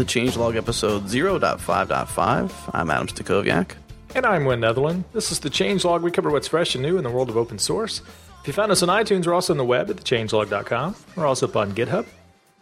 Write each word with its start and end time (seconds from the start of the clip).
The 0.00 0.06
Changelog 0.06 0.56
episode 0.56 1.04
0.5.5. 1.04 2.70
I'm 2.72 2.90
Adam 2.90 3.06
Stacoviak. 3.06 3.72
And 4.14 4.24
I'm 4.24 4.46
Wynn 4.46 4.60
Netherland. 4.60 5.04
This 5.12 5.30
is 5.30 5.40
the 5.40 5.50
Changelog. 5.50 6.00
We 6.00 6.10
cover 6.10 6.30
what's 6.30 6.48
fresh 6.48 6.74
and 6.74 6.80
new 6.82 6.96
in 6.96 7.04
the 7.04 7.10
world 7.10 7.28
of 7.28 7.36
open 7.36 7.58
source. 7.58 8.00
If 8.40 8.46
you 8.46 8.54
found 8.54 8.72
us 8.72 8.82
on 8.82 8.88
iTunes, 8.88 9.26
we're 9.26 9.34
also 9.34 9.52
on 9.52 9.58
the 9.58 9.64
web 9.66 9.90
at 9.90 9.96
thechangelog.com. 9.96 10.96
We're 11.16 11.26
also 11.26 11.46
up 11.46 11.54
on 11.54 11.72
GitHub. 11.72 12.06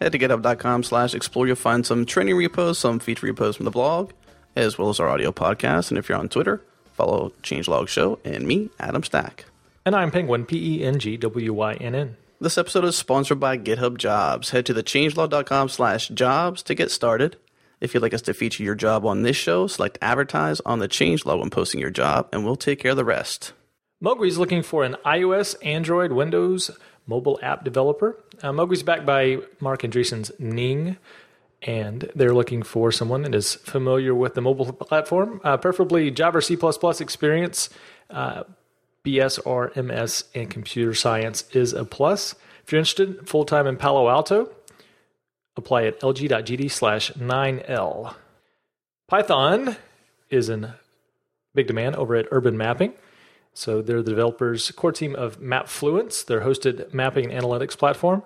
Head 0.00 0.10
to 0.10 0.18
github.com 0.18 0.82
slash 0.82 1.14
explore. 1.14 1.46
You'll 1.46 1.54
find 1.54 1.86
some 1.86 2.04
training 2.04 2.34
repos, 2.34 2.76
some 2.76 2.98
feature 2.98 3.26
repos 3.26 3.54
from 3.54 3.66
the 3.66 3.70
blog, 3.70 4.10
as 4.56 4.76
well 4.76 4.88
as 4.88 4.98
our 4.98 5.08
audio 5.08 5.30
podcast. 5.30 5.92
And 5.92 5.98
if 5.98 6.08
you're 6.08 6.18
on 6.18 6.28
Twitter, 6.28 6.60
follow 6.94 7.32
Changelog 7.44 7.86
Show 7.86 8.18
and 8.24 8.48
me, 8.48 8.68
Adam 8.80 9.04
Stack. 9.04 9.44
And 9.86 9.94
I'm 9.94 10.10
pengwynn, 10.10 10.44
P 10.44 10.80
E 10.80 10.84
N 10.84 10.98
G 10.98 11.16
W 11.16 11.52
Y 11.52 11.74
N 11.74 11.94
N. 11.94 12.16
This 12.40 12.56
episode 12.56 12.84
is 12.84 12.94
sponsored 12.96 13.40
by 13.40 13.58
GitHub 13.58 13.98
Jobs. 13.98 14.50
Head 14.50 14.64
to 14.66 14.74
thechangelog.com 14.74 15.68
slash 15.68 16.06
jobs 16.06 16.62
to 16.62 16.74
get 16.76 16.92
started. 16.92 17.36
If 17.80 17.92
you'd 17.92 18.02
like 18.04 18.14
us 18.14 18.22
to 18.22 18.32
feature 18.32 18.62
your 18.62 18.76
job 18.76 19.04
on 19.04 19.22
this 19.22 19.36
show, 19.36 19.66
select 19.66 19.98
advertise 20.00 20.60
on 20.60 20.78
the 20.78 20.86
changelog 20.86 21.40
when 21.40 21.50
posting 21.50 21.80
your 21.80 21.90
job, 21.90 22.28
and 22.32 22.44
we'll 22.44 22.54
take 22.54 22.78
care 22.78 22.92
of 22.92 22.96
the 22.96 23.04
rest. 23.04 23.54
Mowgli's 24.00 24.38
looking 24.38 24.62
for 24.62 24.84
an 24.84 24.96
iOS, 25.04 25.56
Android, 25.64 26.12
Windows 26.12 26.70
mobile 27.08 27.40
app 27.42 27.64
developer. 27.64 28.16
Uh, 28.40 28.52
Mowgli's 28.52 28.84
backed 28.84 29.04
by 29.04 29.38
Marc 29.58 29.82
Andreessen's 29.82 30.30
Ning, 30.38 30.96
and 31.62 32.08
they're 32.14 32.34
looking 32.34 32.62
for 32.62 32.92
someone 32.92 33.22
that 33.22 33.34
is 33.34 33.56
familiar 33.56 34.14
with 34.14 34.34
the 34.34 34.40
mobile 34.40 34.72
platform, 34.72 35.40
uh, 35.42 35.56
preferably 35.56 36.12
Java 36.12 36.38
or 36.38 36.40
C++ 36.40 36.56
experience. 37.00 37.68
Uh, 38.08 38.44
BS 39.08 39.38
or 39.46 39.72
MS 39.74 40.24
in 40.34 40.48
computer 40.48 40.92
science 40.92 41.44
is 41.52 41.72
a 41.72 41.84
plus. 41.84 42.34
If 42.64 42.72
you're 42.72 42.80
interested, 42.80 43.26
full 43.26 43.44
time 43.44 43.66
in 43.66 43.76
Palo 43.78 44.08
Alto, 44.08 44.50
apply 45.56 45.84
at 45.84 46.00
lg.gd 46.00 46.70
slash 46.70 47.10
9l. 47.12 48.14
Python 49.08 49.76
is 50.28 50.50
in 50.50 50.72
big 51.54 51.66
demand 51.66 51.96
over 51.96 52.14
at 52.16 52.26
Urban 52.30 52.58
Mapping. 52.58 52.92
So 53.54 53.80
they're 53.80 54.02
the 54.02 54.10
developers' 54.10 54.70
core 54.72 54.92
team 54.92 55.16
of 55.16 55.40
MapFluence, 55.40 56.26
their 56.26 56.42
hosted 56.42 56.92
mapping 56.92 57.32
and 57.32 57.42
analytics 57.42 57.76
platform. 57.76 58.22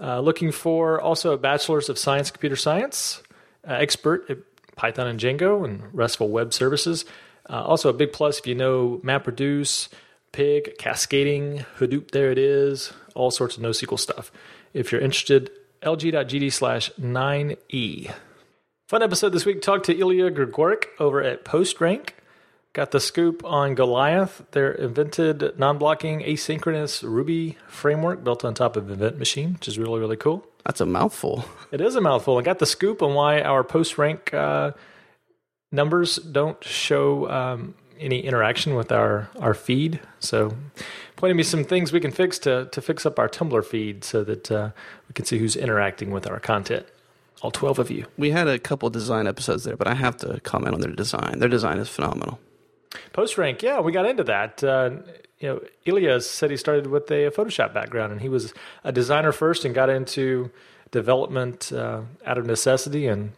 Uh, 0.00 0.20
looking 0.20 0.50
for 0.50 1.00
also 1.00 1.32
a 1.32 1.38
bachelor's 1.38 1.88
of 1.88 1.98
science, 1.98 2.30
computer 2.30 2.56
science, 2.56 3.22
uh, 3.68 3.74
expert 3.74 4.28
at 4.30 4.38
Python 4.74 5.06
and 5.06 5.20
Django 5.20 5.64
and 5.64 5.82
RESTful 5.92 6.30
web 6.30 6.52
services. 6.52 7.04
Uh, 7.48 7.62
also 7.62 7.90
a 7.90 7.92
big 7.92 8.12
plus 8.12 8.38
if 8.38 8.46
you 8.46 8.54
know 8.54 9.00
MapReduce, 9.04 9.88
Pig, 10.32 10.76
cascading, 10.78 11.66
Hadoop, 11.78 12.10
there 12.10 12.30
it 12.30 12.38
is, 12.38 12.92
all 13.14 13.30
sorts 13.30 13.56
of 13.56 13.62
NoSQL 13.62 13.98
stuff. 13.98 14.32
If 14.72 14.90
you're 14.90 15.00
interested, 15.00 15.50
lg.gd 15.82 16.52
slash 16.52 16.90
9e. 16.92 18.14
Fun 18.88 19.02
episode 19.02 19.30
this 19.30 19.44
week. 19.44 19.62
Talked 19.62 19.86
to 19.86 19.98
Ilya 19.98 20.30
Grigorik 20.30 20.86
over 20.98 21.22
at 21.22 21.44
PostRank. 21.44 22.10
Got 22.72 22.90
the 22.90 23.00
scoop 23.00 23.44
on 23.44 23.74
Goliath, 23.74 24.42
their 24.52 24.72
invented 24.72 25.58
non 25.58 25.76
blocking 25.76 26.20
asynchronous 26.20 27.02
Ruby 27.02 27.58
framework 27.66 28.24
built 28.24 28.46
on 28.46 28.54
top 28.54 28.76
of 28.76 28.90
Event 28.90 29.18
Machine, 29.18 29.54
which 29.54 29.68
is 29.68 29.78
really, 29.78 30.00
really 30.00 30.16
cool. 30.16 30.46
That's 30.64 30.80
a 30.80 30.86
mouthful. 30.86 31.44
It 31.70 31.82
is 31.82 31.96
a 31.96 32.00
mouthful. 32.00 32.38
I 32.38 32.42
got 32.42 32.58
the 32.58 32.66
scoop 32.66 33.02
on 33.02 33.12
why 33.12 33.42
our 33.42 33.62
PostRank 33.62 34.32
uh, 34.32 34.72
numbers 35.70 36.16
don't 36.16 36.62
show 36.64 37.28
um, 37.30 37.74
any 38.02 38.20
interaction 38.20 38.74
with 38.74 38.92
our, 38.92 39.30
our 39.38 39.54
feed. 39.54 40.00
So, 40.20 40.54
pointing 41.16 41.36
me 41.36 41.42
some 41.42 41.64
things 41.64 41.92
we 41.92 42.00
can 42.00 42.10
fix 42.10 42.38
to, 42.40 42.66
to 42.66 42.80
fix 42.80 43.06
up 43.06 43.18
our 43.18 43.28
Tumblr 43.28 43.64
feed 43.64 44.04
so 44.04 44.24
that 44.24 44.50
uh, 44.50 44.70
we 45.08 45.12
can 45.14 45.24
see 45.24 45.38
who's 45.38 45.56
interacting 45.56 46.10
with 46.10 46.26
our 46.26 46.40
content. 46.40 46.86
All 47.40 47.50
12 47.50 47.78
of 47.78 47.90
you. 47.90 48.06
We 48.16 48.30
had 48.30 48.46
a 48.46 48.58
couple 48.58 48.88
design 48.90 49.26
episodes 49.26 49.64
there, 49.64 49.76
but 49.76 49.88
I 49.88 49.94
have 49.94 50.16
to 50.18 50.40
comment 50.40 50.74
on 50.74 50.80
their 50.80 50.92
design. 50.92 51.38
Their 51.38 51.48
design 51.48 51.78
is 51.78 51.88
phenomenal. 51.88 52.38
PostRank, 53.12 53.62
yeah, 53.62 53.80
we 53.80 53.90
got 53.90 54.06
into 54.06 54.22
that. 54.24 54.62
Uh, 54.62 54.90
you 55.40 55.48
know, 55.48 55.60
Ilya 55.84 56.20
said 56.20 56.50
he 56.50 56.56
started 56.56 56.86
with 56.86 57.10
a 57.10 57.30
Photoshop 57.30 57.74
background, 57.74 58.12
and 58.12 58.20
he 58.20 58.28
was 58.28 58.54
a 58.84 58.92
designer 58.92 59.32
first 59.32 59.64
and 59.64 59.74
got 59.74 59.90
into 59.90 60.50
development 60.92 61.72
uh, 61.72 62.02
out 62.24 62.38
of 62.38 62.46
necessity 62.46 63.06
and 63.06 63.32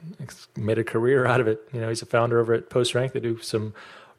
made 0.57 0.77
a 0.77 0.85
career 0.85 1.25
out 1.33 1.41
of 1.41 1.49
it. 1.49 1.67
You 1.73 1.81
know, 1.81 1.89
he's 1.89 2.03
a 2.03 2.07
founder 2.07 2.41
over 2.41 2.53
at 2.53 2.69
PostRank. 2.69 3.13
They 3.13 3.21
do 3.21 3.41
some 3.41 3.73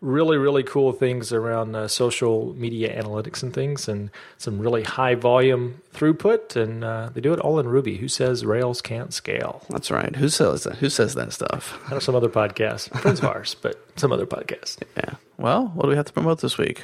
really 0.05 0.37
really 0.37 0.63
cool 0.63 0.93
things 0.93 1.33
around 1.33 1.75
uh, 1.75 1.87
social 1.87 2.53
media 2.53 3.01
analytics 3.01 3.41
and 3.41 3.53
things 3.53 3.87
and 3.87 4.11
some 4.37 4.59
really 4.59 4.83
high 4.83 5.15
volume 5.15 5.81
throughput 5.93 6.55
and 6.55 6.83
uh, 6.83 7.09
they 7.13 7.19
do 7.19 7.33
it 7.33 7.39
all 7.39 7.59
in 7.59 7.67
ruby. 7.67 7.97
Who 7.97 8.07
says 8.07 8.45
rails 8.45 8.81
can't 8.81 9.13
scale? 9.13 9.65
That's 9.69 9.89
right. 9.89 10.15
Who 10.15 10.29
says 10.29 10.63
that? 10.63 10.77
Who 10.77 10.89
says 10.89 11.15
that 11.15 11.33
stuff? 11.33 11.79
I 11.87 11.93
know 11.93 11.99
some 11.99 12.15
other 12.15 12.29
podcasts. 12.29 12.89
Friends 13.01 13.19
of 13.19 13.25
ours 13.25 13.55
but 13.61 13.83
some 13.95 14.11
other 14.11 14.25
podcasts. 14.25 14.77
Yeah. 14.95 15.15
Well 15.37 15.71
what 15.73 15.83
do 15.83 15.89
we 15.89 15.95
have 15.95 16.05
to 16.05 16.13
promote 16.13 16.41
this 16.41 16.57
week? 16.57 16.83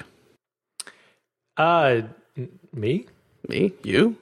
Uh 1.55 2.01
me? 2.73 3.07
Me? 3.47 3.73
You? 3.83 4.17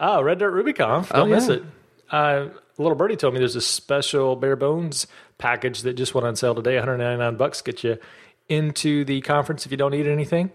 Ah 0.00 0.20
red 0.20 0.38
dirt 0.38 0.54
rubyconf 0.54 1.10
don't 1.10 1.20
oh, 1.20 1.26
miss 1.26 1.48
it. 1.48 1.62
Uh, 2.10 2.48
little 2.78 2.96
birdie 2.96 3.16
told 3.16 3.34
me 3.34 3.38
there's 3.38 3.56
a 3.56 3.60
special 3.60 4.36
bare 4.36 4.56
bones 4.56 5.06
package 5.38 5.82
that 5.82 5.94
just 5.94 6.14
went 6.14 6.26
on 6.26 6.36
sale 6.36 6.54
today. 6.54 6.74
199 6.74 7.36
bucks 7.36 7.62
get 7.62 7.84
you 7.84 7.98
into 8.48 9.04
the 9.04 9.20
conference 9.22 9.66
if 9.66 9.72
you 9.72 9.78
don't 9.78 9.92
need 9.92 10.06
anything. 10.06 10.50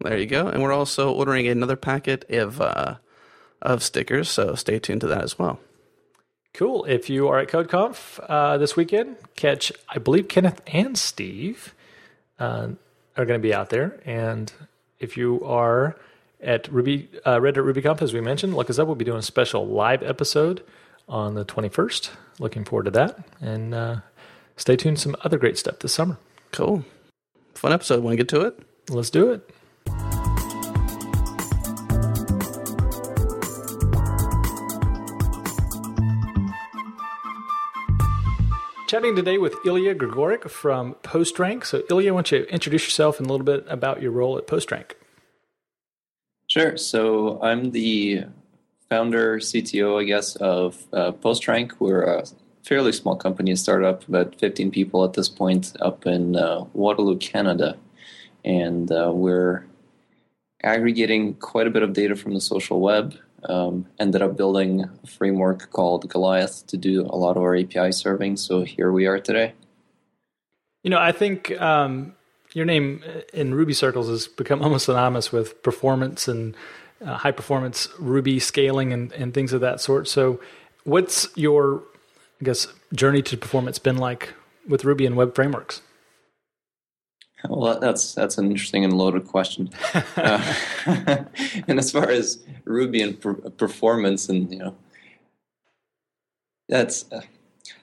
There 0.00 0.16
you 0.16 0.26
go. 0.26 0.46
And 0.46 0.62
we're 0.62 0.72
also 0.72 1.12
ordering 1.12 1.46
another 1.46 1.76
packet 1.76 2.28
of 2.30 2.60
uh, 2.60 2.96
of 3.62 3.82
stickers 3.82 4.28
so 4.28 4.54
stay 4.54 4.78
tuned 4.78 5.02
to 5.02 5.06
that 5.08 5.22
as 5.22 5.38
well. 5.38 5.60
Cool. 6.54 6.84
If 6.86 7.10
you 7.10 7.28
are 7.28 7.38
at 7.38 7.48
codeconf 7.48 8.18
uh, 8.28 8.58
this 8.58 8.76
weekend 8.76 9.16
catch 9.36 9.72
i 9.88 9.98
believe 9.98 10.28
kenneth 10.28 10.60
and 10.66 10.98
steve 10.98 11.74
uh, 12.38 12.68
are 13.16 13.24
going 13.24 13.40
to 13.40 13.42
be 13.42 13.54
out 13.54 13.70
there. 13.70 14.00
And 14.04 14.52
if 14.98 15.16
you 15.16 15.42
are 15.44 15.96
at 16.42 16.72
ruby 16.72 17.10
uh, 17.26 17.40
red 17.40 17.58
at 17.58 17.64
rubyconf 17.64 18.00
as 18.00 18.14
we 18.14 18.20
mentioned 18.20 18.56
look 18.56 18.70
us 18.70 18.78
up. 18.78 18.86
We'll 18.86 18.96
be 18.96 19.04
doing 19.04 19.18
a 19.18 19.22
special 19.22 19.66
live 19.66 20.02
episode 20.02 20.64
on 21.08 21.34
the 21.34 21.44
21st 21.44 22.10
looking 22.38 22.64
forward 22.64 22.84
to 22.84 22.90
that. 22.92 23.18
And 23.40 23.74
uh, 23.74 23.96
stay 24.56 24.76
tuned 24.76 24.98
some 24.98 25.14
other 25.22 25.38
great 25.38 25.58
stuff 25.58 25.78
this 25.80 25.92
summer. 25.92 26.18
Cool. 26.52 26.84
Fun 27.60 27.74
episode. 27.74 28.02
Want 28.02 28.14
to 28.14 28.16
get 28.16 28.28
to 28.28 28.40
it? 28.40 28.58
Let's 28.88 29.10
do 29.10 29.32
it. 29.32 29.46
Chatting 38.88 39.14
today 39.14 39.36
with 39.36 39.54
Ilya 39.66 39.94
Grigorik 39.96 40.48
from 40.48 40.94
PostRank. 41.02 41.66
So, 41.66 41.82
Ilya, 41.90 42.14
why 42.14 42.16
don't 42.16 42.32
you 42.32 42.44
introduce 42.44 42.86
yourself 42.86 43.18
and 43.18 43.26
a 43.26 43.30
little 43.30 43.44
bit 43.44 43.66
about 43.68 44.00
your 44.00 44.12
role 44.12 44.38
at 44.38 44.46
PostRank? 44.46 44.92
Sure. 46.46 46.78
So, 46.78 47.42
I'm 47.42 47.72
the 47.72 48.24
founder, 48.88 49.36
CTO, 49.36 50.00
I 50.00 50.04
guess, 50.04 50.34
of 50.36 50.82
uh, 50.94 51.12
PostRank. 51.12 51.72
We're 51.78 52.04
a 52.04 52.24
fairly 52.64 52.92
small 52.92 53.16
company, 53.16 53.52
a 53.52 53.56
startup, 53.56 54.06
about 54.08 54.34
15 54.36 54.70
people 54.70 55.04
at 55.04 55.14
this 55.14 55.28
point, 55.28 55.74
up 55.80 56.06
in 56.06 56.36
uh, 56.36 56.64
Waterloo, 56.72 57.18
Canada. 57.18 57.76
And 58.44 58.90
uh, 58.90 59.10
we're 59.12 59.66
aggregating 60.62 61.34
quite 61.34 61.66
a 61.66 61.70
bit 61.70 61.82
of 61.82 61.92
data 61.92 62.16
from 62.16 62.34
the 62.34 62.40
social 62.40 62.80
web. 62.80 63.14
Um, 63.44 63.86
ended 63.98 64.20
up 64.20 64.36
building 64.36 64.84
a 65.02 65.06
framework 65.06 65.70
called 65.70 66.08
Goliath 66.10 66.66
to 66.66 66.76
do 66.76 67.06
a 67.06 67.16
lot 67.16 67.38
of 67.38 67.42
our 67.42 67.56
API 67.56 67.92
serving. 67.92 68.36
So 68.36 68.62
here 68.62 68.92
we 68.92 69.06
are 69.06 69.18
today. 69.18 69.54
You 70.82 70.90
know, 70.90 70.98
I 70.98 71.12
think 71.12 71.58
um, 71.60 72.14
your 72.52 72.66
name 72.66 73.02
in 73.32 73.54
Ruby 73.54 73.72
circles 73.72 74.08
has 74.08 74.26
become 74.26 74.62
almost 74.62 74.86
synonymous 74.86 75.32
with 75.32 75.62
performance 75.62 76.28
and 76.28 76.54
uh, 77.04 77.14
high 77.16 77.30
performance 77.30 77.88
Ruby 77.98 78.38
scaling 78.38 78.92
and, 78.92 79.12
and 79.12 79.32
things 79.32 79.52
of 79.52 79.60
that 79.62 79.80
sort. 79.80 80.08
So, 80.08 80.40
what's 80.84 81.28
your, 81.36 81.82
I 82.40 82.44
guess, 82.44 82.66
journey 82.94 83.22
to 83.22 83.36
performance 83.36 83.78
been 83.78 83.98
like 83.98 84.34
with 84.66 84.84
Ruby 84.84 85.04
and 85.04 85.16
web 85.16 85.34
frameworks? 85.34 85.82
Well, 87.48 87.78
that's 87.80 88.14
that's 88.14 88.38
an 88.38 88.50
interesting 88.50 88.84
and 88.84 88.92
loaded 88.92 89.26
question. 89.26 89.70
uh, 90.16 90.54
and 90.86 91.78
as 91.78 91.90
far 91.90 92.10
as 92.10 92.42
Ruby 92.64 93.02
and 93.02 93.20
per- 93.20 93.34
performance, 93.34 94.28
and 94.28 94.50
you 94.50 94.58
know, 94.58 94.76
that's 96.68 97.10
uh, 97.10 97.22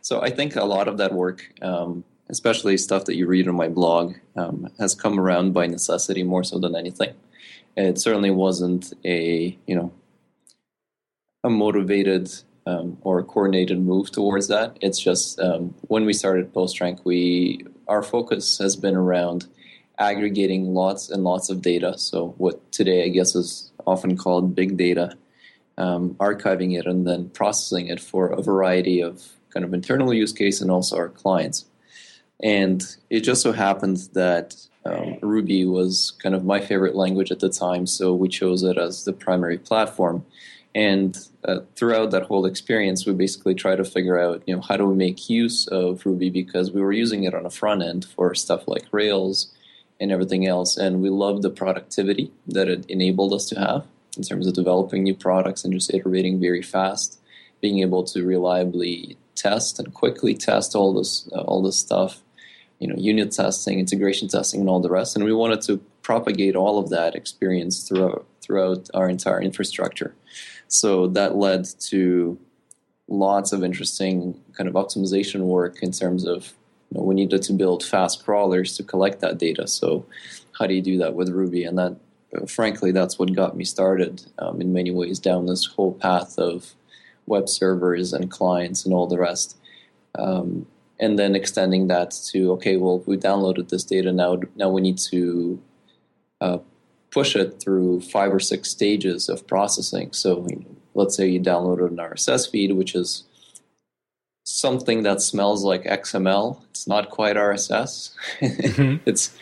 so. 0.02 0.22
I 0.22 0.30
think 0.30 0.56
a 0.56 0.66
lot 0.66 0.88
of 0.88 0.98
that 0.98 1.14
work, 1.14 1.52
um, 1.62 2.04
especially 2.30 2.78
stuff 2.78 3.06
that 3.06 3.16
you 3.16 3.26
read 3.26 3.48
on 3.48 3.56
my 3.56 3.68
blog, 3.68 4.16
um, 4.36 4.70
has 4.80 4.94
come 4.94 5.20
around 5.20 5.54
by 5.54 5.66
necessity 5.66 6.22
more 6.22 6.44
so 6.44 6.60
than 6.60 6.76
anything. 6.76 7.16
It 7.76 8.00
certainly 8.00 8.32
wasn't 8.32 8.94
a 9.04 9.58
you 9.66 9.76
know 9.76 9.92
a 11.44 11.50
motivated 11.50 12.32
um, 12.68 12.98
or 13.02 13.24
coordinated 13.24 13.80
move 13.80 14.12
towards 14.12 14.50
that. 14.50 14.78
It's 14.82 15.00
just 15.00 15.40
um, 15.40 15.74
when 15.84 16.06
we 16.06 16.14
started 16.14 16.54
PostRank, 16.54 17.00
we 17.06 17.66
our 17.88 18.04
focus 18.04 18.58
has 18.58 18.76
been 18.76 18.96
around 18.96 19.48
aggregating 19.98 20.74
lots 20.74 21.10
and 21.10 21.24
lots 21.24 21.50
of 21.50 21.62
data. 21.62 21.98
So 21.98 22.36
what 22.38 22.72
today 22.74 23.06
I 23.06 23.08
guess 23.08 23.36
is 23.36 23.72
often 23.86 24.18
called 24.18 24.54
big 24.54 24.76
data, 24.76 25.18
um, 25.78 26.16
archiving 26.16 26.78
it 26.78 26.86
and 26.86 27.08
then 27.08 27.30
processing 27.30 27.88
it 27.88 28.02
for 28.02 28.28
a 28.28 28.42
variety 28.42 29.02
of 29.02 29.24
kind 29.50 29.64
of 29.64 29.74
internal 29.74 30.14
use 30.14 30.34
case 30.34 30.60
and 30.60 30.70
also 30.70 30.98
our 30.98 31.10
clients. 31.10 31.66
And 32.44 32.84
it 33.10 33.22
just 33.22 33.42
so 33.42 33.54
happened 33.54 34.10
that 34.14 34.56
um, 34.86 35.18
Ruby 35.22 35.66
was 35.66 36.12
kind 36.22 36.36
of 36.36 36.44
my 36.44 36.60
favorite 36.60 36.96
language 36.96 37.32
at 37.32 37.40
the 37.40 37.50
time, 37.50 37.88
so 37.88 38.14
we 38.14 38.28
chose 38.28 38.62
it 38.64 38.78
as 38.78 39.06
the 39.06 39.14
primary 39.14 39.58
platform. 39.58 40.26
And 40.78 41.18
uh, 41.44 41.62
throughout 41.76 42.12
that 42.12 42.28
whole 42.28 42.46
experience, 42.46 43.04
we 43.04 43.14
basically 43.14 43.56
try 43.56 43.76
to 43.76 43.84
figure 43.84 44.20
out, 44.20 44.44
you 44.46 44.56
know, 44.56 44.62
how 44.62 44.78
do 44.78 44.86
we 44.86 44.96
make 44.96 45.28
use 45.28 45.66
of 45.70 46.06
Ruby 46.06 46.30
because 46.30 46.72
we 46.72 46.82
were 46.82 46.92
using 46.92 47.24
it 47.24 47.34
on 47.34 47.48
a 47.48 47.50
front 47.50 47.82
end 47.82 48.06
for 48.06 48.36
stuff 48.36 48.68
like 48.68 48.86
Rails 48.92 49.52
and 50.00 50.12
everything 50.12 50.46
else, 50.46 50.78
and 50.78 51.02
we 51.02 51.10
loved 51.10 51.42
the 51.42 51.50
productivity 51.50 52.32
that 52.46 52.68
it 52.70 52.86
enabled 52.92 53.34
us 53.34 53.48
to 53.48 53.60
have 53.60 53.88
in 54.18 54.22
terms 54.22 54.46
of 54.46 54.54
developing 54.54 55.02
new 55.02 55.16
products 55.16 55.64
and 55.64 55.74
just 55.74 55.92
iterating 55.92 56.40
very 56.40 56.62
fast, 56.62 57.20
being 57.60 57.80
able 57.80 58.04
to 58.04 58.24
reliably 58.24 59.18
test 59.34 59.80
and 59.80 59.96
quickly 59.96 60.36
test 60.36 60.76
all 60.76 60.94
this 60.94 61.28
uh, 61.34 61.42
all 61.42 61.64
this 61.64 61.80
stuff, 61.80 62.22
you 62.78 62.88
know, 62.88 62.96
unit 62.96 63.32
testing, 63.32 63.80
integration 63.80 64.28
testing, 64.28 64.60
and 64.60 64.70
all 64.70 64.80
the 64.80 64.92
rest. 64.92 65.16
And 65.16 65.26
we 65.26 65.34
wanted 65.34 65.62
to 65.64 65.78
propagate 66.04 66.56
all 66.56 66.78
of 66.78 66.92
that 66.92 67.16
experience 67.16 67.84
throughout 67.88 68.28
throughout 68.44 68.92
our 68.94 69.10
entire 69.10 69.42
infrastructure. 69.42 70.14
So 70.68 71.08
that 71.08 71.36
led 71.36 71.66
to 71.90 72.38
lots 73.08 73.54
of 73.54 73.64
interesting 73.64 74.40
kind 74.54 74.68
of 74.68 74.76
optimization 74.76 75.42
work 75.42 75.82
in 75.82 75.92
terms 75.92 76.26
of 76.26 76.54
you 76.92 77.00
know, 77.00 77.04
we 77.04 77.16
needed 77.16 77.42
to 77.44 77.54
build 77.54 77.84
fast 77.84 78.24
crawlers 78.24 78.76
to 78.78 78.84
collect 78.84 79.22
that 79.22 79.38
data. 79.38 79.68
So 79.68 80.06
how 80.58 80.68
do 80.68 80.74
you 80.74 80.82
do 80.82 80.98
that 80.98 81.14
with 81.14 81.30
Ruby? 81.30 81.64
And 81.64 81.78
that, 81.78 81.98
frankly, 82.48 82.92
that's 82.92 83.20
what 83.20 83.34
got 83.34 83.56
me 83.56 83.66
started 83.66 84.24
um, 84.40 84.62
in 84.62 84.74
many 84.74 84.92
ways 84.92 85.20
down 85.20 85.46
this 85.46 85.66
whole 85.66 85.94
path 85.94 86.38
of 86.38 86.74
web 87.26 87.50
servers 87.50 88.14
and 88.14 88.32
clients 88.32 88.86
and 88.86 88.94
all 88.94 89.08
the 89.08 89.20
rest. 89.20 89.58
Um, 90.18 90.66
and 91.00 91.20
then 91.20 91.36
extending 91.36 91.88
that 91.88 92.12
to 92.32 92.52
okay, 92.54 92.78
well, 92.78 93.04
we 93.06 93.18
downloaded 93.18 93.70
this 93.70 93.84
data 93.84 94.12
now. 94.12 94.40
Now 94.56 94.70
we 94.70 94.82
need 94.82 94.98
to 95.12 95.62
uh, 96.42 96.58
push 97.12 97.36
it 97.36 97.60
through 97.60 98.02
five 98.02 98.34
or 98.34 98.40
six 98.40 98.70
stages 98.70 99.30
of 99.30 99.48
processing. 99.48 100.12
So 100.14 100.48
let's 100.94 101.16
say 101.16 101.28
you 101.28 101.40
downloaded 101.40 101.88
an 101.88 101.98
RSS 101.98 102.50
feed, 102.50 102.74
which 102.74 102.96
is 102.96 103.24
something 104.44 105.04
that 105.04 105.22
smells 105.22 105.64
like 105.64 105.84
XML. 105.84 106.62
It's 106.70 106.88
not 106.88 107.10
quite 107.10 107.36
RSS. 107.36 108.14
Mm-hmm. 108.40 108.98
it's 109.10 109.36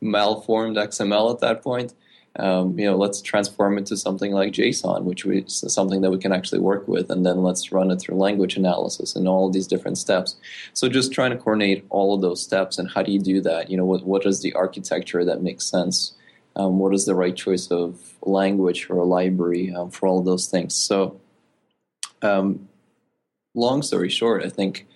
malformed 0.00 0.76
XML 0.76 1.32
at 1.32 1.40
that 1.40 1.62
point. 1.62 1.94
Um, 2.38 2.78
you 2.78 2.84
know, 2.84 2.96
let's 2.96 3.22
transform 3.22 3.78
it 3.78 3.86
to 3.86 3.96
something 3.96 4.32
like 4.32 4.52
JSON, 4.52 5.04
which 5.04 5.24
is 5.24 5.64
something 5.72 6.02
that 6.02 6.10
we 6.10 6.18
can 6.18 6.32
actually 6.32 6.60
work 6.60 6.86
with, 6.86 7.10
and 7.10 7.24
then 7.24 7.42
let's 7.42 7.72
run 7.72 7.90
it 7.90 7.96
through 7.96 8.16
language 8.16 8.58
analysis 8.58 9.16
and 9.16 9.26
all 9.26 9.48
these 9.48 9.66
different 9.66 9.96
steps. 9.96 10.36
So 10.74 10.88
just 10.90 11.12
trying 11.12 11.30
to 11.30 11.38
coordinate 11.38 11.86
all 11.88 12.14
of 12.14 12.20
those 12.20 12.42
steps 12.42 12.76
and 12.76 12.90
how 12.90 13.02
do 13.02 13.10
you 13.10 13.20
do 13.20 13.40
that? 13.40 13.70
You 13.70 13.78
know, 13.78 13.86
what 13.86 14.04
what 14.04 14.26
is 14.26 14.42
the 14.42 14.52
architecture 14.52 15.24
that 15.24 15.42
makes 15.42 15.64
sense 15.64 16.12
um, 16.56 16.78
what 16.78 16.94
is 16.94 17.04
the 17.04 17.14
right 17.14 17.36
choice 17.36 17.68
of 17.68 18.16
language 18.22 18.88
or 18.90 19.04
library 19.04 19.72
um, 19.74 19.90
for 19.90 20.08
all 20.08 20.22
those 20.22 20.48
things. 20.48 20.74
So, 20.74 21.20
um, 22.22 22.68
long 23.54 23.82
story 23.82 24.08
short, 24.08 24.44
I 24.44 24.48
think 24.48 24.86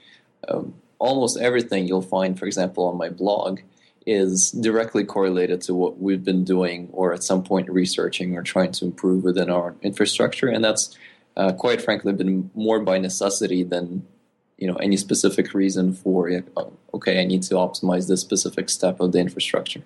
um, 0.48 0.74
almost 0.98 1.38
everything 1.38 1.86
you'll 1.86 2.02
find, 2.02 2.38
for 2.38 2.46
example, 2.46 2.86
on 2.86 2.96
my 2.96 3.10
blog, 3.10 3.60
is 4.06 4.50
directly 4.50 5.04
correlated 5.04 5.60
to 5.60 5.74
what 5.74 6.00
we've 6.00 6.24
been 6.24 6.44
doing 6.44 6.88
or 6.92 7.12
at 7.12 7.22
some 7.22 7.44
point 7.44 7.68
researching 7.68 8.36
or 8.36 8.42
trying 8.42 8.72
to 8.72 8.86
improve 8.86 9.22
within 9.22 9.50
our 9.50 9.74
infrastructure. 9.82 10.48
And 10.48 10.64
that's 10.64 10.96
uh, 11.36 11.52
quite 11.52 11.82
frankly 11.82 12.14
been 12.14 12.50
more 12.54 12.80
by 12.80 12.98
necessity 12.98 13.62
than 13.62 14.06
you 14.56 14.66
know 14.66 14.76
any 14.76 14.96
specific 14.96 15.54
reason 15.54 15.94
for 15.94 16.30
okay 16.92 17.18
i 17.18 17.24
need 17.24 17.42
to 17.42 17.54
optimize 17.54 18.08
this 18.08 18.20
specific 18.20 18.68
step 18.68 19.00
of 19.00 19.12
the 19.12 19.18
infrastructure 19.18 19.82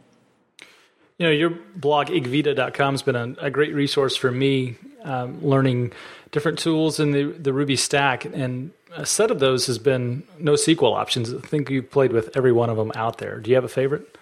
you 1.18 1.26
know, 1.26 1.32
your 1.32 1.50
blog 1.76 2.08
igvita.com 2.08 2.94
has 2.94 3.02
been 3.02 3.16
a, 3.16 3.46
a, 3.46 3.50
great 3.50 3.74
resource 3.74 4.16
for 4.16 4.30
me 4.30 4.76
um, 5.04 5.40
learning 5.44 5.92
different 6.32 6.58
tools 6.58 6.98
in 6.98 7.12
the, 7.12 7.24
the 7.24 7.52
Ruby 7.52 7.76
stack. 7.76 8.24
And 8.24 8.72
a 8.96 9.06
set 9.06 9.30
of 9.30 9.38
those 9.38 9.66
has 9.66 9.78
been 9.78 10.24
NoSQL 10.40 10.92
options. 10.94 11.32
I 11.32 11.38
think 11.38 11.70
you've 11.70 11.90
played 11.90 12.12
with 12.12 12.36
every 12.36 12.52
one 12.52 12.68
of 12.68 12.76
them 12.76 12.90
out 12.96 13.18
there. 13.18 13.38
Do 13.38 13.50
you 13.50 13.54
have 13.54 13.64
a 13.64 13.68
favorite? 13.68 14.18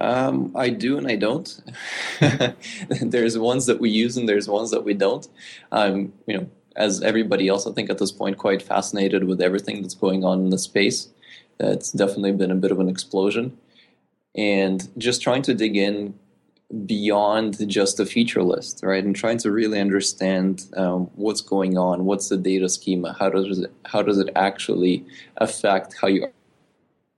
Um, 0.00 0.52
I 0.56 0.70
do 0.70 0.96
and 0.96 1.06
I 1.06 1.16
don't. 1.16 1.60
there's 3.00 3.36
ones 3.36 3.66
that 3.66 3.80
we 3.80 3.90
use 3.90 4.16
and 4.16 4.28
there's 4.28 4.48
ones 4.48 4.70
that 4.70 4.84
we 4.84 4.94
don't. 4.94 5.28
You 5.72 6.12
know, 6.28 6.50
as 6.76 7.02
everybody 7.02 7.48
else, 7.48 7.66
I 7.66 7.72
think 7.72 7.90
at 7.90 7.98
this 7.98 8.12
point, 8.12 8.38
quite 8.38 8.62
fascinated 8.62 9.24
with 9.24 9.42
everything 9.42 9.82
that's 9.82 9.96
going 9.96 10.24
on 10.24 10.40
in 10.40 10.50
the 10.50 10.58
space. 10.58 11.08
It's 11.60 11.90
definitely 11.90 12.32
been 12.32 12.52
a 12.52 12.54
bit 12.54 12.70
of 12.70 12.78
an 12.78 12.88
explosion 12.88 13.58
and 14.38 14.88
just 14.96 15.20
trying 15.20 15.42
to 15.42 15.52
dig 15.52 15.76
in 15.76 16.14
beyond 16.86 17.68
just 17.68 17.98
a 17.98 18.06
feature 18.06 18.42
list, 18.42 18.80
right? 18.84 19.04
And 19.04 19.16
trying 19.16 19.38
to 19.38 19.50
really 19.50 19.80
understand 19.80 20.66
um, 20.76 21.10
what's 21.16 21.40
going 21.40 21.76
on, 21.76 22.04
what's 22.04 22.28
the 22.28 22.36
data 22.36 22.68
schema, 22.68 23.16
how 23.18 23.30
does 23.30 23.58
it, 23.58 23.72
how 23.86 24.02
does 24.02 24.18
it 24.18 24.28
actually 24.36 25.04
affect 25.38 25.96
how 26.00 26.06
you 26.06 26.28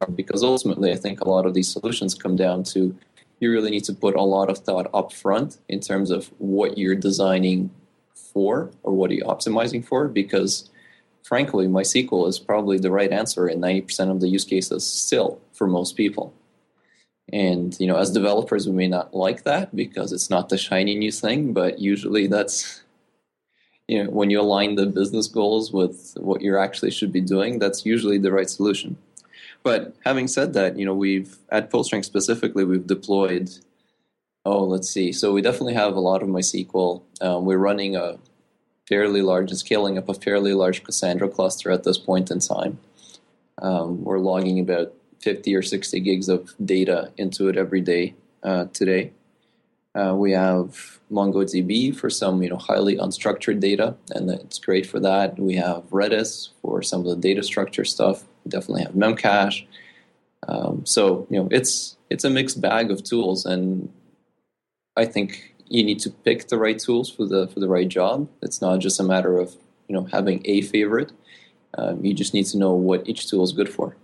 are? 0.00 0.10
Because 0.14 0.42
ultimately, 0.42 0.92
I 0.92 0.96
think 0.96 1.20
a 1.20 1.28
lot 1.28 1.44
of 1.44 1.52
these 1.52 1.70
solutions 1.70 2.14
come 2.14 2.36
down 2.36 2.62
to 2.64 2.96
you 3.38 3.50
really 3.50 3.70
need 3.70 3.84
to 3.84 3.92
put 3.92 4.14
a 4.14 4.22
lot 4.22 4.48
of 4.48 4.58
thought 4.58 4.88
up 4.94 5.12
front 5.12 5.58
in 5.68 5.80
terms 5.80 6.10
of 6.10 6.30
what 6.38 6.78
you're 6.78 6.94
designing 6.94 7.70
for 8.14 8.70
or 8.82 8.94
what 8.94 9.10
are 9.10 9.14
you 9.14 9.24
optimizing 9.24 9.84
for. 9.84 10.08
Because 10.08 10.70
frankly, 11.22 11.66
MySQL 11.66 12.28
is 12.28 12.38
probably 12.38 12.78
the 12.78 12.90
right 12.90 13.10
answer 13.10 13.48
in 13.48 13.60
90% 13.60 14.10
of 14.10 14.20
the 14.20 14.28
use 14.28 14.44
cases 14.44 14.86
still 14.86 15.40
for 15.52 15.66
most 15.66 15.96
people. 15.96 16.32
And 17.32 17.78
you 17.78 17.86
know, 17.86 17.96
as 17.96 18.10
developers, 18.10 18.66
we 18.66 18.74
may 18.74 18.88
not 18.88 19.14
like 19.14 19.44
that 19.44 19.74
because 19.74 20.12
it's 20.12 20.30
not 20.30 20.48
the 20.48 20.58
shiny 20.58 20.96
new 20.96 21.12
thing. 21.12 21.52
But 21.52 21.78
usually, 21.78 22.26
that's 22.26 22.82
you 23.88 24.04
know, 24.04 24.10
when 24.10 24.30
you 24.30 24.40
align 24.40 24.76
the 24.76 24.86
business 24.86 25.26
goals 25.26 25.72
with 25.72 26.16
what 26.20 26.42
you 26.42 26.56
actually 26.56 26.92
should 26.92 27.12
be 27.12 27.20
doing, 27.20 27.58
that's 27.58 27.84
usually 27.84 28.18
the 28.18 28.32
right 28.32 28.48
solution. 28.48 28.96
But 29.62 29.94
having 30.04 30.28
said 30.28 30.52
that, 30.54 30.78
you 30.78 30.84
know, 30.84 30.94
we've 30.94 31.36
at 31.50 31.70
PostRank 31.70 32.04
specifically, 32.04 32.64
we've 32.64 32.86
deployed. 32.86 33.50
Oh, 34.44 34.64
let's 34.64 34.88
see. 34.88 35.12
So 35.12 35.32
we 35.32 35.42
definitely 35.42 35.74
have 35.74 35.96
a 35.96 36.00
lot 36.00 36.22
of 36.22 36.28
MySQL. 36.28 37.02
Um, 37.20 37.44
we're 37.44 37.58
running 37.58 37.94
a 37.94 38.18
fairly 38.88 39.22
large 39.22 39.50
and 39.50 39.58
scaling 39.58 39.98
up 39.98 40.08
a 40.08 40.14
fairly 40.14 40.54
large 40.54 40.82
Cassandra 40.82 41.28
cluster 41.28 41.70
at 41.70 41.84
this 41.84 41.98
point 41.98 42.30
in 42.30 42.38
time. 42.40 42.78
Um, 43.60 44.02
we're 44.02 44.18
logging 44.18 44.58
about 44.58 44.94
50 45.20 45.54
or 45.54 45.62
60 45.62 46.00
gigs 46.00 46.28
of 46.28 46.54
data 46.64 47.12
into 47.16 47.48
it 47.48 47.56
every 47.56 47.80
day 47.80 48.14
uh, 48.42 48.66
today. 48.72 49.12
Uh, 49.94 50.14
we 50.16 50.32
have 50.32 51.00
MongoDB 51.10 51.94
for 51.96 52.08
some 52.10 52.42
you 52.42 52.48
know 52.48 52.56
highly 52.56 52.96
unstructured 52.96 53.58
data, 53.58 53.96
and 54.10 54.30
it's 54.30 54.58
great 54.58 54.86
for 54.86 55.00
that. 55.00 55.38
We 55.38 55.56
have 55.56 55.82
Redis 55.90 56.50
for 56.62 56.80
some 56.82 57.00
of 57.00 57.06
the 57.06 57.16
data 57.16 57.42
structure 57.42 57.84
stuff. 57.84 58.24
We 58.44 58.50
definitely 58.50 58.82
have 58.84 58.92
Memcache. 58.92 59.66
Um, 60.46 60.86
so 60.86 61.26
you 61.28 61.40
know 61.40 61.48
it's 61.50 61.96
it's 62.08 62.24
a 62.24 62.30
mixed 62.30 62.60
bag 62.60 62.90
of 62.92 63.02
tools, 63.02 63.44
and 63.44 63.92
I 64.96 65.06
think 65.06 65.54
you 65.66 65.82
need 65.82 65.98
to 66.00 66.10
pick 66.10 66.48
the 66.48 66.58
right 66.58 66.78
tools 66.78 67.10
for 67.10 67.26
the 67.26 67.48
for 67.48 67.58
the 67.58 67.68
right 67.68 67.88
job. 67.88 68.28
It's 68.42 68.62
not 68.62 68.78
just 68.78 69.00
a 69.00 69.04
matter 69.04 69.38
of 69.38 69.56
you 69.88 69.96
know 69.96 70.04
having 70.12 70.40
a 70.44 70.62
favorite. 70.62 71.10
Um, 71.76 72.04
you 72.04 72.14
just 72.14 72.32
need 72.32 72.46
to 72.46 72.58
know 72.58 72.72
what 72.72 73.08
each 73.08 73.28
tool 73.28 73.42
is 73.42 73.52
good 73.52 73.68
for. 73.68 73.96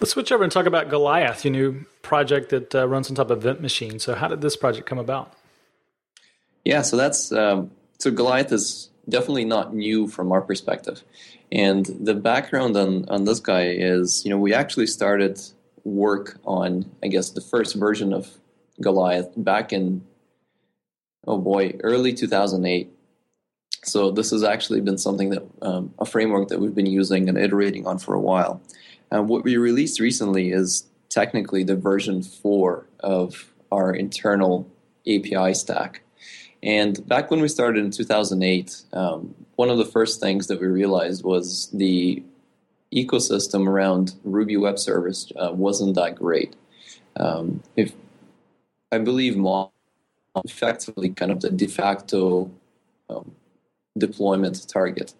Let's 0.00 0.12
switch 0.12 0.32
over 0.32 0.42
and 0.42 0.52
talk 0.52 0.66
about 0.66 0.88
Goliath, 0.88 1.44
your 1.44 1.52
new 1.52 1.84
project 2.02 2.50
that 2.50 2.74
uh, 2.74 2.88
runs 2.88 3.08
on 3.08 3.16
top 3.16 3.30
of 3.30 3.38
Event 3.38 3.60
Machine. 3.60 3.98
So, 3.98 4.14
how 4.14 4.28
did 4.28 4.40
this 4.40 4.56
project 4.56 4.86
come 4.86 4.98
about? 4.98 5.32
Yeah, 6.64 6.82
so 6.82 6.96
that's 6.96 7.32
um, 7.32 7.70
so 7.98 8.10
Goliath 8.10 8.52
is 8.52 8.90
definitely 9.08 9.44
not 9.44 9.74
new 9.74 10.08
from 10.08 10.32
our 10.32 10.40
perspective, 10.40 11.02
and 11.50 11.86
the 11.86 12.14
background 12.14 12.76
on 12.76 13.08
on 13.08 13.24
this 13.24 13.40
guy 13.40 13.68
is, 13.68 14.24
you 14.24 14.30
know, 14.30 14.38
we 14.38 14.54
actually 14.54 14.86
started 14.86 15.40
work 15.84 16.38
on, 16.44 16.90
I 17.02 17.08
guess, 17.08 17.30
the 17.30 17.40
first 17.40 17.74
version 17.74 18.12
of 18.12 18.28
Goliath 18.80 19.30
back 19.36 19.72
in, 19.72 20.04
oh 21.26 21.38
boy, 21.38 21.76
early 21.80 22.12
2008. 22.12 22.90
So 23.84 24.10
this 24.10 24.30
has 24.30 24.44
actually 24.44 24.80
been 24.80 24.98
something 24.98 25.30
that 25.30 25.42
um, 25.60 25.92
a 25.98 26.06
framework 26.06 26.48
that 26.48 26.60
we've 26.60 26.74
been 26.74 26.86
using 26.86 27.28
and 27.28 27.36
iterating 27.36 27.86
on 27.86 27.98
for 27.98 28.14
a 28.14 28.20
while. 28.20 28.60
And 29.12 29.28
what 29.28 29.44
we 29.44 29.58
released 29.58 30.00
recently 30.00 30.52
is 30.52 30.86
technically 31.10 31.62
the 31.64 31.76
version 31.76 32.22
4 32.22 32.86
of 33.00 33.52
our 33.70 33.94
internal 33.94 34.66
API 35.06 35.52
stack. 35.52 36.00
And 36.62 37.06
back 37.06 37.30
when 37.30 37.42
we 37.42 37.48
started 37.48 37.84
in 37.84 37.90
2008, 37.90 38.82
um, 38.94 39.34
one 39.56 39.68
of 39.68 39.76
the 39.76 39.84
first 39.84 40.18
things 40.18 40.46
that 40.46 40.60
we 40.60 40.66
realized 40.66 41.24
was 41.24 41.68
the 41.74 42.22
ecosystem 42.94 43.66
around 43.66 44.14
Ruby 44.24 44.56
Web 44.56 44.78
Service 44.78 45.30
uh, 45.36 45.52
wasn't 45.52 45.94
that 45.96 46.14
great. 46.14 46.56
Um, 47.16 47.62
if 47.76 47.92
I 48.90 48.98
believe 48.98 49.36
Mon 49.36 49.68
effectively 50.46 51.10
kind 51.10 51.30
of 51.30 51.40
the 51.42 51.50
de 51.50 51.66
facto 51.66 52.50
um, 53.10 53.32
deployment 53.98 54.66
target. 54.68 55.12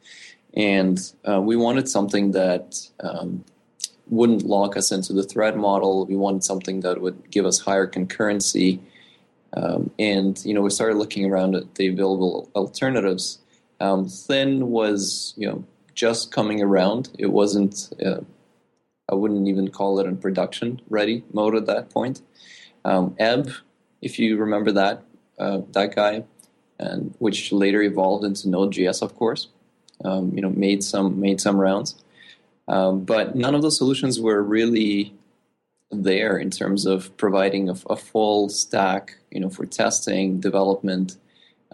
And 0.55 0.99
uh, 1.29 1.43
we 1.43 1.57
wanted 1.57 1.89
something 1.89 2.31
that 2.33 2.89
um, 3.01 3.45
wouldn't 4.09 4.45
lock 4.45 4.77
us 4.77 4.93
into 4.93 5.13
the 5.13 5.23
thread 5.23 5.57
model. 5.57 6.07
We 6.07 6.17
wanted 6.17 6.45
something 6.45 6.81
that 6.81 7.01
would 7.01 7.31
give 7.31 7.47
us 7.47 7.61
higher 7.61 7.87
concurrency. 7.87 8.81
Um, 9.55 9.91
and 9.99 10.43
you 10.45 10.55
know, 10.55 10.63
we 10.63 10.71
started 10.71 10.97
looking 10.97 11.31
around 11.31 11.55
at 11.55 11.75
the 11.75 11.89
available 11.89 12.51
alternatives. 12.55 13.39
Um, 13.81 14.09
Thin 14.09 14.71
was 14.71 15.35
you 15.37 15.47
know 15.47 15.65
just 15.95 16.33
coming 16.33 16.63
around. 16.63 17.11
It 17.19 17.29
wasn't. 17.29 17.91
Uh, 18.05 18.21
I 19.11 19.15
wouldn't 19.15 19.49
even 19.49 19.69
call 19.69 19.99
it 19.99 20.07
in 20.07 20.17
production 20.17 20.81
ready 20.89 21.23
mode 21.33 21.55
at 21.55 21.67
that 21.67 21.91
point. 21.91 22.23
Um, 22.85 23.15
Ebb, 23.19 23.51
if 24.01 24.19
you 24.19 24.37
remember 24.37 24.73
that 24.73 25.03
uh, 25.39 25.61
that 25.73 25.95
guy, 25.95 26.25
and 26.79 27.15
which 27.19 27.53
later 27.53 27.83
evolved 27.83 28.25
into 28.25 28.49
Node.js, 28.49 29.03
of 29.03 29.17
course. 29.17 29.49
Um, 30.05 30.33
you 30.35 30.41
know, 30.41 30.51
made 30.51 30.83
some 30.83 31.21
made 31.21 31.41
some 31.41 31.57
rounds. 31.57 32.03
Um, 32.73 33.05
but 33.05 33.37
none 33.37 33.55
of 33.55 33.61
those 33.61 33.77
solutions 33.77 34.19
were 34.19 34.43
really 34.43 35.13
there 35.91 36.39
in 36.39 36.49
terms 36.49 36.87
of 36.87 37.15
providing 37.19 37.69
a, 37.69 37.75
a 37.91 37.97
full 37.97 38.49
stack, 38.49 39.19
you 39.31 39.41
know, 39.41 39.51
for 39.51 39.67
testing, 39.67 40.41
development, 40.41 41.19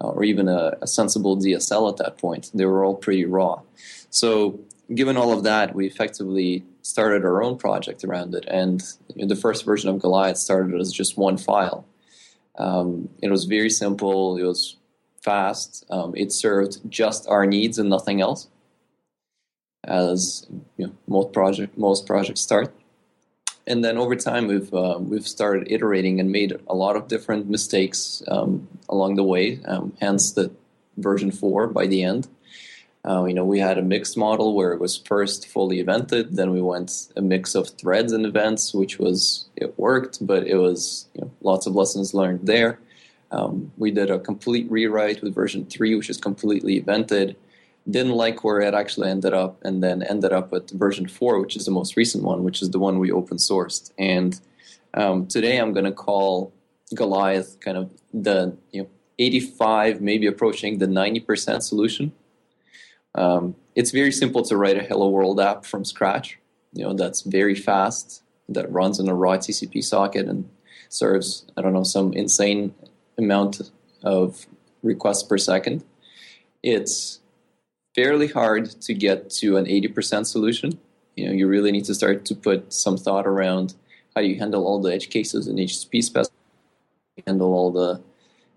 uh, 0.00 0.08
or 0.08 0.24
even 0.24 0.48
a, 0.48 0.76
a, 0.82 0.88
sensible 0.88 1.36
DSL 1.36 1.88
at 1.88 1.98
that 1.98 2.18
point. 2.18 2.50
They 2.52 2.64
were 2.64 2.84
all 2.84 2.96
pretty 2.96 3.24
raw. 3.24 3.60
So, 4.10 4.58
given 4.92 5.16
all 5.16 5.32
of 5.32 5.44
that, 5.44 5.72
we 5.72 5.86
effectively 5.86 6.64
started 6.82 7.24
our 7.24 7.44
own 7.44 7.58
project 7.58 8.02
around 8.02 8.34
it. 8.34 8.44
And 8.48 8.82
the 9.14 9.36
first 9.36 9.64
version 9.64 9.90
of 9.90 10.00
Goliath 10.00 10.38
started 10.38 10.80
as 10.80 10.92
just 10.92 11.16
one 11.16 11.36
file. 11.36 11.86
Um, 12.56 13.08
it 13.22 13.30
was 13.30 13.44
very 13.44 13.70
simple. 13.70 14.36
It 14.36 14.42
was 14.42 14.74
fast. 15.22 15.86
Um, 15.90 16.12
it 16.16 16.32
served 16.32 16.90
just 16.90 17.28
our 17.28 17.46
needs 17.46 17.78
and 17.78 17.88
nothing 17.88 18.20
else 18.20 18.48
as 19.88 20.46
you 20.76 20.86
know, 20.86 20.92
most 21.06 21.32
project 21.32 21.76
most 21.76 22.06
projects 22.06 22.40
start. 22.40 22.72
And 23.66 23.84
then 23.84 23.98
over 23.98 24.16
time, 24.16 24.46
we've 24.46 24.72
uh, 24.72 24.98
we've 25.00 25.26
started 25.26 25.70
iterating 25.70 26.20
and 26.20 26.30
made 26.30 26.58
a 26.68 26.74
lot 26.74 26.96
of 26.96 27.08
different 27.08 27.48
mistakes 27.48 28.22
um, 28.28 28.68
along 28.88 29.16
the 29.16 29.24
way. 29.24 29.60
Um, 29.64 29.92
hence 30.00 30.32
the 30.32 30.50
version 30.96 31.30
four 31.30 31.66
by 31.66 31.86
the 31.86 32.02
end. 32.02 32.28
Uh, 33.08 33.24
you 33.24 33.34
know, 33.34 33.44
we 33.44 33.58
had 33.58 33.78
a 33.78 33.82
mixed 33.82 34.16
model 34.16 34.54
where 34.54 34.72
it 34.72 34.80
was 34.80 34.96
first 34.96 35.46
fully 35.48 35.82
evented, 35.82 36.32
then 36.32 36.50
we 36.50 36.60
went 36.60 37.08
a 37.16 37.22
mix 37.22 37.54
of 37.54 37.68
threads 37.70 38.12
and 38.12 38.26
events, 38.26 38.74
which 38.74 38.98
was 38.98 39.48
it 39.56 39.78
worked, 39.78 40.26
but 40.26 40.46
it 40.46 40.56
was 40.56 41.06
you 41.14 41.22
know, 41.22 41.30
lots 41.40 41.66
of 41.66 41.74
lessons 41.76 42.12
learned 42.12 42.40
there. 42.42 42.80
Um, 43.30 43.72
we 43.78 43.92
did 43.92 44.10
a 44.10 44.18
complete 44.18 44.70
rewrite 44.70 45.22
with 45.22 45.34
version 45.34 45.64
three, 45.64 45.94
which 45.94 46.10
is 46.10 46.18
completely 46.18 46.82
evented 46.82 47.36
didn't 47.90 48.12
like 48.12 48.44
where 48.44 48.60
it 48.60 48.74
actually 48.74 49.10
ended 49.10 49.32
up, 49.32 49.58
and 49.64 49.82
then 49.82 50.02
ended 50.02 50.32
up 50.32 50.52
at 50.52 50.70
version 50.70 51.08
four, 51.08 51.40
which 51.40 51.56
is 51.56 51.64
the 51.64 51.70
most 51.70 51.96
recent 51.96 52.24
one, 52.24 52.44
which 52.44 52.62
is 52.62 52.70
the 52.70 52.78
one 52.78 52.98
we 52.98 53.10
open 53.10 53.38
sourced. 53.38 53.92
And 53.98 54.38
um, 54.94 55.26
today 55.26 55.58
I'm 55.58 55.72
going 55.72 55.84
to 55.84 55.92
call 55.92 56.52
Goliath 56.94 57.60
kind 57.60 57.76
of 57.76 57.90
the 58.12 58.56
you 58.72 58.82
know 58.82 58.88
85, 59.18 60.00
maybe 60.00 60.26
approaching 60.26 60.78
the 60.78 60.86
90% 60.86 61.62
solution. 61.62 62.12
Um, 63.14 63.56
it's 63.74 63.90
very 63.90 64.12
simple 64.12 64.42
to 64.42 64.56
write 64.56 64.76
a 64.76 64.82
Hello 64.82 65.08
World 65.08 65.40
app 65.40 65.64
from 65.64 65.84
scratch. 65.84 66.38
You 66.72 66.84
know 66.84 66.94
that's 66.94 67.22
very 67.22 67.54
fast, 67.54 68.22
that 68.48 68.70
runs 68.70 69.00
on 69.00 69.08
a 69.08 69.14
raw 69.14 69.36
TCP 69.36 69.82
socket 69.82 70.26
and 70.26 70.48
serves 70.88 71.46
I 71.56 71.62
don't 71.62 71.72
know 71.72 71.84
some 71.84 72.12
insane 72.12 72.74
amount 73.16 73.70
of 74.02 74.46
requests 74.82 75.22
per 75.22 75.38
second. 75.38 75.84
It's 76.62 77.20
fairly 77.98 78.28
hard 78.28 78.70
to 78.80 78.94
get 78.94 79.28
to 79.28 79.56
an 79.56 79.64
80% 79.64 80.24
solution. 80.24 80.78
You 81.16 81.26
know, 81.26 81.32
you 81.32 81.48
really 81.48 81.72
need 81.72 81.84
to 81.86 81.94
start 81.96 82.24
to 82.26 82.34
put 82.36 82.72
some 82.72 82.96
thought 82.96 83.26
around 83.26 83.74
how 84.14 84.22
do 84.22 84.28
you 84.28 84.38
handle 84.38 84.64
all 84.64 84.80
the 84.80 84.92
edge 84.94 85.10
cases 85.10 85.48
in 85.48 85.56
HTTP 85.56 86.04
spec, 86.04 86.26
handle 87.26 87.52
all 87.52 87.72
the, 87.72 88.00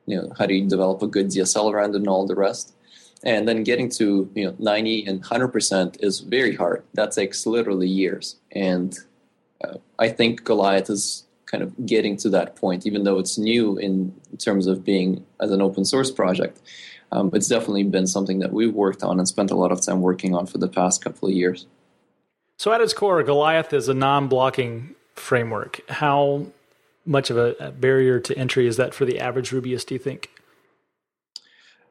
you 0.06 0.16
know, 0.16 0.32
how 0.38 0.46
do 0.46 0.54
you 0.54 0.70
develop 0.70 1.02
a 1.02 1.08
good 1.08 1.30
DSL 1.30 1.74
around 1.74 1.96
and 1.96 2.08
all 2.08 2.28
the 2.28 2.36
rest. 2.36 2.76
And 3.24 3.48
then 3.48 3.64
getting 3.64 3.90
to, 3.98 4.30
you 4.36 4.46
know, 4.46 4.56
90 4.60 5.08
and 5.08 5.24
100% 5.24 6.04
is 6.04 6.20
very 6.20 6.56
hard. 6.56 6.84
That 6.94 7.12
takes 7.12 7.48
literally 7.48 7.88
years. 7.88 8.36
And 8.52 8.96
uh, 9.64 9.78
I 9.98 10.10
think 10.10 10.44
Goliath 10.44 10.92
is 10.92 11.26
kind 11.48 11.64
of 11.64 11.74
getting 11.88 12.16
to 12.18 12.30
that 12.30 12.58
point, 12.58 12.86
even 12.86 13.06
though 13.06 13.18
it's 13.18 13.40
new 13.40 13.76
in 13.78 14.14
terms 14.38 14.68
of 14.68 14.86
being 14.86 15.26
as 15.40 15.50
an 15.50 15.64
open 15.64 15.84
source 15.84 16.12
project 16.12 16.62
um, 17.12 17.30
it's 17.34 17.48
definitely 17.48 17.84
been 17.84 18.08
something 18.08 18.40
that 18.40 18.54
we've 18.54 18.74
worked 18.74 19.04
on 19.04 19.20
and 19.20 19.28
spent 19.28 19.52
a 19.52 19.56
lot 19.56 19.72
of 19.72 19.82
time 19.82 20.02
working 20.02 20.34
on 20.34 20.46
for 20.46 20.58
the 20.58 20.68
past 20.68 21.04
couple 21.04 21.28
of 21.28 21.34
years. 21.34 21.68
So, 22.58 22.72
at 22.72 22.82
its 22.82 22.94
core, 22.94 23.22
Goliath 23.24 23.74
is 23.74 23.90
a 23.90 23.94
non 23.94 24.28
blocking 24.28 24.96
framework. 25.16 25.82
How 25.90 26.48
much 27.06 27.30
of 27.30 27.38
a 27.38 27.72
barrier 27.72 28.20
to 28.20 28.38
entry 28.38 28.68
is 28.68 28.78
that 28.78 28.94
for 28.94 29.06
the 29.06 29.20
average 29.20 29.50
Rubyist, 29.50 29.88
do 29.88 29.96
you 29.96 30.00
think? 30.00 30.30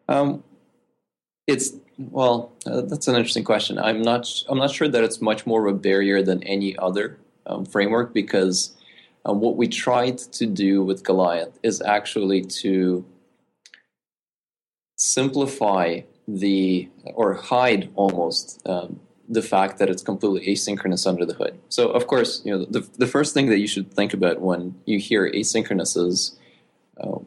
Um, 0.08 0.44
it's 1.46 1.72
well, 1.98 2.52
uh, 2.66 2.82
that's 2.82 3.08
an 3.08 3.16
interesting 3.16 3.44
question. 3.44 3.78
I'm 3.78 4.00
not. 4.00 4.28
I'm 4.48 4.58
not 4.58 4.70
sure 4.70 4.88
that 4.88 5.04
it's 5.04 5.20
much 5.20 5.46
more 5.46 5.66
of 5.66 5.74
a 5.74 5.78
barrier 5.78 6.22
than 6.22 6.42
any 6.44 6.78
other 6.78 7.18
um, 7.46 7.66
framework 7.66 8.14
because 8.14 8.72
uh, 9.28 9.32
what 9.32 9.56
we 9.56 9.68
tried 9.68 10.18
to 10.18 10.46
do 10.46 10.82
with 10.82 11.04
Goliath 11.04 11.58
is 11.62 11.82
actually 11.82 12.42
to 12.42 13.04
simplify 15.00 16.00
the 16.28 16.86
or 17.14 17.32
hide 17.34 17.90
almost 17.94 18.60
um, 18.68 19.00
the 19.28 19.40
fact 19.40 19.78
that 19.78 19.88
it's 19.88 20.02
completely 20.02 20.46
asynchronous 20.52 21.06
under 21.06 21.24
the 21.24 21.32
hood. 21.32 21.58
So, 21.70 21.88
of 21.88 22.06
course, 22.06 22.42
you 22.44 22.52
know 22.52 22.66
the 22.66 22.86
the 22.98 23.06
first 23.06 23.32
thing 23.32 23.48
that 23.48 23.58
you 23.58 23.66
should 23.66 23.90
think 23.92 24.12
about 24.12 24.40
when 24.40 24.74
you 24.84 24.98
hear 24.98 25.30
asynchronous 25.32 25.96
is 25.96 26.38
uh, 27.00 27.18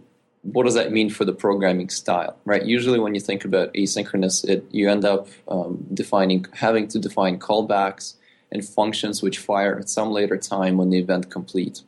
what 0.44 0.66
does 0.66 0.76
that 0.76 0.92
mean 0.92 1.10
for 1.10 1.26
the 1.26 1.34
programming 1.34 1.90
style, 1.90 2.38
right? 2.46 2.64
Usually, 2.64 3.00
when 3.00 3.16
you 3.16 3.22
think 3.22 3.44
about 3.44 3.74
asynchronous, 3.74 4.48
it 4.48 4.66
you 4.70 4.88
end 4.88 5.04
up 5.04 5.28
um, 5.48 5.84
defining 5.92 6.46
having 6.54 6.88
to 6.90 7.00
define 7.00 7.40
callbacks 7.40 8.16
and 8.52 8.64
functions 8.64 9.24
which 9.24 9.40
fire 9.40 9.80
at 9.80 9.90
some 9.90 10.12
later 10.12 10.38
time 10.38 10.78
when 10.78 10.92
the 10.92 11.00
event 11.00 11.32
complete. 11.32 11.82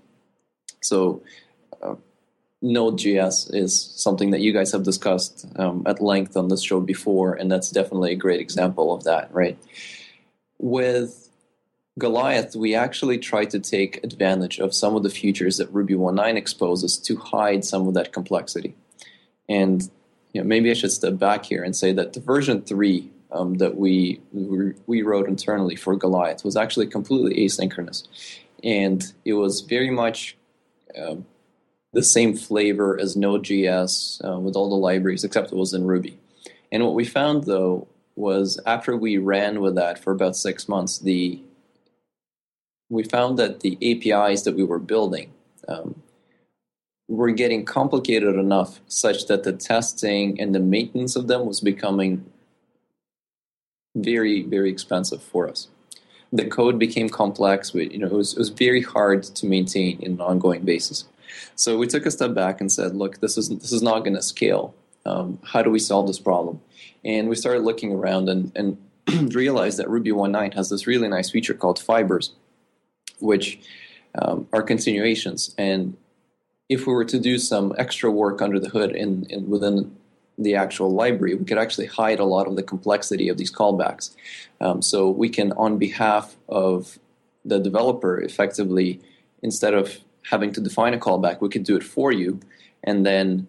So, 0.81 1.21
uh, 1.79 1.95
Node.js 2.61 3.53
is 3.53 3.79
something 3.95 4.31
that 4.31 4.41
you 4.41 4.53
guys 4.53 4.71
have 4.71 4.83
discussed 4.83 5.45
um, 5.57 5.83
at 5.85 6.01
length 6.01 6.35
on 6.35 6.47
this 6.47 6.63
show 6.63 6.79
before, 6.79 7.33
and 7.33 7.51
that's 7.51 7.69
definitely 7.69 8.11
a 8.11 8.15
great 8.15 8.39
example 8.39 8.93
of 8.93 9.03
that, 9.03 9.33
right? 9.33 9.57
With 10.57 11.29
Goliath, 11.97 12.55
we 12.55 12.75
actually 12.75 13.19
try 13.19 13.45
to 13.45 13.59
take 13.59 14.03
advantage 14.03 14.59
of 14.59 14.73
some 14.73 14.95
of 14.95 15.03
the 15.03 15.09
features 15.09 15.57
that 15.57 15.71
Ruby 15.71 15.93
1.9 15.93 16.35
exposes 16.35 16.97
to 16.97 17.17
hide 17.17 17.63
some 17.63 17.87
of 17.87 17.93
that 17.93 18.11
complexity. 18.11 18.75
And 19.47 19.89
you 20.33 20.41
know, 20.41 20.47
maybe 20.47 20.71
I 20.71 20.73
should 20.73 20.91
step 20.91 21.17
back 21.17 21.45
here 21.45 21.63
and 21.63 21.75
say 21.75 21.93
that 21.93 22.13
the 22.13 22.19
version 22.19 22.61
3 22.61 23.09
um, 23.31 23.55
that 23.55 23.77
we, 23.77 24.21
we 24.33 25.01
wrote 25.01 25.27
internally 25.27 25.75
for 25.75 25.95
Goliath 25.95 26.43
was 26.43 26.55
actually 26.55 26.87
completely 26.87 27.45
asynchronous. 27.45 28.07
And 28.63 29.03
it 29.23 29.33
was 29.33 29.61
very 29.61 29.89
much 29.89 30.37
um, 30.97 31.25
the 31.95 32.03
same 32.03 32.35
flavor 32.35 32.99
as 32.99 33.15
Node.js 33.15 34.23
uh, 34.27 34.37
with 34.37 34.57
all 34.57 34.69
the 34.69 34.75
libraries, 34.75 35.23
except 35.23 35.53
it 35.53 35.55
was 35.55 35.73
in 35.73 35.87
Ruby. 35.87 36.19
And 36.69 36.83
what 36.83 36.93
we 36.93 37.05
found 37.05 37.45
though 37.45 37.87
was 38.17 38.59
after 38.65 38.97
we 38.97 39.17
ran 39.17 39.61
with 39.61 39.75
that 39.75 39.97
for 39.97 40.11
about 40.11 40.35
six 40.35 40.67
months, 40.67 40.99
the 40.99 41.41
we 42.89 43.03
found 43.03 43.39
that 43.39 43.61
the 43.61 43.77
APIs 43.81 44.43
that 44.43 44.55
we 44.55 44.63
were 44.63 44.77
building 44.77 45.31
um, 45.69 46.03
were 47.07 47.31
getting 47.31 47.63
complicated 47.63 48.35
enough 48.35 48.81
such 48.87 49.27
that 49.27 49.43
the 49.43 49.53
testing 49.53 50.39
and 50.39 50.53
the 50.53 50.59
maintenance 50.59 51.15
of 51.15 51.27
them 51.27 51.45
was 51.45 51.61
becoming 51.61 52.25
very, 53.95 54.43
very 54.43 54.69
expensive 54.69 55.23
for 55.23 55.47
us. 55.47 55.69
The 56.31 56.45
code 56.45 56.77
became 56.77 57.07
complex. 57.07 57.73
We, 57.73 57.89
you 57.89 57.99
know, 57.99 58.07
it 58.07 58.13
was, 58.13 58.33
it 58.33 58.39
was 58.39 58.49
very 58.49 58.81
hard 58.81 59.23
to 59.23 59.45
maintain 59.45 59.99
in 60.01 60.13
an 60.13 60.21
ongoing 60.21 60.63
basis. 60.63 61.05
So 61.55 61.77
we 61.77 61.87
took 61.87 62.05
a 62.05 62.11
step 62.11 62.33
back 62.33 62.61
and 62.61 62.71
said, 62.71 62.95
look, 62.95 63.19
this 63.19 63.37
is 63.37 63.49
this 63.49 63.71
is 63.71 63.81
not 63.81 63.99
going 63.99 64.15
to 64.15 64.21
scale. 64.21 64.75
Um, 65.05 65.39
how 65.43 65.61
do 65.61 65.69
we 65.69 65.79
solve 65.79 66.07
this 66.07 66.19
problem? 66.19 66.61
And 67.03 67.29
we 67.29 67.35
started 67.35 67.63
looking 67.63 67.91
around 67.91 68.27
and, 68.29 68.51
and 68.55 68.77
realized 69.35 69.77
that 69.77 69.89
Ruby 69.89 70.11
1.9 70.11 70.53
has 70.55 70.69
this 70.69 70.87
really 70.87 71.07
nice 71.07 71.29
feature 71.29 71.53
called 71.53 71.77
fibers, 71.77 72.33
which 73.19 73.59
um, 74.19 74.47
are 74.51 74.63
continuations. 74.63 75.53
And 75.57 75.95
if 76.69 76.87
we 76.87 76.93
were 76.93 77.05
to 77.05 77.19
do 77.19 77.37
some 77.37 77.75
extra 77.77 78.09
work 78.09 78.41
under 78.41 78.59
the 78.59 78.69
hood 78.69 78.95
in 78.95 79.27
within 79.47 79.95
the 80.37 80.55
actual 80.55 80.89
library, 80.89 81.35
we 81.35 81.45
could 81.45 81.57
actually 81.57 81.85
hide 81.85 82.19
a 82.19 82.25
lot 82.25 82.47
of 82.47 82.55
the 82.55 82.63
complexity 82.63 83.29
of 83.29 83.37
these 83.37 83.51
callbacks. 83.51 84.15
Um, 84.59 84.81
so 84.81 85.09
we 85.09 85.29
can, 85.29 85.51
on 85.53 85.77
behalf 85.77 86.35
of 86.49 86.99
the 87.45 87.59
developer, 87.59 88.19
effectively, 88.19 88.99
instead 89.41 89.73
of 89.73 89.99
having 90.29 90.51
to 90.53 90.61
define 90.61 90.93
a 90.93 90.97
callback, 90.97 91.41
we 91.41 91.49
could 91.49 91.63
do 91.63 91.75
it 91.75 91.83
for 91.83 92.11
you 92.11 92.39
and 92.83 93.05
then 93.05 93.47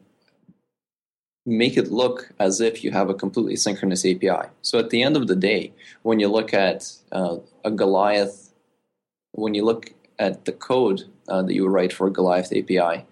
make 1.44 1.76
it 1.76 1.92
look 1.92 2.32
as 2.40 2.60
if 2.60 2.82
you 2.82 2.90
have 2.90 3.08
a 3.08 3.14
completely 3.14 3.56
synchronous 3.56 4.04
API. 4.04 4.48
So 4.62 4.78
at 4.78 4.90
the 4.90 5.02
end 5.02 5.16
of 5.16 5.28
the 5.28 5.36
day, 5.36 5.72
when 6.02 6.18
you 6.18 6.28
look 6.28 6.52
at 6.52 6.92
uh, 7.12 7.36
a 7.64 7.70
Goliath, 7.70 8.52
when 9.32 9.54
you 9.54 9.64
look 9.64 9.92
at 10.18 10.44
the 10.44 10.52
code 10.52 11.04
uh, 11.28 11.42
that 11.42 11.54
you 11.54 11.66
write 11.68 11.92
for 11.92 12.08
a 12.08 12.12
Goliath 12.12 12.52
API, 12.52 13.04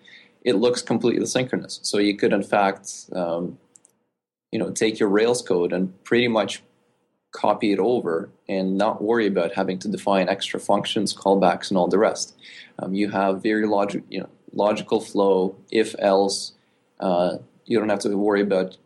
it 0.42 0.56
looks 0.56 0.82
completely 0.82 1.26
synchronous. 1.26 1.80
So 1.82 1.98
you 1.98 2.16
could, 2.16 2.32
in 2.32 2.42
fact, 2.42 3.06
um, 3.12 3.58
you 4.50 4.58
know, 4.58 4.70
take 4.70 4.98
your 4.98 5.08
Rails 5.08 5.40
code 5.40 5.72
and 5.72 6.02
pretty 6.04 6.28
much 6.28 6.62
copy 7.34 7.72
it 7.72 7.80
over 7.80 8.30
and 8.48 8.78
not 8.78 9.02
worry 9.02 9.26
about 9.26 9.52
having 9.52 9.78
to 9.80 9.88
define 9.88 10.28
extra 10.28 10.58
functions, 10.60 11.12
callbacks, 11.12 11.68
and 11.68 11.76
all 11.76 11.88
the 11.88 11.98
rest. 11.98 12.34
Um, 12.78 12.94
you 12.94 13.10
have 13.10 13.42
very 13.42 13.66
logic, 13.66 14.04
you 14.08 14.20
know, 14.20 14.28
logical 14.52 15.00
flow, 15.00 15.56
if 15.70 15.94
else. 15.98 16.52
Uh, 17.00 17.38
you 17.66 17.78
don't 17.78 17.88
have 17.88 17.98
to 17.98 18.16
worry 18.16 18.40
about 18.40 18.76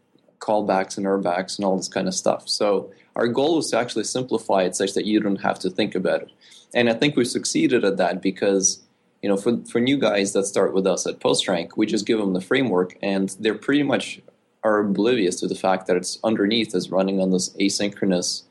callbacks 0.40 0.96
and 0.96 1.06
errbacks 1.06 1.58
and 1.58 1.64
all 1.64 1.76
this 1.76 1.88
kind 1.88 2.08
of 2.08 2.14
stuff. 2.14 2.48
So 2.48 2.90
our 3.16 3.28
goal 3.28 3.56
was 3.56 3.70
to 3.70 3.78
actually 3.78 4.04
simplify 4.04 4.62
it 4.62 4.74
such 4.74 4.94
that 4.94 5.04
you 5.04 5.20
don't 5.20 5.42
have 5.42 5.58
to 5.60 5.70
think 5.70 5.94
about 5.94 6.22
it. 6.22 6.30
And 6.74 6.88
I 6.88 6.94
think 6.94 7.16
we 7.16 7.24
succeeded 7.26 7.84
at 7.84 7.98
that 7.98 8.22
because 8.22 8.80
you 9.22 9.28
know 9.28 9.36
for 9.36 9.58
for 9.70 9.80
new 9.80 9.98
guys 9.98 10.32
that 10.32 10.46
start 10.46 10.72
with 10.72 10.86
us 10.86 11.06
at 11.06 11.20
PostRank, 11.20 11.70
we 11.76 11.86
just 11.86 12.06
give 12.06 12.18
them 12.18 12.32
the 12.32 12.40
framework 12.40 12.96
and 13.02 13.34
they're 13.40 13.54
pretty 13.54 13.82
much 13.82 14.20
are 14.68 14.80
oblivious 14.80 15.40
to 15.40 15.46
the 15.46 15.54
fact 15.54 15.86
that 15.86 15.96
it's 15.96 16.18
underneath 16.22 16.74
is 16.74 16.90
running 16.90 17.20
on 17.20 17.30
this 17.30 17.50
asynchronous 17.56 18.42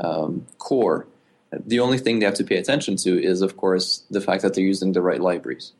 um, 0.00 0.46
core. 0.58 1.06
The 1.52 1.80
only 1.80 1.98
thing 1.98 2.18
they 2.18 2.26
have 2.26 2.34
to 2.34 2.44
pay 2.44 2.56
attention 2.56 2.96
to 2.96 3.22
is, 3.22 3.40
of 3.40 3.56
course, 3.56 4.04
the 4.10 4.20
fact 4.20 4.42
that 4.42 4.54
they're 4.54 4.64
using 4.64 4.92
the 4.92 5.00
right 5.00 5.20
libraries. 5.20 5.72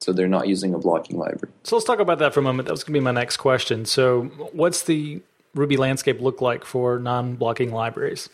So 0.00 0.12
they're 0.12 0.28
not 0.28 0.48
using 0.48 0.74
a 0.74 0.78
blocking 0.78 1.16
library. 1.16 1.54
So 1.62 1.76
let's 1.76 1.86
talk 1.86 2.00
about 2.00 2.18
that 2.18 2.34
for 2.34 2.40
a 2.40 2.42
moment. 2.42 2.66
That 2.66 2.72
was 2.72 2.82
going 2.82 2.94
to 2.94 3.00
be 3.00 3.04
my 3.04 3.12
next 3.12 3.36
question. 3.36 3.84
So, 3.84 4.24
what's 4.52 4.82
the 4.82 5.22
Ruby 5.54 5.76
landscape 5.76 6.20
look 6.20 6.40
like 6.40 6.64
for 6.64 6.98
non-blocking 6.98 7.70
libraries? 7.70 8.28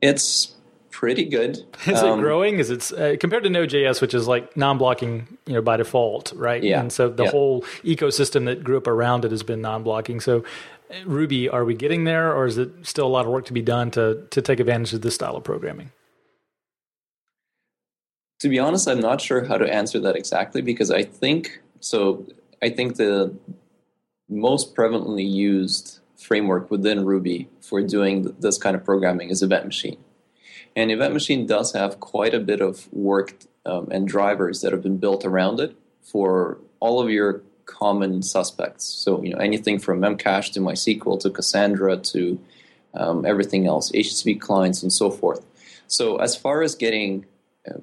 It's 0.00 0.54
pretty 0.98 1.24
good. 1.24 1.64
Is 1.86 2.02
um, 2.02 2.18
it 2.18 2.22
growing? 2.22 2.58
Is 2.58 2.70
it 2.70 2.92
uh, 2.92 3.16
compared 3.18 3.44
to 3.44 3.50
Node.js, 3.50 4.00
which 4.00 4.14
is 4.14 4.26
like 4.26 4.56
non-blocking, 4.56 5.38
you 5.46 5.52
know, 5.52 5.62
by 5.62 5.76
default, 5.76 6.32
right? 6.34 6.60
Yeah. 6.60 6.80
And 6.80 6.92
so 6.92 7.08
the 7.08 7.22
yeah. 7.22 7.30
whole 7.30 7.62
ecosystem 7.84 8.46
that 8.46 8.64
grew 8.64 8.76
up 8.76 8.88
around 8.88 9.24
it 9.24 9.30
has 9.30 9.44
been 9.44 9.60
non-blocking. 9.60 10.18
So, 10.18 10.42
uh, 10.90 10.94
Ruby, 11.06 11.48
are 11.48 11.64
we 11.64 11.76
getting 11.76 12.02
there, 12.02 12.34
or 12.34 12.46
is 12.46 12.58
it 12.58 12.70
still 12.82 13.06
a 13.06 13.14
lot 13.16 13.26
of 13.26 13.30
work 13.30 13.44
to 13.44 13.52
be 13.52 13.62
done 13.62 13.92
to 13.92 14.26
to 14.30 14.42
take 14.42 14.58
advantage 14.58 14.92
of 14.92 15.02
this 15.02 15.14
style 15.14 15.36
of 15.36 15.44
programming? 15.44 15.92
To 18.40 18.48
be 18.48 18.58
honest, 18.58 18.88
I'm 18.88 19.00
not 19.00 19.20
sure 19.20 19.44
how 19.44 19.56
to 19.56 19.72
answer 19.72 20.00
that 20.00 20.16
exactly 20.16 20.62
because 20.62 20.90
I 20.90 21.04
think 21.04 21.60
so. 21.78 22.26
I 22.60 22.70
think 22.70 22.96
the 22.96 23.32
most 24.28 24.74
prevalently 24.74 25.30
used 25.30 26.00
framework 26.16 26.72
within 26.72 27.04
Ruby 27.04 27.48
for 27.60 27.82
doing 27.82 28.34
this 28.40 28.58
kind 28.58 28.74
of 28.74 28.84
programming 28.84 29.30
is 29.30 29.44
Event 29.44 29.64
Machine. 29.64 29.98
And 30.78 30.92
Event 30.92 31.12
Machine 31.12 31.44
does 31.44 31.72
have 31.72 31.98
quite 31.98 32.34
a 32.34 32.38
bit 32.38 32.60
of 32.60 32.90
work 32.92 33.34
um, 33.66 33.88
and 33.90 34.06
drivers 34.06 34.60
that 34.60 34.70
have 34.72 34.82
been 34.82 34.98
built 34.98 35.24
around 35.24 35.58
it 35.58 35.74
for 36.02 36.58
all 36.78 37.00
of 37.00 37.10
your 37.10 37.42
common 37.66 38.22
suspects. 38.22 38.84
So, 38.84 39.22
you 39.22 39.30
know, 39.32 39.38
anything 39.38 39.78
from 39.78 40.00
Memcache 40.00 40.52
to 40.52 40.60
MySQL 40.60 41.20
to 41.20 41.30
Cassandra 41.30 41.96
to 41.96 42.40
um, 42.94 43.26
everything 43.26 43.66
else, 43.66 43.90
HTTP 43.90 44.40
clients 44.40 44.82
and 44.82 44.92
so 44.92 45.10
forth. 45.10 45.44
So, 45.88 46.16
as 46.16 46.36
far 46.36 46.62
as 46.62 46.74
getting 46.74 47.26
uh, 47.68 47.80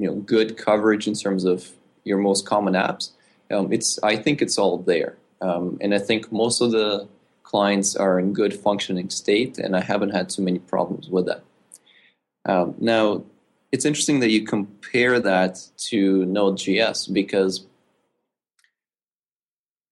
you 0.00 0.06
know 0.06 0.14
good 0.14 0.56
coverage 0.56 1.06
in 1.06 1.14
terms 1.14 1.44
of 1.44 1.72
your 2.04 2.16
most 2.16 2.46
common 2.46 2.74
apps. 2.74 3.10
Um, 3.50 3.70
it's 3.72 3.98
I 4.02 4.16
think 4.16 4.40
it's 4.40 4.56
all 4.56 4.78
there, 4.78 5.18
um, 5.42 5.76
and 5.82 5.94
I 5.94 5.98
think 5.98 6.32
most 6.32 6.62
of 6.62 6.70
the 6.70 7.06
clients 7.42 7.96
are 7.96 8.18
in 8.18 8.32
good 8.32 8.54
functioning 8.54 9.10
state, 9.10 9.58
and 9.58 9.76
I 9.76 9.82
haven't 9.82 10.10
had 10.10 10.30
too 10.30 10.42
many 10.42 10.58
problems 10.58 11.10
with 11.10 11.26
that. 11.26 11.42
Um, 12.46 12.74
now, 12.78 13.24
it's 13.72 13.84
interesting 13.84 14.20
that 14.20 14.30
you 14.30 14.44
compare 14.44 15.20
that 15.20 15.60
to 15.88 16.24
Node.js 16.26 17.12
because 17.12 17.66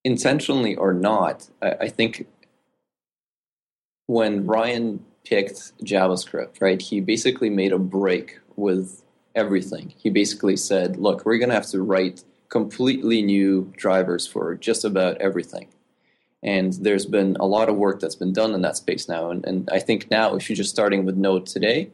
intentionally 0.04 0.74
or 0.74 0.92
not, 0.92 1.48
I, 1.62 1.72
I 1.82 1.88
think 1.88 2.26
when 4.06 4.46
Ryan 4.46 5.04
picked 5.24 5.78
JavaScript, 5.84 6.60
right, 6.60 6.80
he 6.80 7.00
basically 7.00 7.50
made 7.50 7.72
a 7.72 7.78
break 7.78 8.40
with 8.56 9.04
everything. 9.34 9.92
He 9.96 10.10
basically 10.10 10.56
said, 10.56 10.96
look, 10.96 11.24
we're 11.24 11.38
going 11.38 11.50
to 11.50 11.54
have 11.54 11.66
to 11.66 11.82
write 11.82 12.24
completely 12.48 13.22
new 13.22 13.70
drivers 13.76 14.26
for 14.26 14.54
just 14.54 14.84
about 14.84 15.18
everything. 15.18 15.68
And 16.42 16.72
there's 16.72 17.04
been 17.04 17.36
a 17.40 17.46
lot 17.46 17.68
of 17.68 17.76
work 17.76 18.00
that's 18.00 18.14
been 18.14 18.32
done 18.32 18.54
in 18.54 18.62
that 18.62 18.76
space 18.76 19.08
now. 19.08 19.30
And, 19.30 19.44
and 19.44 19.68
I 19.70 19.80
think 19.80 20.10
now, 20.10 20.34
if 20.36 20.48
you're 20.48 20.56
just 20.56 20.70
starting 20.70 21.04
with 21.04 21.16
Node 21.16 21.46
today, 21.46 21.90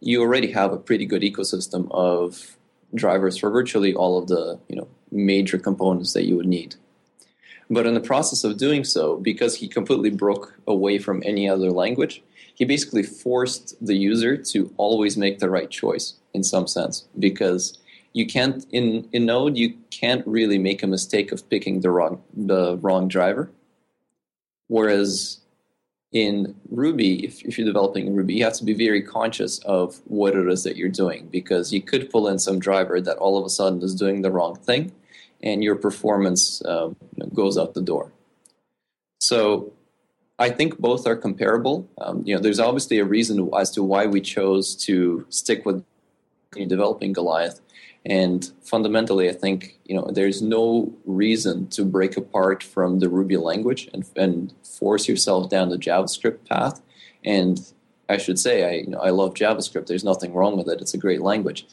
you 0.00 0.20
already 0.20 0.50
have 0.52 0.72
a 0.72 0.78
pretty 0.78 1.06
good 1.06 1.22
ecosystem 1.22 1.88
of 1.90 2.56
drivers 2.94 3.36
for 3.36 3.50
virtually 3.50 3.94
all 3.94 4.18
of 4.18 4.28
the 4.28 4.58
you 4.68 4.76
know 4.76 4.88
major 5.10 5.58
components 5.58 6.12
that 6.12 6.24
you 6.24 6.36
would 6.36 6.46
need. 6.46 6.76
But 7.70 7.86
in 7.86 7.94
the 7.94 8.00
process 8.00 8.44
of 8.44 8.56
doing 8.56 8.82
so, 8.84 9.16
because 9.16 9.56
he 9.56 9.68
completely 9.68 10.10
broke 10.10 10.58
away 10.66 10.98
from 10.98 11.22
any 11.24 11.48
other 11.48 11.70
language, 11.70 12.22
he 12.54 12.64
basically 12.64 13.02
forced 13.02 13.74
the 13.84 13.94
user 13.94 14.36
to 14.36 14.72
always 14.78 15.16
make 15.16 15.38
the 15.38 15.50
right 15.50 15.70
choice 15.70 16.14
in 16.34 16.42
some 16.42 16.66
sense 16.66 17.06
because 17.18 17.78
you 18.14 18.26
can't 18.26 18.66
in 18.72 19.08
in 19.12 19.26
node 19.26 19.56
you 19.56 19.74
can't 19.90 20.26
really 20.26 20.58
make 20.58 20.82
a 20.82 20.86
mistake 20.86 21.30
of 21.30 21.48
picking 21.50 21.80
the 21.80 21.90
wrong 21.90 22.22
the 22.34 22.76
wrong 22.78 23.06
driver 23.06 23.50
whereas 24.66 25.40
in 26.12 26.54
ruby 26.70 27.24
if, 27.24 27.42
if 27.44 27.58
you're 27.58 27.66
developing 27.66 28.14
ruby 28.14 28.34
you 28.34 28.44
have 28.44 28.54
to 28.54 28.64
be 28.64 28.72
very 28.72 29.02
conscious 29.02 29.58
of 29.60 30.00
what 30.06 30.34
it 30.34 30.48
is 30.48 30.64
that 30.64 30.76
you're 30.76 30.88
doing 30.88 31.28
because 31.30 31.72
you 31.72 31.82
could 31.82 32.10
pull 32.10 32.28
in 32.28 32.38
some 32.38 32.58
driver 32.58 33.00
that 33.00 33.18
all 33.18 33.36
of 33.36 33.44
a 33.44 33.50
sudden 33.50 33.82
is 33.82 33.94
doing 33.94 34.22
the 34.22 34.30
wrong 34.30 34.56
thing 34.56 34.90
and 35.42 35.62
your 35.62 35.76
performance 35.76 36.64
um, 36.64 36.96
goes 37.34 37.58
out 37.58 37.74
the 37.74 37.82
door 37.82 38.10
so 39.20 39.72
I 40.38 40.50
think 40.50 40.78
both 40.78 41.06
are 41.06 41.16
comparable. 41.16 41.88
Um, 42.00 42.22
you 42.24 42.34
know, 42.34 42.40
there's 42.40 42.60
obviously 42.60 42.98
a 42.98 43.04
reason 43.04 43.50
as 43.58 43.70
to 43.72 43.82
why 43.82 44.06
we 44.06 44.20
chose 44.20 44.76
to 44.86 45.26
stick 45.30 45.66
with 45.66 45.84
developing 46.52 47.12
Goliath, 47.12 47.60
and 48.06 48.50
fundamentally, 48.62 49.28
I 49.28 49.32
think 49.32 49.78
you 49.84 49.96
know 49.96 50.10
there's 50.12 50.40
no 50.40 50.92
reason 51.04 51.68
to 51.68 51.84
break 51.84 52.16
apart 52.16 52.62
from 52.62 53.00
the 53.00 53.08
Ruby 53.08 53.36
language 53.36 53.88
and, 53.92 54.08
and 54.16 54.54
force 54.62 55.08
yourself 55.08 55.50
down 55.50 55.68
the 55.68 55.76
JavaScript 55.76 56.46
path. 56.48 56.80
And 57.24 57.60
I 58.08 58.16
should 58.16 58.38
say, 58.38 58.64
I 58.64 58.82
you 58.82 58.88
know 58.88 59.00
I 59.00 59.10
love 59.10 59.34
JavaScript. 59.34 59.86
There's 59.86 60.04
nothing 60.04 60.32
wrong 60.32 60.56
with 60.56 60.68
it. 60.68 60.80
It's 60.80 60.94
a 60.94 60.98
great 60.98 61.20
language, 61.20 61.66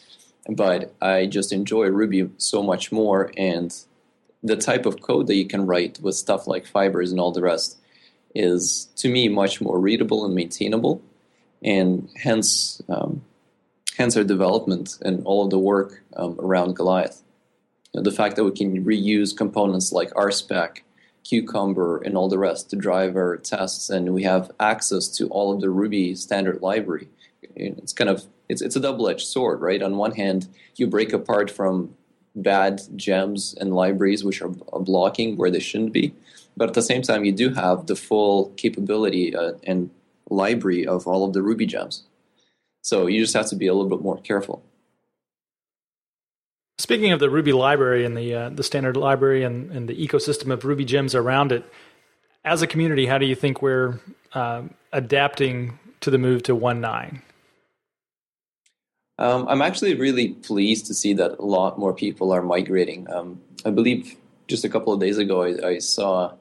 but 0.49 0.93
I 1.01 1.27
just 1.27 1.53
enjoy 1.53 1.87
Ruby 1.87 2.29
so 2.37 2.63
much 2.63 2.91
more 2.91 3.31
and 3.37 3.73
the 4.43 4.55
type 4.55 4.85
of 4.85 5.01
code 5.01 5.25
that 5.25 5.35
you 5.35 5.47
can 5.47 5.65
write 5.65 5.99
with 6.01 6.13
stuff 6.13 6.45
like 6.45 6.67
fibers 6.67 7.11
and 7.11 7.19
all 7.19 7.31
the 7.31 7.41
rest 7.41 7.77
is 8.35 8.89
to 8.97 9.09
me 9.09 9.27
much 9.27 9.59
more 9.59 9.79
readable 9.79 10.25
and 10.25 10.35
maintainable, 10.35 11.01
and 11.63 12.09
hence 12.15 12.81
um, 12.89 13.23
hence 13.97 14.17
our 14.17 14.23
development 14.23 14.97
and 15.01 15.23
all 15.25 15.43
of 15.43 15.49
the 15.49 15.59
work 15.59 16.03
um, 16.15 16.37
around 16.39 16.75
Goliath. 16.75 17.21
You 17.93 17.99
know, 17.99 18.03
the 18.03 18.15
fact 18.15 18.35
that 18.35 18.43
we 18.43 18.51
can 18.51 18.83
reuse 18.83 19.35
components 19.35 19.91
like 19.91 20.11
RSpec, 20.11 20.79
Cucumber, 21.23 21.97
and 21.99 22.17
all 22.17 22.29
the 22.29 22.37
rest 22.37 22.69
to 22.69 22.75
drive 22.75 23.15
our 23.15 23.37
tests, 23.37 23.89
and 23.89 24.13
we 24.13 24.23
have 24.23 24.51
access 24.59 25.07
to 25.17 25.27
all 25.29 25.53
of 25.53 25.61
the 25.61 25.69
Ruby 25.69 26.15
standard 26.15 26.61
library. 26.61 27.07
It's 27.55 27.93
kind 27.93 28.09
of 28.09 28.25
it's 28.49 28.61
it's 28.61 28.75
a 28.75 28.79
double 28.79 29.07
edged 29.09 29.27
sword, 29.27 29.61
right? 29.61 29.81
On 29.81 29.97
one 29.97 30.11
hand, 30.11 30.47
you 30.75 30.87
break 30.87 31.13
apart 31.13 31.49
from 31.49 31.95
bad 32.35 32.81
gems 32.95 33.55
and 33.59 33.73
libraries 33.73 34.23
which 34.23 34.41
are 34.41 34.49
blocking 34.49 35.37
where 35.37 35.49
they 35.49 35.59
shouldn't 35.59 35.93
be. 35.93 36.13
But 36.57 36.69
at 36.69 36.75
the 36.75 36.81
same 36.81 37.01
time, 37.01 37.25
you 37.25 37.31
do 37.31 37.53
have 37.53 37.87
the 37.87 37.95
full 37.95 38.49
capability 38.57 39.35
uh, 39.35 39.53
and 39.63 39.89
library 40.29 40.85
of 40.85 41.07
all 41.07 41.25
of 41.25 41.33
the 41.33 41.41
Ruby 41.41 41.65
gems. 41.65 42.03
So 42.85 43.07
you 43.07 43.19
just 43.19 43.33
have 43.33 43.47
to 43.47 43.55
be 43.55 43.65
a 43.65 43.73
little 43.73 43.89
bit 43.89 44.03
more 44.03 44.21
careful. 44.21 44.63
Speaking 46.77 47.11
of 47.13 47.19
the 47.19 47.31
Ruby 47.31 47.51
library 47.51 48.05
and 48.05 48.15
the 48.15 48.35
uh, 48.35 48.49
the 48.49 48.61
standard 48.61 48.95
library 48.95 49.43
and, 49.43 49.71
and 49.71 49.89
the 49.89 49.95
ecosystem 49.95 50.51
of 50.51 50.63
Ruby 50.63 50.85
gems 50.85 51.15
around 51.15 51.51
it, 51.51 51.65
as 52.43 52.61
a 52.61 52.67
community, 52.67 53.07
how 53.07 53.17
do 53.17 53.25
you 53.25 53.33
think 53.33 53.63
we're 53.63 53.99
uh, 54.33 54.61
adapting 54.93 55.79
to 56.01 56.11
the 56.11 56.19
move 56.19 56.43
to 56.43 56.55
1.9? 56.55 57.21
Um, 59.17 59.47
I'm 59.47 59.63
actually 59.63 59.95
really 59.95 60.33
pleased 60.33 60.85
to 60.85 60.93
see 60.93 61.13
that 61.13 61.39
a 61.39 61.45
lot 61.45 61.79
more 61.79 61.93
people 61.93 62.31
are 62.31 62.43
migrating. 62.43 63.09
Um, 63.11 63.41
I 63.65 63.71
believe 63.71 64.15
just 64.47 64.63
a 64.63 64.69
couple 64.69 64.93
of 64.93 64.99
days 64.99 65.17
ago, 65.17 65.41
I, 65.41 65.69
I 65.69 65.77
saw 65.79 66.35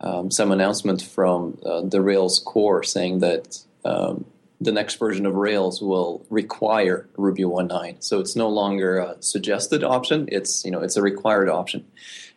um, 0.00 0.30
some 0.30 0.52
announcement 0.52 1.00
from 1.00 1.56
uh, 1.64 1.80
the 1.80 2.02
Rails 2.02 2.38
core 2.38 2.82
saying 2.82 3.20
that 3.20 3.64
um, 3.86 4.26
the 4.60 4.72
next 4.72 4.96
version 4.96 5.26
of 5.26 5.34
Rails 5.34 5.82
will 5.82 6.24
require 6.30 7.08
Ruby 7.16 7.42
1.9. 7.42 8.02
So 8.02 8.20
it's 8.20 8.36
no 8.36 8.48
longer 8.48 8.98
a 8.98 9.22
suggested 9.22 9.84
option; 9.84 10.28
it's 10.30 10.64
you 10.64 10.70
know 10.70 10.80
it's 10.80 10.96
a 10.96 11.02
required 11.02 11.48
option. 11.48 11.84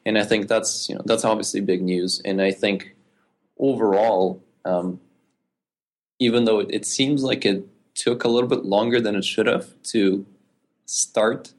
and 0.05 0.17
I 0.17 0.23
think 0.23 0.47
that's 0.47 0.89
you 0.89 0.95
know 0.95 1.01
that's 1.05 1.25
obviously 1.25 1.61
big 1.61 1.81
news. 1.81 2.21
And 2.25 2.41
I 2.41 2.51
think 2.51 2.95
overall, 3.59 4.41
um, 4.65 4.99
even 6.19 6.45
though 6.45 6.59
it, 6.59 6.69
it 6.71 6.85
seems 6.85 7.23
like 7.23 7.45
it 7.45 7.67
took 7.93 8.23
a 8.23 8.27
little 8.27 8.49
bit 8.49 8.65
longer 8.65 9.01
than 9.01 9.15
it 9.15 9.25
should 9.25 9.47
have 9.47 9.67
to 9.83 10.25
start 10.85 11.53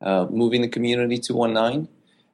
uh, 0.00 0.26
moving 0.30 0.62
the 0.62 0.68
community 0.68 1.18
to 1.18 1.32
1.9, 1.32 1.88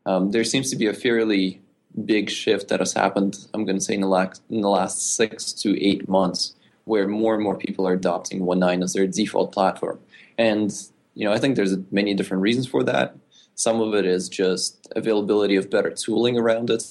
um, 0.07 0.31
there 0.33 0.45
seems 0.45 0.71
to 0.71 0.77
be 0.77 0.87
a 0.87 0.95
fairly 0.95 1.61
big 2.05 2.29
shift 2.29 2.69
that 2.69 2.81
has 2.81 2.93
happened. 2.93 3.47
I'm 3.55 3.65
going 3.65 3.79
to 3.79 3.85
say 3.85 3.95
in 3.95 4.01
the 4.01 4.09
last 4.09 4.43
in 4.51 4.61
the 4.61 4.69
last 4.69 5.17
six 5.17 5.53
to 5.55 5.83
eight 5.83 6.09
months, 6.09 6.55
where 6.85 7.09
more 7.09 7.35
and 7.35 7.43
more 7.43 7.57
people 7.57 7.87
are 7.87 7.95
adopting 7.95 8.41
1.9 8.41 8.83
as 8.83 8.93
their 8.93 9.07
default 9.07 9.53
platform. 9.53 9.99
And 10.39 10.73
you 11.15 11.27
know, 11.27 11.33
I 11.33 11.39
think 11.39 11.57
there's 11.57 11.77
many 11.91 12.15
different 12.15 12.43
reasons 12.43 12.67
for 12.67 12.83
that. 12.85 13.17
Some 13.55 13.81
of 13.81 13.95
it 13.95 14.05
is 14.05 14.29
just 14.29 14.89
availability 14.97 15.57
of 15.57 15.71
better 15.71 15.91
tooling 15.91 16.37
around 16.37 16.71
it, 16.71 16.85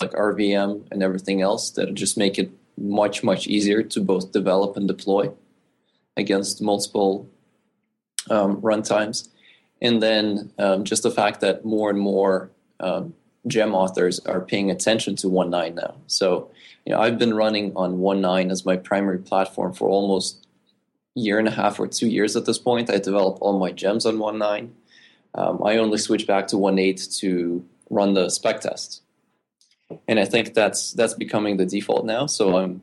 like 0.00 0.12
RVM 0.12 0.86
and 0.90 1.02
everything 1.02 1.42
else 1.42 1.70
that 1.70 1.94
just 1.94 2.16
make 2.16 2.38
it 2.38 2.50
much 2.78 3.22
much 3.22 3.46
easier 3.46 3.82
to 3.82 4.00
both 4.00 4.32
develop 4.32 4.76
and 4.76 4.88
deploy 4.88 5.30
against 6.16 6.62
multiple 6.62 7.28
um, 8.30 8.60
runtimes. 8.62 9.28
And 9.82 10.02
then 10.02 10.52
um, 10.58 10.84
just 10.84 11.02
the 11.02 11.10
fact 11.10 11.40
that 11.40 11.64
more 11.64 11.90
and 11.90 11.98
more 11.98 12.50
um, 12.78 13.14
gem 13.46 13.74
authors 13.74 14.20
are 14.20 14.40
paying 14.40 14.70
attention 14.70 15.16
to 15.16 15.26
1.9 15.28 15.74
now. 15.74 15.96
So, 16.06 16.50
you 16.84 16.92
know, 16.92 17.00
I've 17.00 17.18
been 17.18 17.34
running 17.34 17.72
on 17.76 17.98
1.9 17.98 18.50
as 18.50 18.64
my 18.64 18.76
primary 18.76 19.18
platform 19.18 19.72
for 19.72 19.88
almost 19.88 20.46
year 21.14 21.38
and 21.38 21.48
a 21.48 21.50
half 21.50 21.80
or 21.80 21.86
two 21.86 22.08
years 22.08 22.36
at 22.36 22.44
this 22.44 22.58
point. 22.58 22.90
I 22.90 22.98
develop 22.98 23.38
all 23.40 23.58
my 23.58 23.72
gems 23.72 24.06
on 24.06 24.16
1.9. 24.16 24.70
Um, 25.34 25.62
I 25.64 25.76
only 25.76 25.98
switch 25.98 26.26
back 26.26 26.48
to 26.48 26.56
1.8 26.56 27.18
to 27.20 27.64
run 27.88 28.14
the 28.14 28.28
spec 28.28 28.60
tests. 28.60 29.02
And 30.06 30.20
I 30.20 30.24
think 30.24 30.54
that's 30.54 30.92
that's 30.92 31.14
becoming 31.14 31.56
the 31.56 31.66
default 31.66 32.06
now. 32.06 32.26
So 32.26 32.56
I'm 32.56 32.82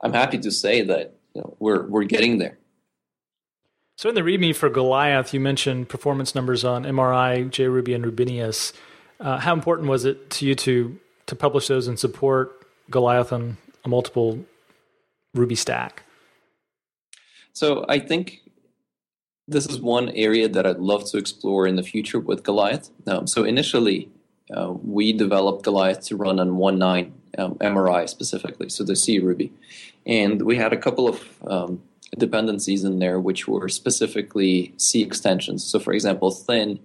I'm 0.00 0.12
happy 0.12 0.38
to 0.38 0.50
say 0.52 0.82
that 0.82 1.14
you 1.34 1.40
know, 1.40 1.56
we're 1.58 1.86
we're 1.86 2.04
getting 2.04 2.38
there. 2.38 2.58
So 3.98 4.10
in 4.10 4.14
the 4.14 4.20
README 4.20 4.54
for 4.54 4.68
Goliath, 4.68 5.32
you 5.32 5.40
mentioned 5.40 5.88
performance 5.88 6.34
numbers 6.34 6.64
on 6.64 6.84
MRI, 6.84 7.48
JRuby, 7.48 7.94
and 7.94 8.04
Rubinius. 8.04 8.72
Uh, 9.18 9.38
how 9.38 9.52
important 9.52 9.88
was 9.88 10.04
it 10.04 10.30
to 10.30 10.46
you 10.46 10.54
to 10.54 10.98
to 11.26 11.34
publish 11.34 11.68
those 11.68 11.88
and 11.88 11.98
support 11.98 12.66
Goliath 12.90 13.32
on 13.32 13.56
a 13.84 13.88
multiple 13.88 14.44
Ruby 15.34 15.54
stack? 15.54 16.02
So 17.52 17.84
I 17.88 17.98
think 17.98 18.42
this 19.48 19.66
is 19.66 19.80
one 19.80 20.10
area 20.10 20.48
that 20.48 20.66
I'd 20.66 20.78
love 20.78 21.04
to 21.10 21.18
explore 21.18 21.66
in 21.66 21.76
the 21.76 21.82
future 21.82 22.20
with 22.20 22.42
Goliath. 22.42 22.90
Um, 23.06 23.26
so 23.26 23.44
initially, 23.44 24.08
uh, 24.54 24.72
we 24.72 25.12
developed 25.12 25.64
Goliath 25.64 26.04
to 26.06 26.16
run 26.16 26.38
on 26.38 26.50
1.9 26.50 27.12
um, 27.38 27.54
MRI 27.56 28.08
specifically, 28.08 28.68
so 28.68 28.84
the 28.84 28.96
C 28.96 29.18
Ruby, 29.18 29.52
and 30.04 30.42
we 30.42 30.56
had 30.56 30.72
a 30.72 30.76
couple 30.76 31.08
of 31.08 31.22
um, 31.46 31.82
dependencies 32.18 32.84
in 32.84 32.98
there 32.98 33.18
which 33.18 33.48
were 33.48 33.68
specifically 33.68 34.72
C 34.76 35.02
extensions. 35.02 35.64
So, 35.64 35.78
for 35.78 35.92
example, 35.92 36.30
Thin 36.30 36.78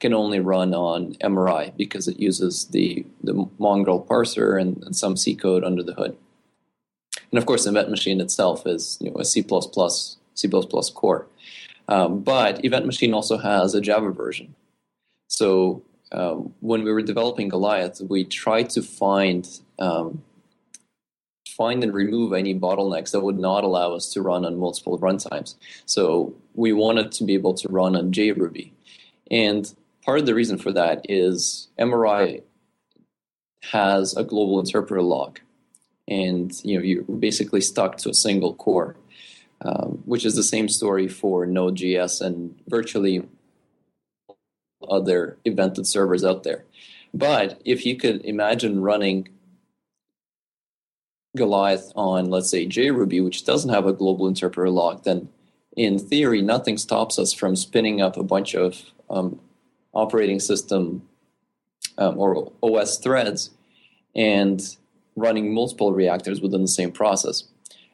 can 0.00 0.14
only 0.14 0.40
run 0.40 0.74
on 0.74 1.14
MRI 1.14 1.76
because 1.76 2.06
it 2.06 2.20
uses 2.20 2.66
the, 2.66 3.04
the 3.22 3.48
mongrel 3.58 4.04
parser 4.04 4.60
and, 4.60 4.82
and 4.84 4.96
some 4.96 5.16
C 5.16 5.34
code 5.34 5.64
under 5.64 5.82
the 5.82 5.94
hood. 5.94 6.16
And 7.30 7.38
of 7.38 7.46
course, 7.46 7.66
Event 7.66 7.90
Machine 7.90 8.20
itself 8.20 8.66
is 8.66 8.98
you 9.00 9.10
know, 9.10 9.16
a 9.16 9.24
C++, 9.24 9.44
C++ 10.34 10.48
core. 10.94 11.26
Um, 11.88 12.20
but 12.20 12.64
Event 12.64 12.86
Machine 12.86 13.14
also 13.14 13.38
has 13.38 13.74
a 13.74 13.80
Java 13.80 14.10
version. 14.10 14.54
So 15.26 15.82
um, 16.12 16.54
when 16.60 16.84
we 16.84 16.92
were 16.92 17.02
developing 17.02 17.48
Goliath, 17.48 18.00
we 18.00 18.24
tried 18.24 18.70
to 18.70 18.82
find 18.82 19.48
um, 19.78 20.22
find 21.58 21.82
and 21.82 21.92
remove 21.92 22.32
any 22.32 22.54
bottlenecks 22.54 23.10
that 23.10 23.20
would 23.20 23.38
not 23.38 23.64
allow 23.64 23.92
us 23.92 24.12
to 24.12 24.22
run 24.22 24.44
on 24.44 24.58
multiple 24.58 24.96
runtimes. 24.98 25.56
So 25.86 26.32
we 26.54 26.72
wanted 26.72 27.10
to 27.12 27.24
be 27.24 27.34
able 27.34 27.54
to 27.54 27.68
run 27.68 27.96
on 27.96 28.12
JRuby. 28.12 28.70
And 29.30 29.74
part 30.08 30.20
of 30.20 30.24
the 30.24 30.34
reason 30.34 30.56
for 30.56 30.72
that 30.72 31.04
is 31.06 31.68
MRI 31.78 32.40
has 33.72 34.16
a 34.16 34.24
global 34.24 34.58
interpreter 34.58 35.02
lock, 35.02 35.42
and 36.08 36.50
you 36.64 36.78
know 36.78 36.82
you're 36.82 37.02
basically 37.02 37.60
stuck 37.60 37.98
to 37.98 38.08
a 38.08 38.14
single 38.14 38.54
core, 38.54 38.96
um, 39.60 40.02
which 40.06 40.24
is 40.24 40.34
the 40.34 40.42
same 40.42 40.66
story 40.66 41.08
for 41.08 41.44
Node.js 41.44 42.22
and 42.22 42.58
virtually 42.68 43.22
other 44.88 45.36
evented 45.44 45.84
servers 45.84 46.24
out 46.24 46.42
there. 46.42 46.64
But 47.12 47.60
if 47.66 47.84
you 47.84 47.94
could 47.94 48.24
imagine 48.24 48.80
running 48.80 49.28
Goliath 51.36 51.92
on, 51.94 52.30
let's 52.30 52.48
say, 52.48 52.64
JRuby, 52.64 53.22
which 53.22 53.44
doesn't 53.44 53.74
have 53.74 53.84
a 53.84 53.92
global 53.92 54.26
interpreter 54.26 54.70
lock, 54.70 55.02
then 55.02 55.28
in 55.76 55.98
theory, 55.98 56.40
nothing 56.40 56.78
stops 56.78 57.18
us 57.18 57.34
from 57.34 57.56
spinning 57.56 58.00
up 58.00 58.16
a 58.16 58.22
bunch 58.22 58.54
of 58.54 58.86
um, 59.10 59.38
operating 59.94 60.40
system 60.40 61.02
um, 61.96 62.18
or 62.18 62.52
OS 62.62 62.98
threads 62.98 63.50
and 64.14 64.76
running 65.16 65.52
multiple 65.52 65.92
reactors 65.92 66.40
within 66.40 66.62
the 66.62 66.68
same 66.68 66.92
process. 66.92 67.44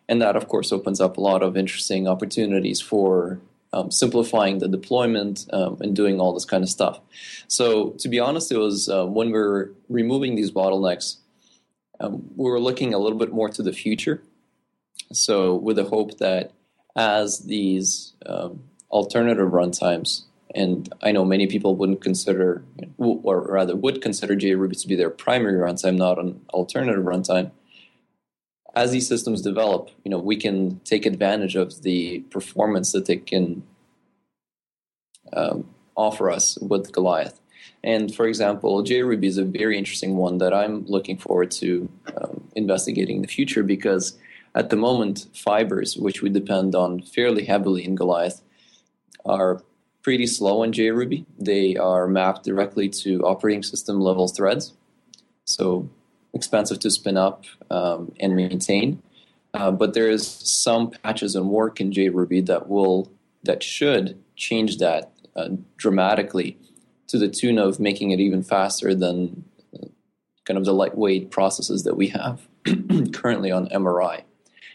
And 0.08 0.20
that, 0.20 0.36
of 0.36 0.48
course, 0.48 0.72
opens 0.72 1.00
up 1.00 1.16
a 1.16 1.20
lot 1.20 1.42
of 1.42 1.56
interesting 1.56 2.06
opportunities 2.06 2.80
for 2.80 3.40
um, 3.72 3.90
simplifying 3.90 4.58
the 4.58 4.68
deployment 4.68 5.46
um, 5.52 5.78
and 5.80 5.96
doing 5.96 6.20
all 6.20 6.32
this 6.32 6.44
kind 6.44 6.62
of 6.62 6.68
stuff. 6.68 7.00
So, 7.48 7.90
to 7.98 8.08
be 8.08 8.20
honest, 8.20 8.52
it 8.52 8.58
was 8.58 8.88
uh, 8.88 9.06
when 9.06 9.32
we 9.32 9.38
are 9.38 9.70
removing 9.88 10.36
these 10.36 10.52
bottlenecks, 10.52 11.16
um, 12.00 12.30
we 12.36 12.50
were 12.50 12.60
looking 12.60 12.94
a 12.94 12.98
little 12.98 13.18
bit 13.18 13.32
more 13.32 13.48
to 13.48 13.62
the 13.62 13.72
future. 13.72 14.22
So, 15.12 15.54
with 15.54 15.76
the 15.76 15.84
hope 15.84 16.18
that 16.18 16.52
as 16.94 17.40
these 17.40 18.12
um, 18.26 18.62
alternative 18.90 19.48
runtimes 19.48 20.22
and 20.54 20.92
I 21.02 21.10
know 21.10 21.24
many 21.24 21.46
people 21.46 21.74
wouldn't 21.74 22.00
consider, 22.00 22.64
or 22.96 23.42
rather 23.42 23.74
would 23.74 24.00
consider 24.00 24.36
JRuby 24.36 24.80
to 24.80 24.88
be 24.88 24.94
their 24.94 25.10
primary 25.10 25.58
runtime, 25.58 25.96
not 25.96 26.18
an 26.18 26.40
alternative 26.52 27.04
runtime. 27.04 27.50
As 28.76 28.92
these 28.92 29.08
systems 29.08 29.42
develop, 29.42 29.90
you 30.04 30.10
know, 30.10 30.18
we 30.18 30.36
can 30.36 30.80
take 30.84 31.06
advantage 31.06 31.56
of 31.56 31.82
the 31.82 32.20
performance 32.30 32.92
that 32.92 33.06
they 33.06 33.16
can 33.16 33.64
um, 35.32 35.68
offer 35.96 36.30
us 36.30 36.56
with 36.58 36.92
Goliath. 36.92 37.40
And 37.82 38.14
for 38.14 38.26
example, 38.26 38.82
JRuby 38.82 39.24
is 39.24 39.38
a 39.38 39.44
very 39.44 39.76
interesting 39.76 40.16
one 40.16 40.38
that 40.38 40.54
I'm 40.54 40.86
looking 40.86 41.18
forward 41.18 41.50
to 41.52 41.88
um, 42.16 42.48
investigating 42.54 43.16
in 43.16 43.22
the 43.22 43.28
future 43.28 43.62
because 43.62 44.16
at 44.54 44.70
the 44.70 44.76
moment, 44.76 45.26
fibers, 45.34 45.96
which 45.96 46.22
we 46.22 46.30
depend 46.30 46.74
on 46.76 47.02
fairly 47.02 47.44
heavily 47.44 47.84
in 47.84 47.96
Goliath, 47.96 48.40
are 49.24 49.62
pretty 50.04 50.26
slow 50.26 50.62
on 50.62 50.72
JRuby. 50.72 51.24
They 51.38 51.76
are 51.76 52.06
mapped 52.06 52.44
directly 52.44 52.88
to 52.90 53.24
operating 53.24 53.62
system 53.62 53.98
level 54.00 54.28
threads, 54.28 54.74
so 55.44 55.88
expensive 56.34 56.78
to 56.80 56.90
spin 56.90 57.16
up 57.16 57.44
um, 57.70 58.12
and 58.20 58.36
maintain. 58.36 59.02
Uh, 59.54 59.70
but 59.70 59.94
there 59.94 60.10
is 60.10 60.26
some 60.26 60.90
patches 60.90 61.34
and 61.34 61.48
work 61.48 61.80
in 61.80 61.90
JRuby 61.90 62.44
that 62.46 62.68
will 62.68 63.10
that 63.44 63.62
should 63.62 64.22
change 64.36 64.78
that 64.78 65.12
uh, 65.36 65.48
dramatically 65.76 66.58
to 67.06 67.18
the 67.18 67.28
tune 67.28 67.58
of 67.58 67.80
making 67.80 68.10
it 68.10 68.20
even 68.20 68.42
faster 68.42 68.94
than 68.94 69.44
uh, 69.74 69.86
kind 70.44 70.58
of 70.58 70.64
the 70.64 70.74
lightweight 70.74 71.30
processes 71.30 71.84
that 71.84 71.96
we 71.96 72.08
have 72.08 72.46
currently 73.12 73.50
on 73.50 73.68
MRI. 73.68 74.22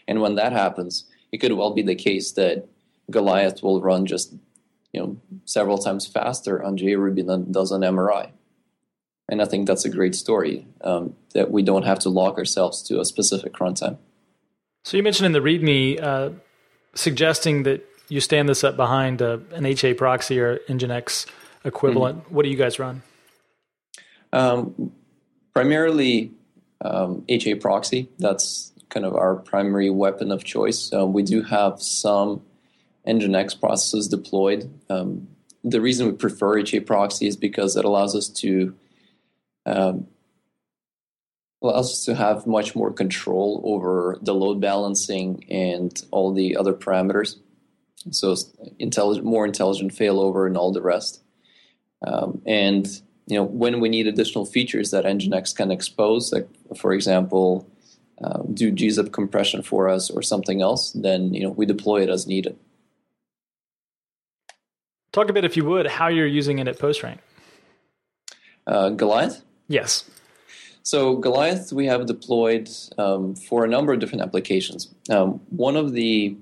And 0.08 0.20
when 0.20 0.36
that 0.36 0.52
happens, 0.52 1.04
it 1.30 1.38
could 1.38 1.52
well 1.52 1.72
be 1.72 1.82
the 1.82 1.94
case 1.94 2.32
that 2.32 2.66
Goliath 3.10 3.62
will 3.62 3.80
run 3.80 4.06
just 4.06 4.34
you 4.92 5.00
know 5.00 5.16
several 5.44 5.78
times 5.78 6.06
faster 6.06 6.62
on 6.62 6.76
JRuby 6.76 7.26
than 7.26 7.52
does 7.52 7.72
on 7.72 7.80
MRI. 7.80 8.30
And 9.28 9.40
I 9.40 9.44
think 9.44 9.68
that's 9.68 9.84
a 9.84 9.88
great 9.88 10.16
story 10.16 10.66
um, 10.82 11.14
that 11.34 11.52
we 11.52 11.62
don't 11.62 11.84
have 11.84 12.00
to 12.00 12.08
lock 12.08 12.36
ourselves 12.36 12.82
to 12.84 13.00
a 13.00 13.04
specific 13.04 13.52
runtime. 13.54 13.96
So 14.84 14.96
you 14.96 15.04
mentioned 15.04 15.26
in 15.26 15.32
the 15.32 15.40
README 15.40 16.02
uh, 16.02 16.30
suggesting 16.94 17.62
that 17.62 17.86
you 18.08 18.20
stand 18.20 18.48
this 18.48 18.64
up 18.64 18.76
behind 18.76 19.22
uh, 19.22 19.38
an 19.52 19.64
HA 19.66 19.94
proxy 19.94 20.40
or 20.40 20.58
Nginx 20.68 21.26
equivalent. 21.64 22.24
Mm-hmm. 22.24 22.34
What 22.34 22.42
do 22.42 22.48
you 22.48 22.56
guys 22.56 22.80
run? 22.80 23.02
Um, 24.32 24.92
primarily 25.54 26.32
um, 26.84 27.24
HA 27.28 27.56
proxy. 27.56 28.08
That's 28.18 28.72
kind 28.88 29.06
of 29.06 29.14
our 29.14 29.36
primary 29.36 29.90
weapon 29.90 30.32
of 30.32 30.42
choice. 30.42 30.92
Uh, 30.92 31.06
we 31.06 31.22
do 31.22 31.42
have 31.42 31.80
some 31.80 32.42
Nginx 33.06 33.58
processes 33.58 34.08
deployed. 34.08 34.70
Um, 34.88 35.28
the 35.64 35.80
reason 35.80 36.06
we 36.06 36.12
prefer 36.12 36.58
HA 36.58 36.80
proxy 36.80 37.26
is 37.26 37.36
because 37.36 37.76
it 37.76 37.84
allows 37.84 38.14
us 38.14 38.28
to 38.28 38.74
um, 39.66 40.06
allows 41.62 41.92
us 41.92 42.04
to 42.06 42.14
have 42.14 42.46
much 42.46 42.74
more 42.74 42.90
control 42.90 43.60
over 43.64 44.18
the 44.22 44.34
load 44.34 44.60
balancing 44.60 45.44
and 45.50 46.02
all 46.10 46.32
the 46.32 46.56
other 46.56 46.72
parameters. 46.72 47.36
So 48.10 48.34
more 49.22 49.44
intelligent 49.44 49.92
failover 49.92 50.46
and 50.46 50.56
all 50.56 50.72
the 50.72 50.80
rest. 50.80 51.22
Um, 52.06 52.40
and 52.46 52.86
you 53.26 53.36
know, 53.36 53.44
when 53.44 53.80
we 53.80 53.88
need 53.88 54.06
additional 54.06 54.46
features 54.46 54.90
that 54.90 55.04
Nginx 55.04 55.54
can 55.54 55.70
expose, 55.70 56.32
like 56.32 56.48
for 56.76 56.92
example, 56.94 57.70
uh, 58.22 58.42
do 58.52 58.72
gzip 58.72 59.12
compression 59.12 59.62
for 59.62 59.88
us 59.88 60.10
or 60.10 60.22
something 60.22 60.62
else, 60.62 60.92
then 60.92 61.34
you 61.34 61.42
know 61.42 61.50
we 61.50 61.66
deploy 61.66 62.02
it 62.02 62.08
as 62.08 62.26
needed. 62.26 62.56
Talk 65.12 65.28
a 65.28 65.32
bit, 65.32 65.44
if 65.44 65.56
you 65.56 65.64
would, 65.64 65.86
how 65.86 66.08
you're 66.08 66.26
using 66.26 66.58
it 66.60 66.68
at 66.68 66.78
PostRank. 66.78 67.18
Uh, 68.66 68.90
Goliath. 68.90 69.42
Yes. 69.66 70.08
So 70.82 71.16
Goliath, 71.16 71.72
we 71.72 71.86
have 71.86 72.06
deployed 72.06 72.70
um, 72.96 73.34
for 73.34 73.64
a 73.64 73.68
number 73.68 73.92
of 73.92 74.00
different 74.00 74.22
applications. 74.22 74.92
Um, 75.08 75.40
one 75.50 75.76
of 75.76 75.92
the 75.92 76.36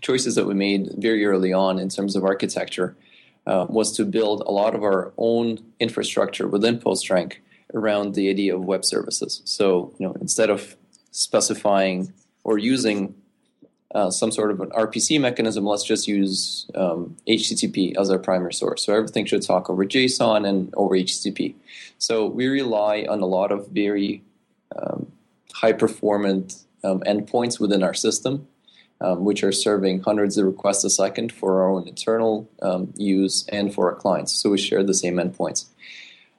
choices 0.00 0.34
that 0.34 0.46
we 0.46 0.54
made 0.54 0.92
very 0.98 1.24
early 1.24 1.52
on 1.52 1.78
in 1.78 1.88
terms 1.88 2.16
of 2.16 2.24
architecture 2.24 2.96
uh, 3.46 3.66
was 3.68 3.96
to 3.96 4.04
build 4.04 4.42
a 4.46 4.50
lot 4.50 4.74
of 4.74 4.82
our 4.82 5.12
own 5.16 5.58
infrastructure 5.78 6.48
within 6.48 6.78
PostRank 6.78 7.34
around 7.72 8.14
the 8.14 8.28
idea 8.28 8.54
of 8.54 8.64
web 8.64 8.84
services. 8.84 9.42
So, 9.44 9.94
you 9.98 10.06
know, 10.06 10.14
instead 10.20 10.50
of 10.50 10.76
specifying 11.10 12.12
or 12.42 12.58
using 12.58 13.14
uh, 13.94 14.10
some 14.10 14.32
sort 14.32 14.50
of 14.50 14.60
an 14.60 14.70
RPC 14.70 15.20
mechanism, 15.20 15.64
let's 15.64 15.84
just 15.84 16.08
use 16.08 16.66
um, 16.74 17.16
HTTP 17.28 17.96
as 17.96 18.10
our 18.10 18.18
primary 18.18 18.52
source. 18.52 18.84
So 18.84 18.92
everything 18.92 19.24
should 19.24 19.42
talk 19.42 19.70
over 19.70 19.84
JSON 19.84 20.46
and 20.46 20.74
over 20.76 20.96
HTTP. 20.96 21.54
So 21.98 22.26
we 22.26 22.48
rely 22.48 23.06
on 23.08 23.20
a 23.20 23.26
lot 23.26 23.52
of 23.52 23.68
very 23.68 24.22
um, 24.76 25.12
high 25.52 25.72
performant 25.72 26.56
um, 26.82 27.00
endpoints 27.00 27.60
within 27.60 27.84
our 27.84 27.94
system, 27.94 28.48
um, 29.00 29.24
which 29.24 29.44
are 29.44 29.52
serving 29.52 30.00
hundreds 30.00 30.36
of 30.36 30.46
requests 30.46 30.82
a 30.82 30.90
second 30.90 31.30
for 31.30 31.62
our 31.62 31.70
own 31.70 31.86
internal 31.86 32.48
um, 32.62 32.92
use 32.96 33.46
and 33.52 33.72
for 33.72 33.90
our 33.92 33.96
clients. 33.96 34.32
So 34.32 34.50
we 34.50 34.58
share 34.58 34.82
the 34.82 34.94
same 34.94 35.16
endpoints. 35.16 35.66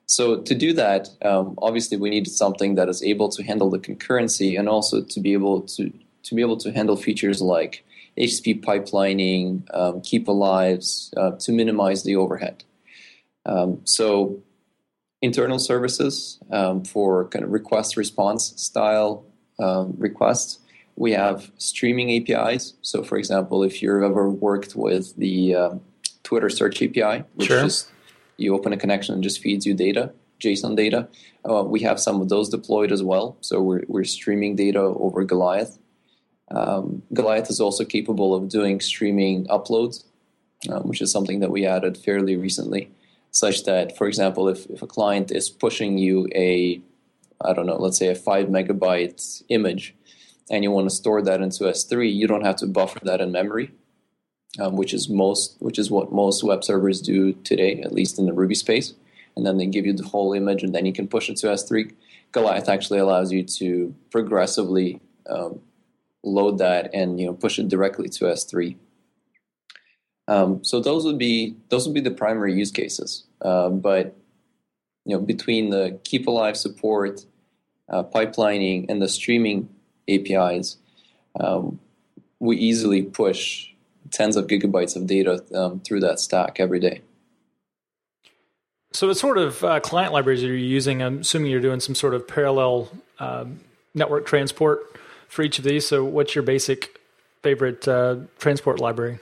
So 0.07 0.41
to 0.41 0.53
do 0.53 0.73
that, 0.73 1.09
um, 1.23 1.57
obviously 1.61 1.97
we 1.97 2.09
needed 2.09 2.31
something 2.31 2.75
that 2.75 2.89
is 2.89 3.01
able 3.01 3.29
to 3.29 3.43
handle 3.43 3.69
the 3.69 3.79
concurrency 3.79 4.59
and 4.59 4.69
also 4.69 5.01
to 5.01 5.19
be 5.19 5.33
able 5.33 5.61
to 5.61 5.91
to 6.25 6.35
be 6.35 6.41
able 6.41 6.57
to 6.57 6.71
handle 6.71 6.95
features 6.95 7.41
like 7.41 7.83
HTTP 8.17 8.63
pipelining, 8.63 9.63
um, 9.73 10.01
keep 10.01 10.27
alives, 10.27 11.15
uh, 11.17 11.31
to 11.37 11.51
minimize 11.51 12.03
the 12.03 12.15
overhead. 12.15 12.63
Um, 13.45 13.81
so 13.83 14.41
internal 15.21 15.59
services 15.59 16.39
um, 16.51 16.83
for 16.83 17.27
kind 17.29 17.43
of 17.43 17.51
request 17.51 17.97
response 17.97 18.53
style 18.61 19.25
um, 19.59 19.93
requests. 19.97 20.59
We 20.95 21.11
have 21.11 21.51
streaming 21.57 22.09
APIs. 22.11 22.73
So, 22.81 23.03
for 23.03 23.17
example, 23.17 23.63
if 23.63 23.81
you've 23.81 24.03
ever 24.03 24.29
worked 24.29 24.75
with 24.75 25.15
the 25.17 25.55
uh, 25.55 25.75
Twitter 26.23 26.49
Search 26.49 26.81
API, 26.81 27.23
which 27.35 27.47
sure. 27.47 27.63
just 27.63 27.89
you 28.37 28.53
open 28.53 28.71
a 28.71 28.77
connection 28.77 29.13
and 29.13 29.23
just 29.23 29.41
feeds 29.41 29.65
you 29.65 29.73
data, 29.73 30.13
JSON 30.39 30.75
data, 30.75 31.07
uh, 31.49 31.63
we 31.63 31.81
have 31.81 31.99
some 31.99 32.21
of 32.21 32.29
those 32.29 32.49
deployed 32.49 32.91
as 32.91 33.03
well. 33.03 33.37
So 33.41 33.61
we're, 33.61 33.83
we're 33.87 34.03
streaming 34.03 34.55
data 34.55 34.79
over 34.79 35.23
Goliath. 35.23 35.77
Um, 36.55 37.03
Goliath 37.13 37.49
is 37.49 37.59
also 37.59 37.83
capable 37.83 38.33
of 38.33 38.47
doing 38.47 38.79
streaming 38.79 39.45
uploads, 39.47 40.05
uh, 40.69 40.79
which 40.79 41.01
is 41.01 41.11
something 41.11 41.41
that 41.41 41.51
we 41.51 41.65
added 41.65 41.97
fairly 41.97 42.37
recently, 42.37 42.89
such 43.31 43.65
that, 43.65 43.97
for 43.97 44.07
example, 44.07 44.47
if, 44.47 44.65
if 44.67 44.81
a 44.81 44.87
client 44.87 45.31
is 45.31 45.49
pushing 45.49 45.97
you 45.97 46.27
a, 46.33 46.81
I 47.41 47.53
don't 47.53 47.65
know, 47.65 47.75
let's 47.75 47.97
say 47.97 48.07
a 48.07 48.15
five 48.15 48.47
megabyte 48.47 49.43
image, 49.49 49.93
and 50.49 50.63
you 50.63 50.71
want 50.71 50.89
to 50.89 50.95
store 50.95 51.21
that 51.21 51.41
into 51.41 51.65
S3, 51.65 52.13
you 52.13 52.25
don't 52.25 52.45
have 52.45 52.55
to 52.57 52.67
buffer 52.67 52.99
that 53.03 53.19
in 53.19 53.31
memory, 53.33 53.71
um, 54.59 54.77
which 54.77 54.93
is 54.93 55.09
most, 55.09 55.57
which 55.59 55.77
is 55.77 55.91
what 55.91 56.13
most 56.13 56.43
web 56.43 56.63
servers 56.63 57.01
do 57.01 57.33
today, 57.43 57.81
at 57.81 57.91
least 57.91 58.17
in 58.17 58.27
the 58.27 58.33
Ruby 58.33 58.55
space. 58.55 58.93
And 59.35 59.45
then 59.45 59.57
they 59.57 59.65
give 59.65 59.85
you 59.85 59.91
the 59.91 60.07
whole 60.07 60.31
image, 60.31 60.63
and 60.63 60.73
then 60.73 60.85
you 60.85 60.93
can 60.93 61.09
push 61.09 61.29
it 61.29 61.35
to 61.37 61.47
S3. 61.47 61.91
Goliath 62.31 62.69
actually 62.69 62.99
allows 62.99 63.33
you 63.33 63.43
to 63.43 63.93
progressively 64.09 65.01
um, 65.27 65.59
load 66.25 66.57
that 66.57 66.89
and 66.93 67.19
you 67.19 67.27
know 67.27 67.33
push 67.33 67.59
it 67.59 67.67
directly 67.67 68.09
to 68.09 68.25
S3. 68.25 68.75
Um, 70.27 70.63
so 70.63 70.79
those 70.79 71.05
would 71.05 71.19
be 71.19 71.55
those 71.69 71.87
would 71.87 71.93
be 71.93 72.01
the 72.01 72.11
primary 72.11 72.53
use 72.53 72.71
cases. 72.71 73.23
Uh, 73.41 73.69
but 73.69 74.15
you 75.05 75.15
know 75.15 75.21
between 75.21 75.69
the 75.69 75.99
keep 76.03 76.27
alive 76.27 76.57
support, 76.57 77.25
uh, 77.89 78.03
pipelining, 78.03 78.85
and 78.89 79.01
the 79.01 79.09
streaming 79.09 79.69
APIs, 80.09 80.77
um, 81.39 81.79
we 82.39 82.57
easily 82.57 83.03
push 83.03 83.69
tens 84.11 84.35
of 84.35 84.47
gigabytes 84.47 84.95
of 84.95 85.07
data 85.07 85.43
um, 85.53 85.79
through 85.79 85.99
that 85.99 86.19
stack 86.19 86.59
every 86.59 86.79
day. 86.79 87.01
So, 88.93 89.07
what 89.07 89.17
sort 89.17 89.37
of 89.37 89.63
uh, 89.63 89.79
client 89.81 90.13
libraries 90.13 90.43
are 90.43 90.47
you 90.47 90.65
using? 90.65 91.03
I'm 91.03 91.19
assuming 91.19 91.51
you're 91.51 91.61
doing 91.61 91.81
some 91.81 91.95
sort 91.95 92.13
of 92.13 92.27
parallel 92.27 92.89
um, 93.19 93.59
network 93.93 94.25
transport 94.25 94.95
for 95.27 95.41
each 95.41 95.57
of 95.57 95.65
these. 95.65 95.87
So, 95.87 96.03
what's 96.03 96.35
your 96.35 96.43
basic 96.43 96.99
favorite 97.41 97.87
uh, 97.87 98.17
transport 98.39 98.79
library? 98.79 99.19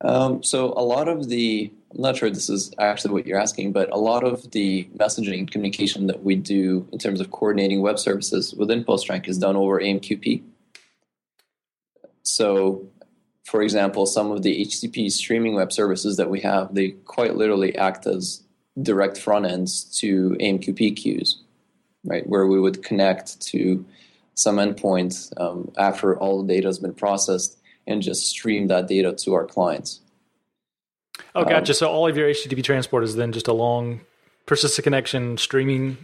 Um, 0.00 0.42
so, 0.42 0.72
a 0.76 0.84
lot 0.84 1.08
of 1.08 1.28
the, 1.28 1.72
I'm 1.94 2.00
not 2.00 2.16
sure 2.16 2.30
this 2.30 2.48
is 2.48 2.72
actually 2.78 3.14
what 3.14 3.26
you're 3.26 3.38
asking, 3.38 3.72
but 3.72 3.90
a 3.92 3.98
lot 3.98 4.24
of 4.24 4.50
the 4.52 4.88
messaging 4.96 5.50
communication 5.50 6.06
that 6.06 6.22
we 6.22 6.36
do 6.36 6.86
in 6.92 6.98
terms 6.98 7.20
of 7.20 7.30
coordinating 7.30 7.82
web 7.82 7.98
services 7.98 8.54
within 8.54 8.84
PostRank 8.84 9.28
is 9.28 9.38
done 9.38 9.56
over 9.56 9.80
AMQP. 9.80 10.42
So, 12.22 12.86
for 13.44 13.62
example, 13.62 14.04
some 14.04 14.30
of 14.30 14.42
the 14.42 14.60
HTTP 14.66 15.10
streaming 15.10 15.54
web 15.54 15.72
services 15.72 16.18
that 16.18 16.28
we 16.28 16.40
have, 16.40 16.74
they 16.74 16.90
quite 17.06 17.34
literally 17.34 17.74
act 17.76 18.06
as 18.06 18.42
direct 18.80 19.18
front 19.18 19.46
ends 19.46 19.84
to 20.00 20.36
AMQP 20.40 20.96
queues, 20.96 21.42
right? 22.08 22.26
Where 22.26 22.46
we 22.46 22.58
would 22.58 22.82
connect 22.82 23.40
to 23.48 23.84
some 24.34 24.56
endpoint 24.56 25.32
um, 25.40 25.70
after 25.76 26.18
all 26.18 26.42
the 26.42 26.54
data 26.54 26.68
has 26.68 26.78
been 26.78 26.94
processed 26.94 27.58
and 27.86 28.02
just 28.02 28.26
stream 28.26 28.68
that 28.68 28.86
data 28.86 29.12
to 29.12 29.34
our 29.34 29.46
clients. 29.46 30.00
Oh, 31.34 31.44
gotcha. 31.44 31.72
Um, 31.72 31.74
so 31.74 31.88
all 31.88 32.08
of 32.08 32.16
your 32.16 32.28
HTTP 32.28 32.62
transport 32.62 33.04
is 33.04 33.16
then 33.16 33.32
just 33.32 33.48
a 33.48 33.52
long 33.52 34.00
persistent 34.46 34.84
connection 34.84 35.36
streaming 35.38 35.98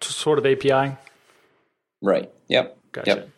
sort 0.00 0.38
of 0.38 0.46
API? 0.46 0.96
Right. 2.02 2.30
Yep. 2.48 2.78
Gotcha. 2.92 3.10
Yep. 3.10 3.30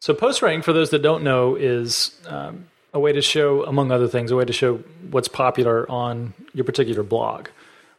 So 0.00 0.14
PostRank, 0.14 0.64
for 0.64 0.72
those 0.72 0.90
that 0.90 1.00
don't 1.00 1.22
know, 1.22 1.54
is 1.54 2.18
um, 2.26 2.66
a 2.92 2.98
way 2.98 3.12
to 3.12 3.22
show, 3.22 3.64
among 3.64 3.92
other 3.92 4.08
things, 4.08 4.30
a 4.30 4.36
way 4.36 4.44
to 4.44 4.52
show 4.52 4.78
what's 5.10 5.28
popular 5.28 5.88
on 5.90 6.34
your 6.52 6.64
particular 6.64 7.02
blog. 7.02 7.48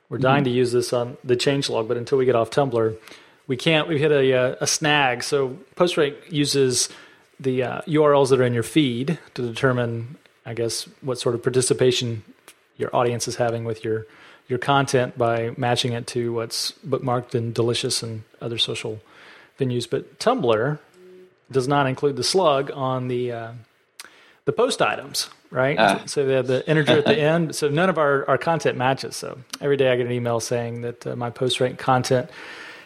We're 0.10 0.18
dying 0.18 0.44
mm-hmm. 0.44 0.52
to 0.52 0.58
use 0.58 0.72
this 0.72 0.94
on 0.94 1.18
the 1.24 1.36
changelog, 1.36 1.88
but 1.88 1.98
until 1.98 2.18
we 2.18 2.26
get 2.26 2.36
off 2.36 2.52
Tumblr, 2.52 2.96
we 3.48 3.58
can't. 3.58 3.88
We've 3.88 4.00
hit 4.00 4.12
a, 4.12 4.34
uh, 4.34 4.56
a 4.62 4.68
snag. 4.68 5.24
So 5.24 5.58
PostRank 5.76 6.32
uses 6.32 6.90
the 7.40 7.64
uh, 7.64 7.82
URLs 7.82 8.30
that 8.30 8.40
are 8.40 8.46
in 8.46 8.54
your 8.54 8.64
feed 8.64 9.20
to 9.34 9.42
determine, 9.42 10.18
I 10.46 10.54
guess, 10.54 10.88
what 11.02 11.20
sort 11.20 11.36
of 11.36 11.44
participation 11.44 12.24
your 12.78 12.96
audience 12.96 13.28
is 13.28 13.36
having 13.36 13.66
with 13.66 13.84
your 13.84 14.06
your 14.50 14.60
content 14.60 15.18
by 15.18 15.54
matching 15.56 15.94
it 15.94 16.06
to 16.06 16.34
what's 16.34 16.74
bookmarked 16.86 17.34
and 17.34 17.54
delicious 17.54 18.04
and 18.04 18.24
other 18.42 18.58
social 18.58 19.00
venues. 19.58 19.90
But 19.90 20.20
Tumblr 20.20 20.80
does 21.50 21.68
not 21.68 21.88
include 21.88 22.18
the 22.18 22.24
slug 22.24 22.70
on 22.74 23.08
the 23.08 23.32
uh, 23.32 23.52
the 24.46 24.54
post 24.54 24.82
items, 24.82 25.30
right? 25.52 25.78
Ah. 25.80 26.04
So 26.06 26.26
they 26.26 26.34
have 26.34 26.48
the 26.48 26.68
integer 26.70 26.98
at 26.98 27.06
the 27.06 27.18
end. 27.18 27.56
So 27.56 27.70
none 27.70 27.90
of 27.90 27.98
our, 27.98 28.28
our 28.30 28.38
content 28.38 28.78
matches. 28.78 29.16
So 29.16 29.40
every 29.62 29.78
day 29.78 29.92
I 29.92 29.96
get 29.96 30.06
an 30.06 30.12
email 30.12 30.40
saying 30.40 30.82
that 30.82 31.08
uh, 31.08 31.16
my 31.16 31.32
PostRank 31.32 31.78
content 31.78 32.30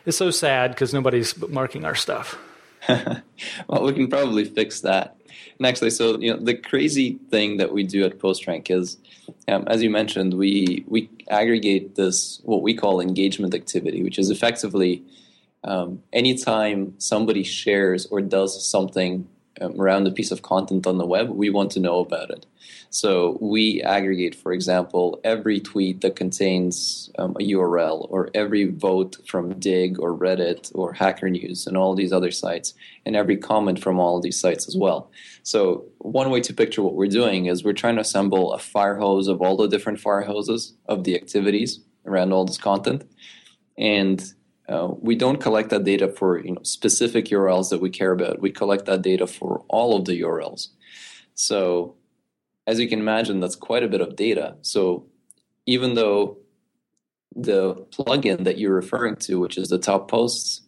is 0.06 0.16
so 0.16 0.32
sad 0.32 0.72
because 0.72 0.94
nobody's 0.94 1.38
marking 1.50 1.86
our 1.86 1.96
stuff. 1.96 2.38
well, 3.68 3.84
we 3.84 3.94
can 3.94 4.08
probably 4.08 4.46
fix 4.46 4.82
that. 4.82 5.16
And 5.58 5.66
actually, 5.66 5.90
so 5.90 6.20
you 6.20 6.34
know, 6.34 6.40
the 6.40 6.54
crazy 6.54 7.20
thing 7.30 7.58
that 7.58 7.74
we 7.74 7.84
do 7.84 8.06
at 8.06 8.20
PostRank 8.20 8.70
is, 8.70 8.98
um, 9.48 9.64
as 9.68 9.82
you 9.82 9.90
mentioned, 9.90 10.36
we 10.36 10.86
we 10.88 11.10
aggregate 11.30 11.96
this 11.96 12.40
what 12.44 12.62
we 12.62 12.76
call 12.76 13.02
engagement 13.02 13.56
activity, 13.56 14.04
which 14.04 14.20
is 14.20 14.30
effectively 14.30 15.04
um, 15.64 16.04
anytime 16.14 16.94
somebody 17.00 17.44
shares 17.44 18.06
or 18.06 18.22
does 18.22 18.70
something 18.70 19.28
around 19.62 20.08
a 20.08 20.12
piece 20.12 20.32
of 20.32 20.42
content 20.42 20.88
on 20.88 20.98
the 20.98 21.06
web, 21.06 21.30
we 21.30 21.50
want 21.50 21.72
to 21.72 21.80
know 21.80 22.00
about 22.00 22.30
it. 22.30 22.46
So 22.90 23.38
we 23.42 23.82
aggregate, 23.82 24.36
for 24.36 24.54
example, 24.54 25.20
every 25.24 25.60
tweet 25.60 26.02
that 26.02 26.16
contains 26.16 27.12
um, 27.18 27.32
a 27.32 27.44
URL, 27.44 28.08
or 28.10 28.30
every 28.34 28.66
vote 28.66 29.18
from 29.28 29.60
Digg 29.60 30.00
or 30.00 30.18
Reddit 30.18 30.72
or 30.74 30.94
Hacker 30.94 31.30
News 31.30 31.68
and 31.68 31.78
all 31.78 31.96
these 31.96 32.14
other 32.14 32.32
sites, 32.32 32.74
and 33.06 33.16
every 33.16 33.38
comment 33.38 33.82
from 33.82 34.00
all 34.00 34.22
these 34.22 34.40
sites 34.40 34.68
as 34.68 34.78
well. 34.78 35.12
So 35.44 35.86
one 36.00 36.30
way 36.30 36.42
to 36.42 36.54
picture 36.54 36.82
what 36.82 36.96
we're 36.96 37.08
doing 37.08 37.48
is 37.48 37.64
we're 37.64 37.74
trying 37.74 37.96
to 37.96 38.02
assemble 38.02 38.54
a 38.54 38.60
fire 38.60 38.98
hose 38.98 39.28
of 39.28 39.42
all 39.42 39.58
the 39.58 39.68
different 39.68 40.00
fire 40.00 40.22
hoses 40.22 40.74
of 40.88 41.04
the 41.04 41.16
activities 41.16 41.80
around 42.06 42.32
all 42.32 42.46
this 42.46 42.58
content, 42.58 43.04
and 43.78 44.34
uh, 44.70 44.90
we 45.00 45.16
don't 45.16 45.40
collect 45.40 45.70
that 45.70 45.86
data 45.86 46.10
for 46.10 46.44
you 46.44 46.54
know 46.54 46.64
specific 46.64 47.26
URLs 47.26 47.70
that 47.70 47.82
we 47.82 47.90
care 47.90 48.12
about. 48.12 48.42
We 48.42 48.52
collect 48.52 48.86
that 48.86 49.02
data 49.02 49.26
for 49.26 49.64
all 49.70 49.96
of 49.98 50.06
the 50.06 50.22
URLs. 50.22 50.70
So 51.36 51.96
as 52.66 52.80
you 52.80 52.90
can 52.90 53.00
imagine, 53.00 53.40
that's 53.40 53.56
quite 53.56 53.84
a 53.84 53.88
bit 53.88 54.02
of 54.02 54.16
data. 54.16 54.58
So 54.62 55.06
even 55.66 55.94
though 55.94 56.38
the 57.36 57.76
plugin 57.92 58.44
that 58.44 58.58
you're 58.58 58.74
referring 58.74 59.16
to, 59.18 59.40
which 59.40 59.58
is 59.58 59.70
the 59.70 59.78
top 59.78 60.10
posts 60.10 60.62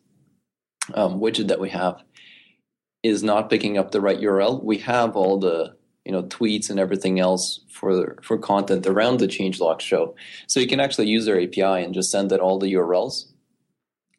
um, 0.93 1.19
widget 1.19 1.47
that 1.47 1.59
we 1.59 1.69
have, 1.69 2.01
is 3.03 3.21
not 3.23 3.49
picking 3.49 3.77
up 3.77 3.91
the 3.91 4.01
right 4.01 4.19
URL, 4.19 4.63
we 4.63 4.77
have 4.77 5.17
all 5.17 5.39
the 5.39 5.75
you 6.05 6.13
know 6.13 6.23
tweets 6.23 6.69
and 6.69 6.79
everything 6.79 7.19
else 7.19 7.59
for 7.69 8.17
for 8.23 8.37
content 8.37 8.87
around 8.87 9.19
the 9.19 9.27
changelog 9.27 9.81
show. 9.81 10.15
So 10.47 10.61
you 10.61 10.67
can 10.67 10.79
actually 10.79 11.09
use 11.09 11.27
our 11.27 11.37
API 11.37 11.83
and 11.83 11.93
just 11.93 12.11
send 12.11 12.31
it 12.31 12.39
all 12.39 12.59
the 12.59 12.73
URLs 12.75 13.25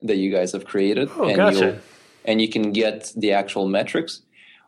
that 0.03 0.17
you 0.17 0.31
guys 0.31 0.53
have 0.53 0.65
created, 0.65 1.11
Oh, 1.17 1.25
and 1.29 1.37
gotcha. 1.37 1.81
and 2.25 2.41
you 2.41 2.49
can 2.49 2.73
get 2.73 3.13
the 3.17 3.33
actual 3.33 3.69
metrics, 3.69 4.23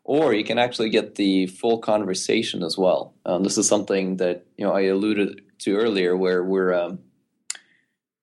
or 0.04 0.34
you 0.34 0.44
can 0.44 0.58
actually 0.58 0.90
get 0.90 1.14
the 1.14 1.46
full 1.46 1.78
conversation 1.78 2.62
as 2.62 2.76
well. 2.76 3.14
Um, 3.24 3.42
this 3.42 3.56
is 3.58 3.66
something 3.68 4.16
that 4.18 4.44
you 4.56 4.64
know 4.64 4.72
I 4.72 4.82
alluded 4.82 5.42
to 5.60 5.76
earlier, 5.76 6.16
where 6.16 6.44
we're 6.44 6.74
um, 6.74 6.98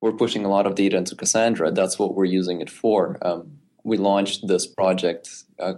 we're 0.02 0.14
pushing 0.14 0.46
a 0.46 0.50
lot 0.50 0.66
of 0.68 0.76
data 0.76 0.98
into 0.98 1.16
Cassandra. 1.16 1.72
That's 1.72 1.98
what 2.00 2.16
we're 2.16 2.26
using 2.26 2.62
it 2.62 2.70
for. 2.70 3.18
Um, 3.22 3.60
we 3.84 3.98
launched 3.98 4.48
this 4.48 4.68
project 4.68 5.30
uh, 5.60 5.74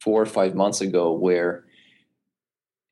four 0.00 0.20
or 0.22 0.26
five 0.26 0.54
months 0.54 0.80
ago, 0.80 1.12
where 1.12 1.64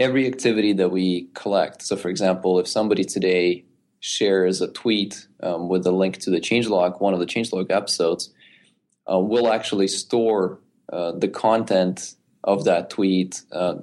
every 0.00 0.26
activity 0.26 0.72
that 0.74 0.90
we 0.90 1.28
collect. 1.34 1.82
So, 1.82 1.96
for 1.96 2.08
example, 2.08 2.58
if 2.60 2.66
somebody 2.68 3.04
today 3.04 3.64
shares 4.00 4.60
a 4.60 4.68
tweet 4.68 5.26
um, 5.42 5.68
with 5.68 5.86
a 5.86 5.90
link 5.90 6.18
to 6.18 6.30
the 6.30 6.40
changelog, 6.40 7.00
one 7.00 7.14
of 7.14 7.20
the 7.20 7.26
changelog 7.26 7.70
episodes, 7.70 8.32
uh, 9.10 9.18
we'll 9.18 9.52
actually 9.52 9.88
store 9.88 10.60
uh, 10.92 11.12
the 11.12 11.28
content 11.28 12.14
of 12.44 12.64
that 12.64 12.90
tweet 12.90 13.42
uh, 13.52 13.76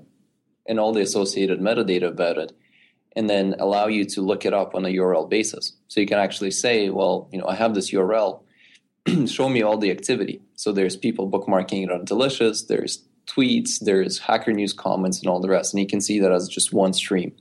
and 0.68 0.80
all 0.80 0.94
the 0.94 1.02
associated 1.02 1.60
metadata 1.60 2.08
about 2.08 2.38
it, 2.38 2.52
and 3.16 3.30
then 3.30 3.56
allow 3.60 3.88
you 3.88 4.06
to 4.06 4.22
look 4.22 4.46
it 4.46 4.54
up 4.54 4.76
on 4.76 4.86
a 4.86 4.90
URL 4.90 5.30
basis. 5.30 5.74
So 5.88 6.00
you 6.00 6.08
can 6.08 6.20
actually 6.20 6.52
say, 6.52 6.90
well, 6.90 7.30
you 7.32 7.40
know, 7.40 7.48
I 7.48 7.56
have 7.56 7.76
this 7.76 7.92
URL. 7.92 8.42
Show 9.28 9.50
me 9.50 9.62
all 9.62 9.78
the 9.78 9.92
activity. 9.92 10.42
So 10.56 10.72
there's 10.72 10.98
people 10.98 11.30
bookmarking 11.30 11.84
it 11.84 11.92
on 11.92 12.06
Delicious. 12.06 12.64
There's 12.64 13.04
tweets. 13.28 13.80
There's 13.80 14.20
Hacker 14.20 14.54
News 14.54 14.74
comments 14.74 15.20
and 15.20 15.28
all 15.28 15.40
the 15.40 15.50
rest, 15.50 15.74
and 15.74 15.82
you 15.82 15.88
can 15.88 16.02
see 16.02 16.20
that 16.20 16.32
as 16.32 16.48
just 16.48 16.74
one 16.74 16.94
stream. 16.94 17.36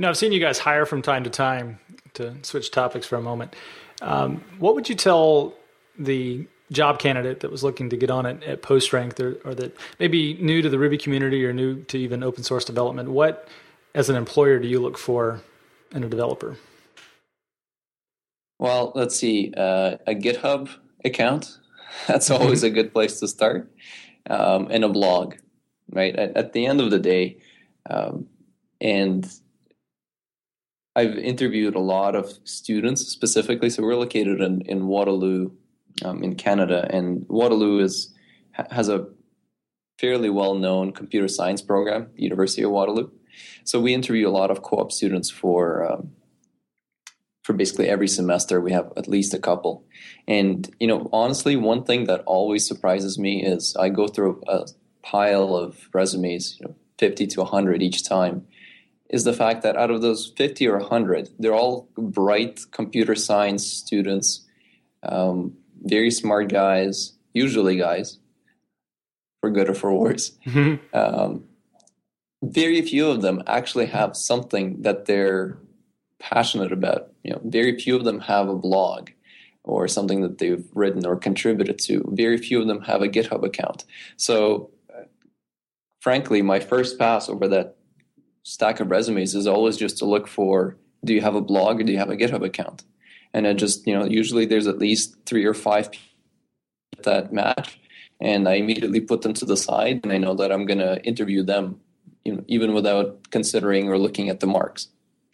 You 0.00 0.04
know, 0.04 0.08
I've 0.08 0.16
seen 0.16 0.32
you 0.32 0.40
guys 0.40 0.58
hire 0.58 0.86
from 0.86 1.02
time 1.02 1.24
to 1.24 1.30
time 1.30 1.78
to 2.14 2.34
switch 2.40 2.70
topics 2.70 3.06
for 3.06 3.16
a 3.16 3.20
moment. 3.20 3.54
Um, 4.00 4.42
what 4.58 4.74
would 4.74 4.88
you 4.88 4.94
tell 4.94 5.52
the 5.98 6.46
job 6.72 6.98
candidate 6.98 7.40
that 7.40 7.50
was 7.50 7.62
looking 7.62 7.90
to 7.90 7.98
get 7.98 8.10
on 8.10 8.24
it 8.24 8.42
at 8.44 8.62
PostRank 8.62 9.20
or, 9.20 9.38
or 9.46 9.54
that 9.54 9.76
maybe 9.98 10.38
new 10.40 10.62
to 10.62 10.70
the 10.70 10.78
Ruby 10.78 10.96
community 10.96 11.44
or 11.44 11.52
new 11.52 11.82
to 11.82 11.98
even 11.98 12.22
open 12.22 12.44
source 12.44 12.64
development? 12.64 13.10
What, 13.10 13.46
as 13.94 14.08
an 14.08 14.16
employer, 14.16 14.58
do 14.58 14.68
you 14.68 14.80
look 14.80 14.96
for 14.96 15.42
in 15.94 16.02
a 16.02 16.08
developer? 16.08 16.56
Well, 18.58 18.92
let's 18.94 19.16
see. 19.16 19.52
Uh, 19.54 19.98
a 20.06 20.14
GitHub 20.14 20.70
account, 21.04 21.58
that's 22.06 22.30
always 22.30 22.62
a 22.62 22.70
good 22.70 22.94
place 22.94 23.20
to 23.20 23.28
start, 23.28 23.70
um, 24.30 24.68
and 24.70 24.82
a 24.82 24.88
blog, 24.88 25.34
right? 25.90 26.16
At, 26.16 26.38
at, 26.38 26.52
the 26.54 26.64
end 26.64 26.80
of 26.80 26.90
the 26.90 26.98
day, 26.98 27.42
um, 27.90 28.28
and 28.80 29.30
I've 30.96 31.16
interviewed 31.16 31.76
a 31.76 31.80
lot 31.80 32.16
of 32.16 32.38
students 32.44 33.02
specifically. 33.02 33.70
So 33.70 33.82
we're 33.82 33.94
located 33.94 34.40
in, 34.40 34.62
in 34.62 34.86
Waterloo, 34.86 35.52
um, 36.04 36.22
in 36.22 36.34
Canada, 36.34 36.88
and 36.90 37.24
Waterloo 37.28 37.78
is 37.80 38.12
has 38.70 38.88
a 38.88 39.06
fairly 39.98 40.30
well 40.30 40.54
known 40.54 40.92
computer 40.92 41.28
science 41.28 41.62
program, 41.62 42.08
the 42.16 42.22
University 42.22 42.62
of 42.62 42.70
Waterloo. 42.70 43.10
So 43.64 43.80
we 43.80 43.94
interview 43.94 44.28
a 44.28 44.30
lot 44.30 44.50
of 44.50 44.62
co-op 44.62 44.90
students 44.90 45.30
for 45.30 45.90
um, 45.90 46.12
for 47.44 47.52
basically 47.52 47.88
every 47.88 48.08
semester. 48.08 48.60
We 48.60 48.72
have 48.72 48.92
at 48.96 49.06
least 49.06 49.32
a 49.32 49.38
couple, 49.38 49.84
and 50.26 50.68
you 50.80 50.88
know, 50.88 51.08
honestly, 51.12 51.54
one 51.54 51.84
thing 51.84 52.04
that 52.06 52.22
always 52.26 52.66
surprises 52.66 53.18
me 53.18 53.44
is 53.44 53.76
I 53.76 53.90
go 53.90 54.08
through 54.08 54.42
a 54.48 54.66
pile 55.02 55.54
of 55.54 55.88
resumes, 55.92 56.56
you 56.58 56.66
know, 56.66 56.74
fifty 56.98 57.28
to 57.28 57.44
hundred 57.44 57.80
each 57.80 58.04
time 58.04 58.46
is 59.10 59.24
the 59.24 59.32
fact 59.32 59.62
that 59.62 59.76
out 59.76 59.90
of 59.90 60.00
those 60.00 60.32
50 60.36 60.66
or 60.68 60.78
100, 60.78 61.30
they're 61.38 61.54
all 61.54 61.88
bright 61.96 62.60
computer 62.70 63.16
science 63.16 63.66
students, 63.66 64.46
um, 65.02 65.56
very 65.82 66.10
smart 66.10 66.48
guys, 66.48 67.12
usually 67.34 67.76
guys, 67.76 68.18
for 69.40 69.50
good 69.50 69.68
or 69.68 69.74
for 69.74 69.92
worse. 69.92 70.32
Mm-hmm. 70.46 70.96
Um, 70.96 71.44
very 72.42 72.80
few 72.82 73.10
of 73.10 73.20
them 73.20 73.42
actually 73.46 73.86
have 73.86 74.16
something 74.16 74.82
that 74.82 75.06
they're 75.06 75.58
passionate 76.20 76.72
about. 76.72 77.12
You 77.24 77.32
know, 77.32 77.40
very 77.44 77.78
few 77.78 77.96
of 77.96 78.04
them 78.04 78.20
have 78.20 78.48
a 78.48 78.54
blog 78.54 79.10
or 79.64 79.88
something 79.88 80.22
that 80.22 80.38
they've 80.38 80.64
written 80.72 81.04
or 81.04 81.16
contributed 81.16 81.78
to. 81.80 82.08
Very 82.12 82.38
few 82.38 82.60
of 82.60 82.68
them 82.68 82.82
have 82.82 83.02
a 83.02 83.08
GitHub 83.08 83.44
account. 83.44 83.84
So, 84.16 84.70
uh, 84.94 85.02
frankly, 86.00 86.42
my 86.42 86.60
first 86.60 86.98
pass 86.98 87.28
over 87.28 87.48
that 87.48 87.76
stack 88.42 88.80
of 88.80 88.90
resumes 88.90 89.34
is 89.34 89.46
always 89.46 89.76
just 89.76 89.98
to 89.98 90.04
look 90.04 90.26
for 90.26 90.76
do 91.04 91.14
you 91.14 91.20
have 91.20 91.34
a 91.34 91.40
blog 91.40 91.80
or 91.80 91.84
do 91.84 91.92
you 91.92 91.98
have 91.98 92.10
a 92.10 92.16
GitHub 92.16 92.44
account? 92.44 92.84
And 93.32 93.46
I 93.46 93.52
just, 93.52 93.86
you 93.86 93.98
know, 93.98 94.04
usually 94.04 94.44
there's 94.44 94.66
at 94.66 94.78
least 94.78 95.16
three 95.24 95.44
or 95.44 95.54
five 95.54 95.90
that 97.02 97.32
match. 97.32 97.80
And 98.20 98.46
I 98.46 98.54
immediately 98.54 99.00
put 99.00 99.22
them 99.22 99.32
to 99.34 99.46
the 99.46 99.56
side 99.56 100.00
and 100.02 100.12
I 100.12 100.18
know 100.18 100.34
that 100.34 100.52
I'm 100.52 100.66
going 100.66 100.80
to 100.80 101.02
interview 101.04 101.42
them, 101.42 101.80
you 102.24 102.34
know, 102.34 102.44
even 102.48 102.74
without 102.74 103.30
considering 103.30 103.88
or 103.88 103.96
looking 103.96 104.28
at 104.28 104.40
the 104.40 104.46
marks 104.46 104.88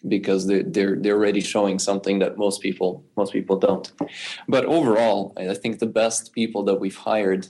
because 0.07 0.47
they're, 0.47 0.63
they're, 0.63 0.95
they're 0.97 1.17
already 1.17 1.41
showing 1.41 1.81
something 1.81 2.21
that 2.21 2.39
most 2.39 2.61
people, 2.61 3.05
most 3.17 3.33
people 3.33 3.59
don't. 3.59 3.91
But 4.47 4.67
overall, 4.67 5.33
I 5.37 5.55
think 5.55 5.81
the 5.81 5.87
best 5.87 6.33
people 6.33 6.63
that 6.65 6.77
we've 6.77 6.97
hired, 6.97 7.49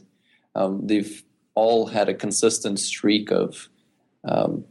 um, 0.55 0.87
they've 0.87 1.23
all 1.55 1.87
had 1.87 2.09
a 2.09 2.15
consistent 2.15 2.79
streak 2.79 3.31
of, 3.31 3.69
um, 4.25 4.65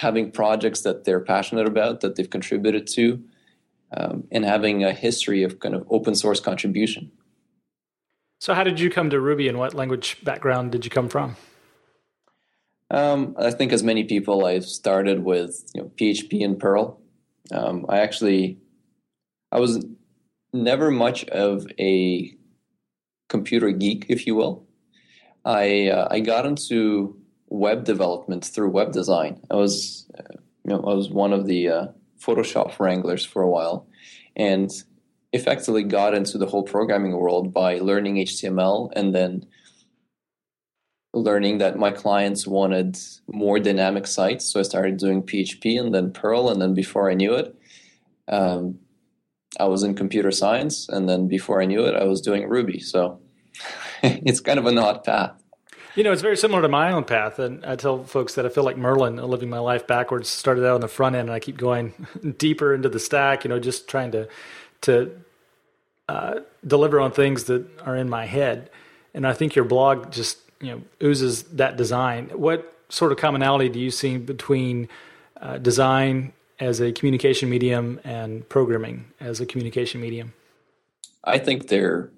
having 0.00 0.30
projects 0.30 0.80
that 0.80 1.04
they're 1.04 1.20
passionate 1.20 1.66
about, 1.66 2.00
that 2.00 2.16
they've 2.16 2.30
contributed 2.30 2.86
to, 2.86 3.22
um, 3.94 4.24
and 4.32 4.46
having 4.46 4.82
a 4.82 4.92
history 4.92 5.42
of 5.42 5.60
kind 5.60 5.74
of 5.74 5.86
open 5.90 6.14
source 6.14 6.40
contribution. 6.40 7.12
So, 8.40 8.54
how 8.54 8.64
did 8.64 8.80
you 8.80 8.88
come 8.88 9.10
to 9.10 9.20
Ruby, 9.20 9.46
and 9.48 9.58
what 9.58 9.74
language 9.74 10.16
background 10.24 10.72
did 10.72 10.86
you 10.86 10.90
come 10.90 11.10
from? 11.10 11.36
Um, 12.90 13.36
I 13.38 13.50
think, 13.50 13.72
as 13.72 13.82
many 13.82 14.04
people, 14.04 14.46
I've 14.46 14.64
started 14.64 15.22
with 15.22 15.70
you 15.74 15.82
know, 15.82 15.88
PHP 15.96 16.42
and 16.42 16.58
Perl. 16.58 16.98
Um, 17.52 17.84
I 17.88 17.98
actually, 18.00 18.58
I 19.52 19.60
was 19.60 19.84
never 20.54 20.90
much 20.90 21.26
of 21.26 21.66
a 21.78 22.34
computer 23.28 23.70
geek, 23.70 24.06
if 24.08 24.26
you 24.26 24.34
will. 24.34 24.66
I 25.44 25.88
uh, 25.88 26.08
I 26.10 26.20
got 26.20 26.46
into 26.46 27.19
web 27.50 27.84
development 27.84 28.44
through 28.44 28.70
web 28.70 28.92
design. 28.92 29.40
I 29.50 29.56
was, 29.56 30.06
you 30.64 30.70
know, 30.70 30.80
I 30.80 30.94
was 30.94 31.10
one 31.10 31.32
of 31.32 31.46
the 31.46 31.68
uh, 31.68 31.86
Photoshop 32.18 32.78
wranglers 32.78 33.24
for 33.24 33.42
a 33.42 33.50
while, 33.50 33.86
and 34.36 34.70
effectively 35.32 35.82
got 35.84 36.14
into 36.14 36.38
the 36.38 36.46
whole 36.46 36.62
programming 36.62 37.12
world 37.12 37.52
by 37.52 37.78
learning 37.78 38.16
HTML 38.16 38.90
and 38.96 39.14
then 39.14 39.46
learning 41.12 41.58
that 41.58 41.78
my 41.78 41.90
clients 41.90 42.46
wanted 42.46 42.98
more 43.26 43.58
dynamic 43.58 44.06
sites. 44.06 44.44
So 44.46 44.60
I 44.60 44.62
started 44.62 44.96
doing 44.96 45.22
PHP 45.22 45.78
and 45.78 45.94
then 45.94 46.12
Perl, 46.12 46.50
and 46.50 46.62
then 46.62 46.74
before 46.74 47.10
I 47.10 47.14
knew 47.14 47.34
it, 47.34 47.54
um, 48.28 48.78
I 49.58 49.64
was 49.64 49.82
in 49.82 49.94
computer 49.94 50.30
science, 50.30 50.88
and 50.88 51.08
then 51.08 51.26
before 51.26 51.60
I 51.60 51.64
knew 51.64 51.84
it, 51.84 51.96
I 51.96 52.04
was 52.04 52.20
doing 52.20 52.48
Ruby. 52.48 52.78
So 52.78 53.20
it's 54.02 54.40
kind 54.40 54.58
of 54.58 54.66
an 54.66 54.78
odd 54.78 55.02
path. 55.02 55.32
You 55.96 56.04
know, 56.04 56.12
it's 56.12 56.22
very 56.22 56.36
similar 56.36 56.62
to 56.62 56.68
my 56.68 56.92
own 56.92 57.04
path. 57.04 57.38
And 57.38 57.64
I 57.64 57.76
tell 57.76 58.04
folks 58.04 58.34
that 58.34 58.46
I 58.46 58.48
feel 58.48 58.64
like 58.64 58.76
Merlin, 58.76 59.16
living 59.16 59.50
my 59.50 59.58
life 59.58 59.86
backwards, 59.86 60.28
started 60.28 60.64
out 60.64 60.74
on 60.74 60.80
the 60.80 60.88
front 60.88 61.16
end 61.16 61.28
and 61.28 61.34
I 61.34 61.40
keep 61.40 61.56
going 61.56 61.92
deeper 62.38 62.74
into 62.74 62.88
the 62.88 63.00
stack, 63.00 63.44
you 63.44 63.48
know, 63.48 63.58
just 63.58 63.88
trying 63.88 64.12
to, 64.12 64.28
to 64.82 65.10
uh, 66.08 66.40
deliver 66.66 67.00
on 67.00 67.12
things 67.12 67.44
that 67.44 67.66
are 67.80 67.96
in 67.96 68.08
my 68.08 68.26
head. 68.26 68.70
And 69.14 69.26
I 69.26 69.32
think 69.32 69.56
your 69.56 69.64
blog 69.64 70.12
just, 70.12 70.38
you 70.60 70.70
know, 70.70 70.82
oozes 71.02 71.42
that 71.44 71.76
design. 71.76 72.30
What 72.34 72.72
sort 72.88 73.12
of 73.12 73.18
commonality 73.18 73.68
do 73.68 73.80
you 73.80 73.90
see 73.90 74.16
between 74.16 74.88
uh, 75.40 75.58
design 75.58 76.32
as 76.60 76.80
a 76.80 76.92
communication 76.92 77.48
medium 77.48 78.00
and 78.04 78.48
programming 78.48 79.06
as 79.18 79.40
a 79.40 79.46
communication 79.46 80.00
medium? 80.00 80.34
I 81.24 81.38
think 81.38 81.68
they're 81.68 82.10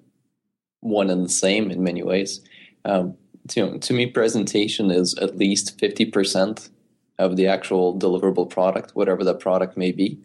one 0.81 1.09
and 1.09 1.25
the 1.25 1.29
same 1.29 1.71
in 1.71 1.83
many 1.83 2.03
ways. 2.03 2.41
Um, 2.85 3.17
to, 3.49 3.77
to 3.77 3.93
me, 3.93 4.07
presentation 4.07 4.91
is 4.91 5.15
at 5.15 5.37
least 5.37 5.77
50% 5.79 6.69
of 7.19 7.35
the 7.35 7.47
actual 7.47 7.97
deliverable 7.97 8.49
product, 8.49 8.91
whatever 8.91 9.23
that 9.23 9.39
product 9.39 9.77
may 9.77 9.91
be. 9.91 10.19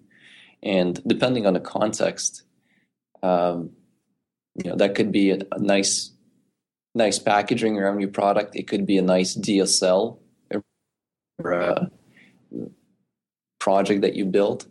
And 0.62 1.01
depending 1.07 1.47
on 1.47 1.55
the 1.55 1.61
context, 1.61 2.43
um, 3.23 3.71
you 4.55 4.71
know, 4.71 4.77
that 4.77 4.95
could 4.95 5.12
be 5.12 5.31
a, 5.31 5.39
a, 5.53 5.59
nice, 5.59 6.12
nice 6.95 7.19
packaging 7.19 7.79
around 7.79 8.01
your 8.01 8.11
product. 8.11 8.57
It 8.57 8.66
could 8.69 8.87
be 8.87 8.99
a 8.99 9.03
nice 9.03 9.37
DSL 9.37 10.19
uh, 11.45 11.87
project 13.59 14.03
that 14.03 14.14
you 14.14 14.25
built. 14.25 14.66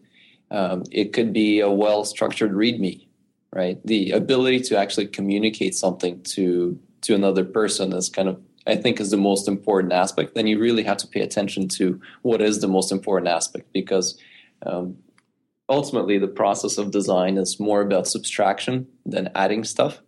Um, 0.51 0.83
it 0.91 1.13
could 1.13 1.33
be 1.33 1.59
a 1.59 1.69
well 1.69 2.05
structured 2.05 2.53
README, 2.53 3.07
right? 3.53 3.85
The 3.85 4.11
ability 4.11 4.61
to 4.61 4.77
actually 4.77 5.07
communicate 5.07 5.75
something 5.75 6.21
to 6.23 6.79
to 7.01 7.15
another 7.15 7.43
person 7.43 7.93
is 7.93 8.09
kind 8.09 8.29
of 8.29 8.41
I 8.67 8.75
think 8.75 8.99
is 8.99 9.11
the 9.11 9.17
most 9.17 9.47
important 9.47 9.93
aspect. 9.93 10.35
Then 10.35 10.45
you 10.45 10.59
really 10.59 10.83
have 10.83 10.97
to 10.97 11.07
pay 11.07 11.21
attention 11.21 11.69
to 11.69 11.99
what 12.21 12.41
is 12.41 12.59
the 12.59 12.67
most 12.67 12.91
important 12.91 13.29
aspect 13.29 13.71
because 13.71 14.19
um, 14.65 14.97
ultimately 15.69 16.17
the 16.17 16.27
process 16.27 16.77
of 16.77 16.91
design 16.91 17.37
is 17.37 17.59
more 17.59 17.81
about 17.81 18.07
subtraction 18.07 18.87
than 19.05 19.29
adding 19.35 19.63
stuff. 19.63 20.01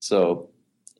So 0.00 0.48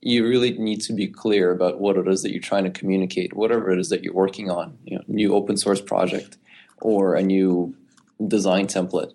you 0.03 0.27
really 0.27 0.57
need 0.59 0.83
to 0.83 0.93
be 0.93 1.07
clear 1.07 1.51
about 1.51 1.81
what 1.81 1.97
it 1.97 2.07
is 2.07 2.23
that 2.23 2.33
you're 2.33 2.41
trying 2.41 2.65
to 2.65 2.71
communicate, 2.71 3.35
whatever 3.35 3.71
it 3.71 3.79
is 3.79 3.89
that 3.89 4.05
you're 4.05 4.15
working 4.15 4.51
on, 4.51 4.77
you 4.85 4.97
know, 4.97 5.05
new 5.09 5.35
open 5.35 5.57
source 5.57 5.81
project 5.81 6.37
or 6.83 7.15
a 7.15 7.23
new 7.23 7.75
design 8.29 8.67
template. 8.67 9.13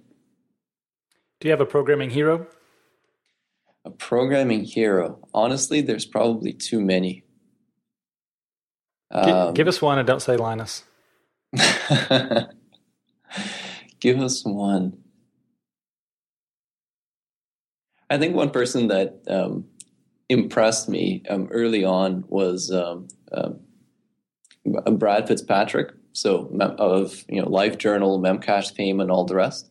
Do 1.39 1.47
you 1.47 1.51
have 1.51 1.61
a 1.61 1.65
programming 1.65 2.09
hero? 2.09 2.47
A 3.83 3.89
programming 3.89 4.63
hero. 4.63 5.27
Honestly, 5.33 5.81
there's 5.81 6.05
probably 6.05 6.53
too 6.53 6.79
many. 6.79 7.23
Um, 9.09 9.53
give 9.53 9.67
us 9.67 9.81
one 9.81 9.97
and 9.97 10.07
don't 10.07 10.21
say 10.21 10.37
Linus. 10.37 10.83
give 13.99 14.19
us 14.19 14.45
one. 14.45 14.97
I 18.09 18.17
think 18.17 18.35
one 18.35 18.51
person 18.51 18.87
that 18.89 19.21
um, 19.27 19.65
impressed 20.29 20.87
me 20.87 21.23
um, 21.29 21.47
early 21.51 21.83
on 21.83 22.25
was 22.27 22.71
um, 22.71 23.07
uh, 23.31 23.51
Brad 24.91 25.27
Fitzpatrick. 25.27 25.93
So 26.13 26.49
of 26.77 27.23
you 27.29 27.41
know 27.41 27.47
LiveJournal, 27.47 28.19
Memcache 28.19 28.75
fame, 28.75 28.99
and 28.99 29.09
all 29.09 29.25
the 29.25 29.35
rest. 29.35 29.70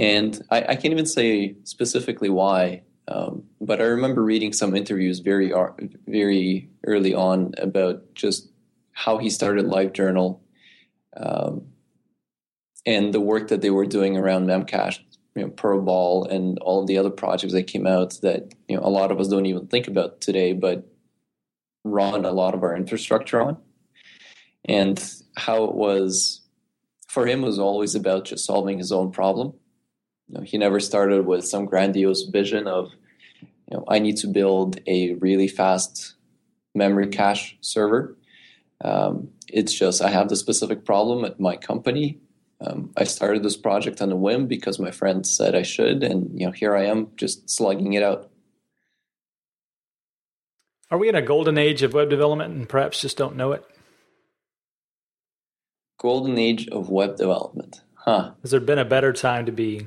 And 0.00 0.42
I, 0.50 0.62
I 0.62 0.74
can't 0.76 0.92
even 0.92 1.04
say 1.04 1.56
specifically 1.64 2.30
why, 2.30 2.82
um, 3.06 3.44
but 3.60 3.80
I 3.80 3.84
remember 3.84 4.22
reading 4.22 4.54
some 4.54 4.74
interviews 4.74 5.18
very 5.18 5.52
very 6.06 6.70
early 6.86 7.12
on 7.12 7.52
about 7.58 8.14
just 8.14 8.48
how 8.92 9.18
he 9.18 9.28
started 9.28 9.66
LiveJournal 9.66 10.40
um, 11.16 11.66
and 12.86 13.12
the 13.12 13.20
work 13.20 13.48
that 13.48 13.60
they 13.60 13.68
were 13.68 13.84
doing 13.84 14.16
around 14.16 14.46
Memcache 14.46 15.00
you 15.36 15.42
know, 15.42 15.48
Perlbal 15.50 16.30
and 16.32 16.58
all 16.60 16.80
of 16.80 16.86
the 16.86 16.96
other 16.96 17.10
projects 17.10 17.52
that 17.52 17.64
came 17.64 17.86
out 17.86 18.18
that 18.22 18.54
you 18.68 18.76
know 18.76 18.82
a 18.82 18.88
lot 18.88 19.10
of 19.10 19.20
us 19.20 19.28
don't 19.28 19.46
even 19.46 19.66
think 19.66 19.86
about 19.86 20.22
today, 20.22 20.54
but 20.54 20.88
run 21.84 22.24
a 22.24 22.32
lot 22.32 22.54
of 22.54 22.62
our 22.62 22.74
infrastructure 22.74 23.42
on. 23.42 23.58
And 24.64 25.02
how 25.36 25.64
it 25.64 25.74
was 25.74 26.40
for 27.08 27.26
him 27.26 27.42
was 27.42 27.58
always 27.58 27.94
about 27.94 28.24
just 28.24 28.46
solving 28.46 28.78
his 28.78 28.92
own 28.92 29.12
problem. 29.12 29.54
You 30.30 30.38
know, 30.38 30.44
he 30.44 30.58
never 30.58 30.80
started 30.80 31.26
with 31.26 31.46
some 31.46 31.66
grandiose 31.66 32.22
vision 32.22 32.66
of, 32.66 32.92
you 33.70 33.76
know, 33.76 33.84
I 33.88 33.98
need 33.98 34.16
to 34.18 34.26
build 34.26 34.80
a 34.86 35.14
really 35.14 35.48
fast 35.48 36.14
memory 36.74 37.08
cache 37.08 37.56
server. 37.60 38.16
Um, 38.82 39.30
it's 39.48 39.74
just 39.74 40.00
I 40.00 40.08
have 40.08 40.28
the 40.28 40.36
specific 40.36 40.84
problem 40.84 41.24
at 41.24 41.38
my 41.38 41.56
company 41.56 42.20
um, 42.60 42.92
I 42.96 43.04
started 43.04 43.42
this 43.42 43.56
project 43.56 44.02
on 44.02 44.12
a 44.12 44.16
whim 44.16 44.46
because 44.46 44.78
my 44.78 44.90
friend 44.90 45.26
said 45.26 45.54
I 45.54 45.62
should, 45.62 46.02
and 46.02 46.38
you 46.38 46.46
know, 46.46 46.52
here 46.52 46.76
I 46.76 46.84
am 46.84 47.08
just 47.16 47.48
slugging 47.48 47.94
it 47.94 48.02
out. 48.02 48.30
Are 50.90 50.98
we 50.98 51.08
in 51.08 51.14
a 51.14 51.22
golden 51.22 51.56
age 51.56 51.82
of 51.82 51.94
web 51.94 52.10
development 52.10 52.54
and 52.54 52.68
perhaps 52.68 53.00
just 53.00 53.16
don't 53.16 53.36
know 53.36 53.52
it? 53.52 53.64
Golden 55.98 56.36
age 56.36 56.68
of 56.68 56.90
web 56.90 57.16
development, 57.16 57.82
huh? 57.94 58.32
Has 58.42 58.50
there 58.50 58.60
been 58.60 58.78
a 58.78 58.84
better 58.84 59.12
time 59.12 59.46
to 59.46 59.52
be 59.52 59.86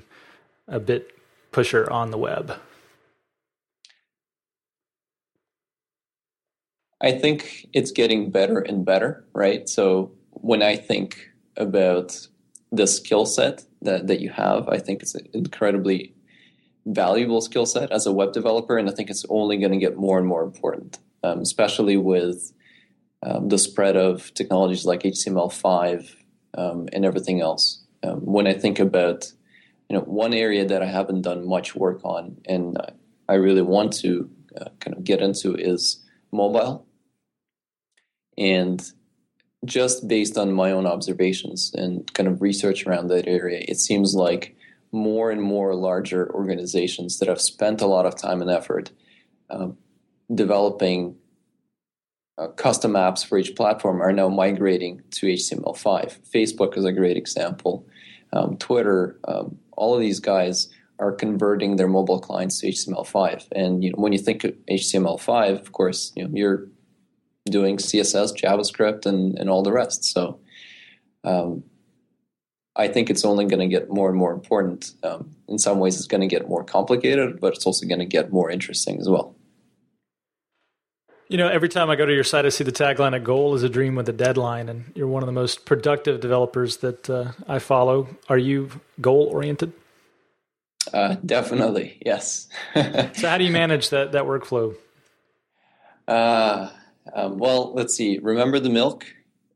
a 0.67 0.79
bit 0.79 1.11
pusher 1.51 1.89
on 1.91 2.11
the 2.11 2.17
web? 2.17 2.57
I 7.01 7.11
think 7.11 7.67
it's 7.73 7.91
getting 7.91 8.31
better 8.31 8.59
and 8.59 8.85
better, 8.85 9.25
right? 9.33 9.67
So 9.67 10.13
when 10.31 10.61
I 10.61 10.77
think 10.77 11.29
about 11.57 12.27
the 12.73 12.87
skill 12.87 13.25
set 13.25 13.63
that, 13.83 14.07
that 14.07 14.19
you 14.19 14.29
have. 14.31 14.67
I 14.67 14.79
think 14.79 15.01
it's 15.01 15.15
an 15.15 15.27
incredibly 15.33 16.13
valuable 16.85 17.39
skill 17.39 17.65
set 17.65 17.91
as 17.91 18.05
a 18.05 18.11
web 18.11 18.33
developer, 18.33 18.77
and 18.77 18.89
I 18.89 18.93
think 18.93 19.09
it's 19.09 19.25
only 19.29 19.57
going 19.57 19.71
to 19.71 19.77
get 19.77 19.95
more 19.95 20.17
and 20.17 20.27
more 20.27 20.43
important, 20.43 20.99
um, 21.23 21.39
especially 21.39 21.97
with 21.97 22.51
um, 23.21 23.49
the 23.49 23.59
spread 23.59 23.95
of 23.95 24.33
technologies 24.33 24.85
like 24.85 25.03
HTML5 25.03 26.15
um, 26.57 26.89
and 26.91 27.05
everything 27.05 27.41
else. 27.41 27.83
Um, 28.01 28.19
when 28.19 28.47
I 28.47 28.53
think 28.53 28.79
about 28.79 29.31
you 29.93 29.99
know 29.99 30.05
one 30.05 30.33
area 30.33 30.65
that 30.65 30.81
I 30.81 30.87
haven't 30.87 31.21
done 31.21 31.47
much 31.47 31.75
work 31.75 32.01
on, 32.03 32.37
and 32.45 32.79
I 33.29 33.35
really 33.35 33.61
want 33.61 33.93
to 33.97 34.27
uh, 34.59 34.69
kind 34.79 34.97
of 34.97 35.03
get 35.03 35.21
into 35.21 35.53
is 35.53 36.03
mobile. 36.31 36.87
And 38.35 38.83
just 39.65 40.07
based 40.07 40.35
on 40.35 40.51
my 40.51 40.71
own 40.71 40.87
observations 40.87 41.71
and 41.75 42.11
kind 42.15 42.27
of 42.27 42.41
research 42.41 42.87
around 42.87 43.09
that 43.09 43.27
area, 43.27 43.63
it 43.67 43.77
seems 43.77 44.15
like 44.15 44.55
more 44.91 45.29
and 45.29 45.43
more 45.43 45.75
larger 45.75 46.27
organizations 46.33 47.19
that 47.19 47.27
have 47.27 47.39
spent 47.39 47.79
a 47.79 47.85
lot 47.85 48.07
of 48.07 48.15
time 48.15 48.41
and 48.41 48.49
effort 48.49 48.89
um, 49.51 49.77
developing 50.33 51.15
uh, 52.39 52.47
custom 52.47 52.93
apps 52.93 53.23
for 53.23 53.37
each 53.37 53.55
platform 53.55 54.01
are 54.01 54.11
now 54.11 54.27
migrating 54.27 55.03
to 55.11 55.27
HTML5. 55.27 56.17
Facebook 56.33 56.75
is 56.79 56.83
a 56.83 56.91
great 56.91 57.15
example. 57.15 57.85
Um, 58.31 58.57
Twitter, 58.57 59.19
um, 59.27 59.59
all 59.75 59.93
of 59.93 60.01
these 60.01 60.19
guys 60.19 60.69
are 60.99 61.11
converting 61.11 61.75
their 61.75 61.87
mobile 61.87 62.19
clients 62.19 62.59
to 62.59 62.67
HTML5. 62.67 63.47
And 63.51 63.83
you 63.83 63.91
know, 63.91 63.97
when 63.97 64.13
you 64.13 64.19
think 64.19 64.43
of 64.43 64.53
HTML5, 64.69 65.59
of 65.59 65.71
course, 65.71 66.11
you 66.15 66.23
know, 66.23 66.29
you're 66.33 66.67
doing 67.45 67.77
CSS, 67.77 68.37
JavaScript, 68.39 69.05
and, 69.05 69.37
and 69.37 69.49
all 69.49 69.63
the 69.63 69.71
rest. 69.71 70.05
So 70.05 70.39
um, 71.23 71.63
I 72.75 72.87
think 72.87 73.09
it's 73.09 73.25
only 73.25 73.45
going 73.45 73.59
to 73.59 73.67
get 73.67 73.89
more 73.89 74.09
and 74.09 74.17
more 74.17 74.33
important. 74.33 74.93
Um, 75.03 75.31
in 75.47 75.57
some 75.59 75.79
ways, 75.79 75.97
it's 75.97 76.07
going 76.07 76.21
to 76.21 76.27
get 76.27 76.47
more 76.47 76.63
complicated, 76.63 77.39
but 77.39 77.53
it's 77.53 77.65
also 77.65 77.85
going 77.85 77.99
to 77.99 78.05
get 78.05 78.31
more 78.31 78.49
interesting 78.49 78.99
as 78.99 79.09
well. 79.09 79.35
You 81.29 81.37
know, 81.37 81.47
every 81.47 81.69
time 81.69 81.89
I 81.89 81.95
go 81.95 82.05
to 82.05 82.13
your 82.13 82.23
site, 82.23 82.45
I 82.45 82.49
see 82.49 82.63
the 82.63 82.71
tagline, 82.71 83.15
a 83.15 83.19
goal 83.19 83.55
is 83.55 83.63
a 83.63 83.69
dream 83.69 83.95
with 83.95 84.07
a 84.09 84.13
deadline. 84.13 84.69
And 84.69 84.91
you're 84.93 85.07
one 85.07 85.23
of 85.23 85.27
the 85.27 85.33
most 85.33 85.65
productive 85.65 86.19
developers 86.19 86.77
that 86.77 87.09
uh, 87.09 87.31
I 87.47 87.59
follow. 87.59 88.07
Are 88.29 88.37
you 88.37 88.69
goal 89.01 89.29
oriented? 89.31 89.73
Uh, 90.91 91.15
definitely, 91.25 91.97
yes. 92.05 92.47
so, 92.73 93.29
how 93.29 93.37
do 93.37 93.43
you 93.45 93.51
manage 93.51 93.89
that, 93.89 94.11
that 94.11 94.23
workflow? 94.23 94.75
Uh, 96.07 96.69
um, 97.13 97.37
well, 97.37 97.73
let's 97.73 97.95
see. 97.95 98.19
Remember 98.21 98.59
the 98.59 98.69
milk? 98.69 99.05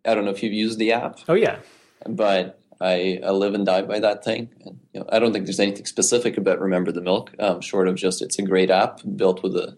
I 0.05 0.15
don't 0.15 0.25
know 0.25 0.31
if 0.31 0.41
you've 0.41 0.53
used 0.53 0.79
the 0.79 0.93
app. 0.93 1.19
Oh 1.27 1.33
yeah, 1.33 1.59
but 2.07 2.61
I, 2.79 3.19
I 3.23 3.31
live 3.31 3.53
and 3.53 3.65
die 3.65 3.81
by 3.81 3.99
that 3.99 4.23
thing. 4.23 4.49
And, 4.65 4.79
you 4.93 4.99
know, 4.99 5.05
I 5.11 5.19
don't 5.19 5.33
think 5.33 5.45
there's 5.45 5.59
anything 5.59 5.85
specific 5.85 6.37
about 6.37 6.59
Remember 6.59 6.91
the 6.91 7.01
Milk, 7.01 7.33
um, 7.39 7.61
short 7.61 7.87
of 7.87 7.95
just 7.95 8.21
it's 8.21 8.39
a 8.39 8.43
great 8.43 8.69
app 8.69 9.01
built 9.15 9.43
with 9.43 9.55
a. 9.55 9.77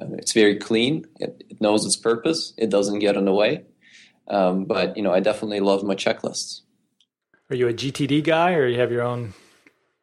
Uh, 0.00 0.06
it's 0.18 0.32
very 0.32 0.56
clean. 0.56 1.06
It, 1.18 1.44
it, 1.48 1.60
knows 1.60 1.86
its 1.86 1.96
purpose. 1.96 2.52
It 2.58 2.70
doesn't 2.70 2.98
get 2.98 3.16
in 3.16 3.24
the 3.24 3.32
way. 3.32 3.64
Um, 4.28 4.64
but 4.64 4.96
you 4.96 5.02
know, 5.02 5.12
I 5.12 5.20
definitely 5.20 5.60
love 5.60 5.82
my 5.82 5.94
checklists. 5.94 6.62
Are 7.50 7.56
you 7.56 7.68
a 7.68 7.72
GTD 7.72 8.24
guy, 8.24 8.54
or 8.54 8.66
you 8.66 8.78
have 8.80 8.90
your 8.90 9.02
own 9.02 9.34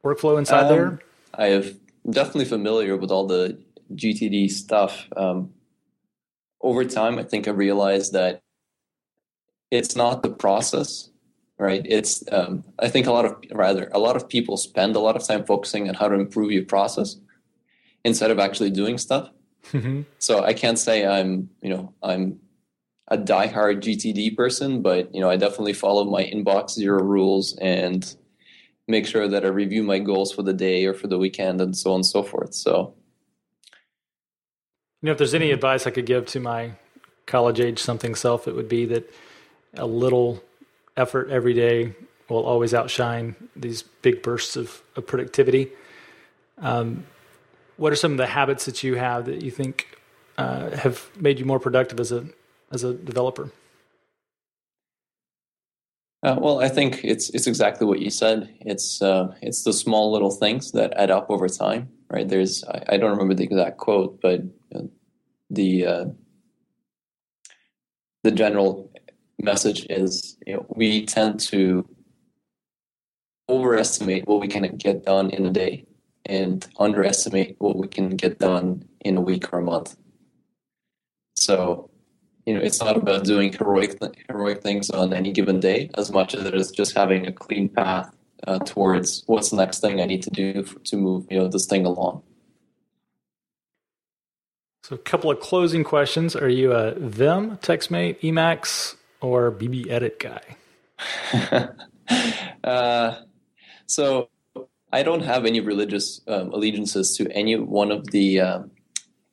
workflow 0.03 0.37
inside 0.39 0.69
there? 0.69 0.87
Um, 0.87 0.99
I 1.33 1.47
have 1.47 1.75
definitely 2.09 2.45
familiar 2.45 2.95
with 2.95 3.11
all 3.11 3.27
the 3.27 3.59
GTD 3.93 4.49
stuff. 4.49 5.07
Um, 5.15 5.51
over 6.61 6.85
time, 6.85 7.19
I 7.19 7.23
think 7.23 7.47
I 7.47 7.51
realized 7.51 8.13
that 8.13 8.41
it's 9.71 9.95
not 9.95 10.23
the 10.23 10.29
process, 10.29 11.09
right? 11.57 11.81
It's 11.85 12.23
um, 12.31 12.63
I 12.79 12.87
think 12.87 13.07
a 13.07 13.11
lot 13.11 13.25
of 13.25 13.35
rather 13.51 13.89
a 13.91 13.99
lot 13.99 14.15
of 14.15 14.29
people 14.29 14.55
spend 14.55 14.95
a 14.95 14.99
lot 14.99 15.15
of 15.15 15.27
time 15.27 15.45
focusing 15.45 15.89
on 15.89 15.95
how 15.95 16.07
to 16.07 16.15
improve 16.15 16.51
your 16.51 16.65
process 16.65 17.17
instead 18.05 18.31
of 18.31 18.39
actually 18.39 18.69
doing 18.69 18.97
stuff. 18.97 19.29
Mm-hmm. 19.71 20.01
So 20.19 20.43
I 20.43 20.53
can't 20.53 20.79
say 20.79 21.05
I'm 21.05 21.49
you 21.61 21.69
know 21.69 21.93
I'm 22.01 22.39
a 23.07 23.17
diehard 23.17 23.81
GTD 23.81 24.35
person, 24.35 24.81
but 24.81 25.13
you 25.13 25.21
know 25.21 25.29
I 25.29 25.37
definitely 25.37 25.73
follow 25.73 26.05
my 26.05 26.23
inbox 26.23 26.71
zero 26.71 27.01
rules 27.01 27.57
and 27.57 28.15
make 28.87 29.07
sure 29.07 29.27
that 29.27 29.45
I 29.45 29.47
review 29.47 29.83
my 29.83 29.99
goals 29.99 30.33
for 30.33 30.43
the 30.43 30.53
day 30.53 30.85
or 30.85 30.93
for 30.93 31.07
the 31.07 31.17
weekend 31.17 31.61
and 31.61 31.75
so 31.75 31.91
on 31.91 31.97
and 31.97 32.05
so 32.05 32.23
forth. 32.23 32.53
So 32.53 32.93
you 35.01 35.07
know, 35.07 35.11
if 35.11 35.17
there's 35.17 35.33
any 35.33 35.51
advice 35.51 35.85
I 35.85 35.91
could 35.91 36.05
give 36.05 36.27
to 36.27 36.39
my 36.39 36.71
college 37.25 37.59
age 37.59 37.79
something 37.79 38.15
self, 38.15 38.47
it 38.47 38.55
would 38.55 38.69
be 38.69 38.85
that 38.85 39.13
a 39.75 39.85
little 39.85 40.41
effort 40.95 41.29
every 41.29 41.53
day 41.53 41.93
will 42.29 42.45
always 42.45 42.73
outshine 42.73 43.35
these 43.55 43.81
big 43.81 44.21
bursts 44.21 44.55
of, 44.55 44.81
of 44.95 45.05
productivity. 45.05 45.71
Um, 46.57 47.05
what 47.77 47.91
are 47.91 47.95
some 47.95 48.11
of 48.11 48.17
the 48.17 48.27
habits 48.27 48.65
that 48.65 48.83
you 48.83 48.95
have 48.95 49.25
that 49.25 49.41
you 49.41 49.51
think 49.51 49.97
uh, 50.37 50.71
have 50.71 51.09
made 51.19 51.39
you 51.39 51.45
more 51.45 51.59
productive 51.59 51.99
as 51.99 52.11
a 52.11 52.25
as 52.71 52.83
a 52.83 52.93
developer? 52.93 53.51
Uh, 56.23 56.37
well, 56.39 56.61
I 56.61 56.69
think 56.69 57.03
it's 57.03 57.29
it's 57.31 57.47
exactly 57.47 57.85
what 57.85 57.99
you 57.99 58.09
said. 58.09 58.53
It's 58.61 59.01
uh, 59.01 59.35
it's 59.41 59.63
the 59.63 59.73
small 59.73 60.11
little 60.11 60.31
things 60.31 60.71
that 60.71 60.93
add 60.95 61.11
up 61.11 61.29
over 61.29 61.49
time, 61.49 61.89
right? 62.09 62.27
There's 62.27 62.63
I, 62.63 62.83
I 62.89 62.97
don't 62.97 63.11
remember 63.11 63.33
the 63.33 63.43
exact 63.43 63.77
quote, 63.77 64.21
but 64.21 64.41
uh, 64.73 64.83
the 65.49 65.85
uh, 65.85 66.05
the 68.23 68.31
general 68.31 68.89
message 69.41 69.85
is 69.89 70.37
you 70.47 70.53
know, 70.53 70.65
we 70.69 71.05
tend 71.05 71.39
to 71.41 71.87
overestimate 73.49 74.25
what 74.25 74.39
we 74.39 74.47
can 74.47 74.77
get 74.77 75.03
done 75.03 75.29
in 75.29 75.45
a 75.45 75.51
day 75.51 75.85
and 76.25 76.67
underestimate 76.79 77.55
what 77.59 77.75
we 77.75 77.87
can 77.87 78.09
get 78.11 78.39
done 78.39 78.87
in 79.01 79.17
a 79.17 79.21
week 79.21 79.51
or 79.53 79.59
a 79.59 79.63
month. 79.63 79.95
So, 81.35 81.89
you 82.45 82.53
know, 82.53 82.61
it's 82.61 82.79
not 82.79 82.97
about 82.97 83.25
doing 83.25 83.51
heroic 83.51 83.99
heroic 84.29 84.61
things 84.61 84.89
on 84.89 85.13
any 85.13 85.31
given 85.31 85.59
day 85.59 85.89
as 85.95 86.11
much 86.11 86.33
as 86.35 86.45
it 86.45 86.55
is 86.55 86.71
just 86.71 86.95
having 86.95 87.27
a 87.27 87.31
clean 87.31 87.69
path 87.69 88.13
uh, 88.47 88.59
towards 88.59 89.23
what's 89.27 89.49
the 89.49 89.57
next 89.57 89.79
thing 89.79 90.01
I 90.01 90.05
need 90.05 90.23
to 90.23 90.29
do 90.29 90.63
for, 90.63 90.79
to 90.79 90.97
move, 90.97 91.25
you 91.29 91.39
know, 91.39 91.47
this 91.47 91.65
thing 91.65 91.85
along. 91.85 92.23
So, 94.83 94.95
a 94.95 94.99
couple 94.99 95.31
of 95.31 95.39
closing 95.39 95.83
questions: 95.83 96.35
Are 96.35 96.49
you 96.49 96.73
a 96.73 96.93
Vim, 96.95 97.57
TextMate, 97.57 98.19
Emacs, 98.19 98.95
or 99.21 99.51
BBEdit 99.51 100.19
guy? 100.19 100.57
uh, 102.63 103.15
so 103.85 104.29
I 104.93 105.01
don't 105.01 105.23
have 105.23 105.45
any 105.45 105.59
religious 105.59 106.21
um, 106.27 106.53
allegiances 106.53 107.17
to 107.17 107.27
any 107.31 107.55
one 107.55 107.91
of 107.91 108.11
the 108.11 108.39
um, 108.39 108.71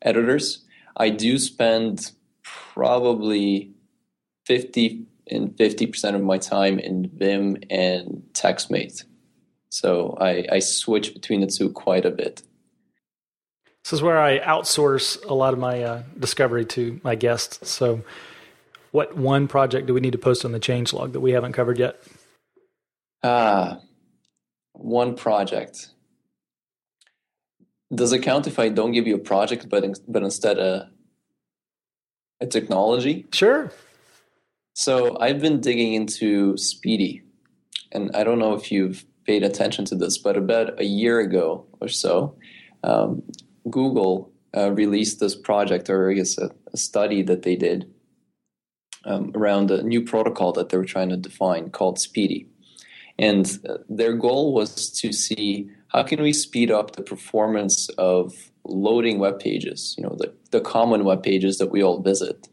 editors. 0.00 0.64
I 0.96 1.10
do 1.10 1.38
spend 1.38 2.12
probably 2.42 3.70
50 4.46 5.04
and 5.30 5.50
50% 5.50 6.14
of 6.14 6.22
my 6.22 6.38
time 6.38 6.78
in 6.78 7.10
Vim 7.14 7.58
and 7.68 8.22
TextMate. 8.32 9.04
So 9.68 10.16
I, 10.18 10.46
I 10.50 10.58
switch 10.60 11.12
between 11.12 11.42
the 11.42 11.46
two 11.46 11.68
quite 11.68 12.06
a 12.06 12.10
bit. 12.10 12.42
This 13.84 13.92
is 13.92 14.00
where 14.00 14.18
I 14.18 14.38
outsource 14.38 15.22
a 15.28 15.34
lot 15.34 15.52
of 15.52 15.58
my 15.58 15.82
uh, 15.82 16.02
discovery 16.18 16.64
to 16.66 17.02
my 17.04 17.16
guests. 17.16 17.70
So, 17.70 18.02
what 18.92 19.14
one 19.16 19.46
project 19.46 19.86
do 19.86 19.94
we 19.94 20.00
need 20.00 20.12
to 20.12 20.18
post 20.18 20.44
on 20.44 20.52
the 20.52 20.58
change 20.58 20.92
log 20.92 21.12
that 21.12 21.20
we 21.20 21.32
haven't 21.32 21.52
covered 21.52 21.78
yet? 21.78 22.02
Ah, 23.22 23.80
one 24.80 25.14
project. 25.14 25.88
Does 27.94 28.12
it 28.12 28.20
count 28.20 28.46
if 28.46 28.58
I 28.58 28.68
don't 28.68 28.92
give 28.92 29.06
you 29.06 29.16
a 29.16 29.18
project, 29.18 29.68
but 29.68 29.84
in, 29.84 29.94
but 30.08 30.22
instead 30.22 30.58
a 30.58 30.90
a 32.40 32.46
technology? 32.46 33.26
Sure. 33.32 33.72
So 34.74 35.18
I've 35.20 35.40
been 35.40 35.60
digging 35.60 35.94
into 35.94 36.54
SPDY, 36.54 37.22
and 37.92 38.14
I 38.14 38.24
don't 38.24 38.38
know 38.38 38.54
if 38.54 38.72
you've 38.72 39.04
paid 39.26 39.42
attention 39.42 39.84
to 39.86 39.94
this, 39.94 40.16
but 40.16 40.36
about 40.36 40.80
a 40.80 40.84
year 40.84 41.20
ago 41.20 41.66
or 41.80 41.88
so, 41.88 42.36
um, 42.82 43.22
Google 43.68 44.32
uh, 44.56 44.72
released 44.72 45.20
this 45.20 45.34
project, 45.34 45.90
or 45.90 46.10
I 46.10 46.14
guess 46.14 46.38
a, 46.38 46.50
a 46.72 46.76
study 46.76 47.22
that 47.22 47.42
they 47.42 47.56
did 47.56 47.92
um, 49.04 49.32
around 49.34 49.70
a 49.70 49.82
new 49.82 50.02
protocol 50.02 50.52
that 50.52 50.68
they 50.68 50.76
were 50.76 50.84
trying 50.84 51.10
to 51.10 51.16
define 51.16 51.70
called 51.70 51.98
SPDY. 51.98 52.46
And 53.20 53.46
their 53.90 54.14
goal 54.14 54.54
was 54.54 54.90
to 54.92 55.12
see 55.12 55.70
how 55.88 56.02
can 56.02 56.22
we 56.22 56.32
speed 56.32 56.70
up 56.70 56.96
the 56.96 57.02
performance 57.02 57.90
of 57.90 58.50
loading 58.64 59.18
web 59.18 59.38
pages, 59.38 59.94
you 59.98 60.04
know, 60.04 60.16
the, 60.18 60.32
the 60.52 60.60
common 60.62 61.04
web 61.04 61.22
pages 61.22 61.58
that 61.58 61.70
we 61.70 61.82
all 61.82 62.00
visit, 62.00 62.48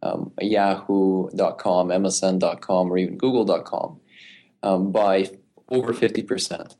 um, 0.00 0.30
yahoo.com, 0.40 1.88
msn.com, 1.88 2.92
or 2.92 2.98
even 2.98 3.18
google.com, 3.18 4.00
um, 4.62 4.92
by 4.92 5.28
over 5.70 5.92
50%. 5.92 6.76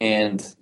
And 0.00 0.54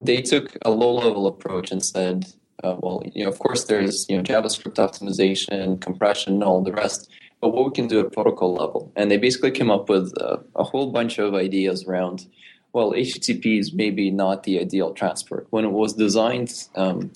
they 0.00 0.22
took 0.22 0.56
a 0.62 0.70
low-level 0.70 1.26
approach 1.26 1.70
and 1.70 1.84
said, 1.84 2.32
uh, 2.64 2.76
well, 2.78 3.02
you 3.14 3.24
know, 3.24 3.30
of 3.30 3.38
course, 3.38 3.64
there's 3.64 4.06
you 4.08 4.16
know 4.16 4.22
JavaScript 4.22 4.76
optimization, 4.76 5.78
compression, 5.82 6.34
and 6.34 6.44
all 6.44 6.62
the 6.62 6.72
rest 6.72 7.10
but 7.46 7.54
what 7.54 7.66
we 7.66 7.70
can 7.70 7.86
do 7.86 8.00
at 8.00 8.12
protocol 8.12 8.54
level. 8.54 8.92
And 8.96 9.08
they 9.08 9.18
basically 9.18 9.52
came 9.52 9.70
up 9.70 9.88
with 9.88 10.12
a, 10.16 10.42
a 10.56 10.64
whole 10.64 10.90
bunch 10.90 11.18
of 11.18 11.32
ideas 11.32 11.84
around, 11.84 12.26
well, 12.72 12.90
HTTP 12.90 13.60
is 13.60 13.72
maybe 13.72 14.10
not 14.10 14.42
the 14.42 14.58
ideal 14.58 14.92
transport. 14.92 15.46
When 15.50 15.64
it 15.64 15.70
was 15.70 15.92
designed 15.92 16.52
um, 16.74 17.12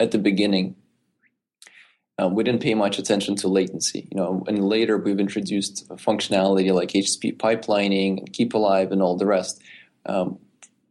at 0.00 0.10
the 0.10 0.18
beginning, 0.18 0.74
um, 2.18 2.34
we 2.34 2.42
didn't 2.42 2.62
pay 2.62 2.74
much 2.74 2.98
attention 2.98 3.36
to 3.36 3.48
latency. 3.48 4.08
You 4.10 4.16
know, 4.16 4.42
and 4.48 4.64
later 4.68 4.98
we've 4.98 5.20
introduced 5.20 5.88
functionality 5.90 6.74
like 6.74 6.88
HTTP 6.88 7.36
pipelining 7.36 8.32
keep 8.32 8.54
alive 8.54 8.90
and 8.90 9.00
all 9.00 9.16
the 9.16 9.26
rest, 9.26 9.62
um, 10.06 10.40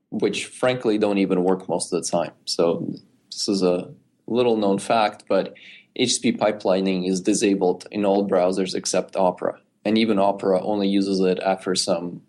which 0.09 0.45
frankly 0.45 0.97
don't 0.97 1.17
even 1.17 1.43
work 1.43 1.67
most 1.67 1.91
of 1.91 2.01
the 2.01 2.09
time. 2.09 2.31
So 2.45 2.93
this 3.29 3.49
is 3.49 3.61
a 3.61 3.91
little 4.25 4.55
known 4.55 4.79
fact, 4.79 5.25
but 5.27 5.53
HTTP 5.99 6.37
pipelining 6.37 7.07
is 7.07 7.21
disabled 7.21 7.87
in 7.91 8.05
all 8.05 8.27
browsers 8.27 8.73
except 8.73 9.15
Opera, 9.15 9.59
and 9.83 9.97
even 9.97 10.17
Opera 10.19 10.61
only 10.63 10.87
uses 10.87 11.19
it 11.19 11.39
after 11.39 11.75
some, 11.75 12.21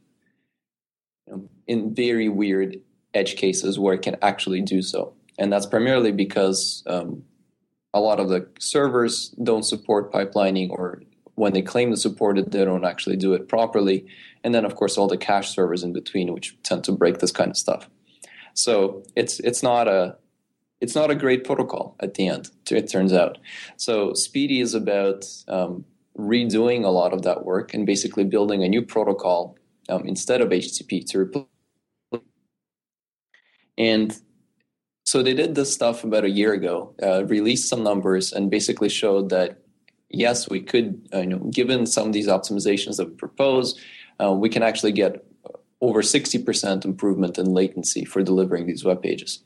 you 1.26 1.32
know, 1.32 1.48
in 1.66 1.94
very 1.94 2.28
weird 2.28 2.76
edge 3.14 3.36
cases 3.36 3.78
where 3.78 3.94
it 3.94 4.02
can 4.02 4.16
actually 4.22 4.60
do 4.60 4.82
so, 4.82 5.14
and 5.38 5.52
that's 5.52 5.66
primarily 5.66 6.10
because 6.10 6.82
um, 6.86 7.22
a 7.94 8.00
lot 8.00 8.20
of 8.20 8.28
the 8.28 8.48
servers 8.58 9.28
don't 9.42 9.64
support 9.64 10.12
pipelining, 10.12 10.70
or 10.70 11.02
when 11.36 11.52
they 11.52 11.62
claim 11.62 11.90
to 11.90 11.96
support 11.96 12.38
it, 12.38 12.50
they 12.50 12.64
don't 12.64 12.84
actually 12.84 13.16
do 13.16 13.34
it 13.34 13.48
properly, 13.48 14.06
and 14.42 14.54
then 14.54 14.64
of 14.64 14.74
course 14.74 14.98
all 14.98 15.06
the 15.06 15.16
cache 15.16 15.54
servers 15.54 15.84
in 15.84 15.92
between, 15.92 16.32
which 16.32 16.56
tend 16.64 16.82
to 16.84 16.92
break 16.92 17.18
this 17.18 17.32
kind 17.32 17.50
of 17.50 17.56
stuff. 17.56 17.88
So 18.54 19.04
it's 19.14 19.38
it's 19.40 19.62
not 19.62 19.86
a 19.86 20.16
it's 20.80 20.94
not 20.94 21.10
a 21.10 21.14
great 21.14 21.44
protocol 21.44 21.96
at 22.00 22.14
the 22.14 22.28
end, 22.28 22.50
it 22.70 22.90
turns 22.90 23.12
out. 23.12 23.38
So 23.76 24.10
SPDY 24.10 24.62
is 24.62 24.74
about 24.74 25.24
um, 25.48 25.84
redoing 26.18 26.84
a 26.84 26.88
lot 26.88 27.12
of 27.12 27.22
that 27.22 27.44
work 27.44 27.74
and 27.74 27.84
basically 27.86 28.24
building 28.24 28.64
a 28.64 28.68
new 28.68 28.82
protocol 28.82 29.56
um, 29.88 30.06
instead 30.06 30.40
of 30.40 30.48
HTTP 30.48 31.06
to 31.06 31.18
replace. 31.18 31.46
And 33.76 34.16
so 35.04 35.22
they 35.22 35.34
did 35.34 35.54
this 35.54 35.72
stuff 35.72 36.04
about 36.04 36.24
a 36.24 36.30
year 36.30 36.52
ago, 36.52 36.94
uh, 37.02 37.24
released 37.24 37.68
some 37.68 37.82
numbers, 37.82 38.32
and 38.32 38.50
basically 38.50 38.88
showed 38.88 39.30
that 39.30 39.58
yes, 40.10 40.48
we 40.48 40.60
could, 40.60 41.08
uh, 41.14 41.20
you 41.20 41.26
know, 41.26 41.38
given 41.50 41.86
some 41.86 42.08
of 42.08 42.12
these 42.12 42.28
optimizations 42.28 42.96
that 42.96 43.08
we 43.08 43.14
propose, 43.14 43.78
uh, 44.22 44.32
we 44.32 44.48
can 44.48 44.62
actually 44.62 44.92
get 44.92 45.24
over 45.80 46.02
60% 46.02 46.84
improvement 46.84 47.38
in 47.38 47.46
latency 47.46 48.04
for 48.04 48.22
delivering 48.22 48.66
these 48.66 48.84
web 48.84 49.02
pages. 49.02 49.42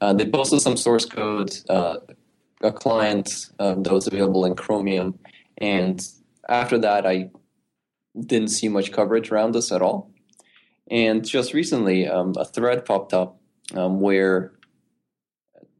Uh, 0.00 0.12
they 0.12 0.26
posted 0.28 0.60
some 0.60 0.76
source 0.76 1.04
code, 1.04 1.52
uh, 1.68 1.96
a 2.62 2.72
client 2.72 3.50
um, 3.58 3.82
that 3.82 3.92
was 3.92 4.06
available 4.06 4.44
in 4.44 4.54
Chromium, 4.54 5.18
and 5.58 6.06
after 6.48 6.78
that, 6.78 7.06
I 7.06 7.30
didn't 8.18 8.48
see 8.48 8.68
much 8.68 8.92
coverage 8.92 9.30
around 9.30 9.52
this 9.52 9.70
at 9.70 9.82
all. 9.82 10.10
And 10.90 11.26
just 11.26 11.52
recently, 11.52 12.08
um, 12.08 12.32
a 12.36 12.44
thread 12.44 12.84
popped 12.84 13.12
up 13.12 13.40
um, 13.74 14.00
where 14.00 14.52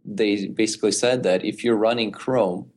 they 0.05 0.47
basically 0.47 0.93
said 0.93 1.23
that 1.23 1.45
if 1.45 1.65
you're 1.65 1.77
running 1.77 2.13
Chrome 2.13 2.71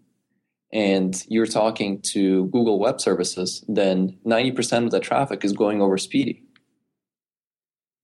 and 0.72 1.24
you're 1.28 1.46
talking 1.46 2.02
to 2.02 2.46
Google 2.48 2.80
Web 2.80 3.02
Services, 3.02 3.64
then 3.68 4.18
90% 4.26 4.86
of 4.86 4.92
the 4.92 5.00
traffic 5.00 5.44
is 5.44 5.52
going 5.54 5.82
over 5.82 5.98
SPDY. 5.98 6.42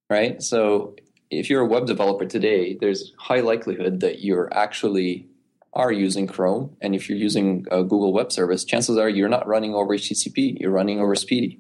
Right? 0.10 0.42
So 0.42 0.96
if 1.30 1.49
you're 1.49 1.61
a 1.61 1.65
web 1.65 1.86
developer 1.86 2.25
today, 2.25 2.78
there's 2.80 3.13
high 3.17 3.41
likelihood 3.41 3.99
that 3.99 4.21
you're 4.21 4.49
actually 4.53 5.28
are 5.73 5.91
using 5.91 6.25
Chrome, 6.25 6.75
and 6.82 6.95
if 6.95 7.07
you're 7.07 7.17
using 7.17 7.65
a 7.69 7.84
Google 7.84 8.11
Web 8.11 8.32
Service, 8.32 8.63
chances 8.63 8.97
are 8.97 9.09
you're 9.09 9.30
not 9.30 9.47
running 9.47 9.75
over 9.75 9.95
HTTP, 9.95 10.59
you're 10.59 10.71
running 10.71 10.99
over 10.99 11.13
SPDY, 11.13 11.59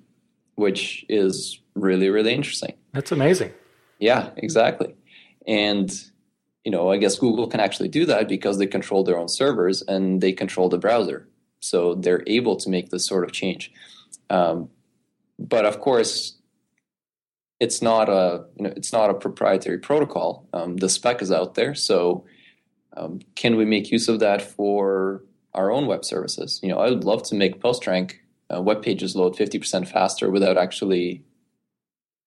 which 0.55 1.05
is 1.07 1.59
really 1.75 2.09
really 2.09 2.33
interesting. 2.33 2.73
That's 2.93 3.11
amazing. 3.11 3.53
Yeah, 3.99 4.31
exactly. 4.37 4.95
And 5.45 5.91
you 6.63 6.71
know, 6.71 6.91
I 6.91 6.97
guess 6.97 7.17
Google 7.17 7.47
can 7.47 7.59
actually 7.59 7.89
do 7.89 8.05
that 8.07 8.27
because 8.27 8.57
they 8.57 8.67
control 8.67 9.03
their 9.03 9.17
own 9.17 9.29
servers 9.29 9.81
and 9.83 10.19
they 10.19 10.33
control 10.33 10.67
the 10.67 10.77
browser, 10.77 11.27
so 11.59 11.93
they're 11.93 12.23
able 12.25 12.55
to 12.57 12.69
make 12.69 12.89
this 12.89 13.05
sort 13.05 13.23
of 13.23 13.31
change. 13.31 13.71
Um, 14.29 14.69
but 15.37 15.65
of 15.65 15.79
course, 15.79 16.36
it's 17.59 17.81
not 17.81 18.09
a 18.09 18.45
you 18.55 18.63
know 18.63 18.73
it's 18.75 18.93
not 18.93 19.09
a 19.09 19.13
proprietary 19.13 19.79
protocol. 19.79 20.47
Um, 20.53 20.77
the 20.77 20.89
spec 20.89 21.21
is 21.21 21.31
out 21.31 21.55
there, 21.55 21.73
so 21.73 22.25
um, 22.95 23.19
can 23.35 23.55
we 23.55 23.65
make 23.65 23.91
use 23.91 24.07
of 24.07 24.19
that 24.19 24.41
for 24.41 25.23
our 25.53 25.71
own 25.71 25.87
web 25.87 26.05
services? 26.05 26.59
You 26.61 26.69
know, 26.69 26.79
I 26.79 26.89
would 26.89 27.03
love 27.03 27.23
to 27.23 27.35
make 27.35 27.59
PostRank 27.59 28.15
uh, 28.53 28.61
web 28.61 28.81
pages 28.81 29.15
load 29.15 29.35
fifty 29.35 29.59
percent 29.59 29.87
faster 29.87 30.29
without 30.29 30.57
actually, 30.57 31.23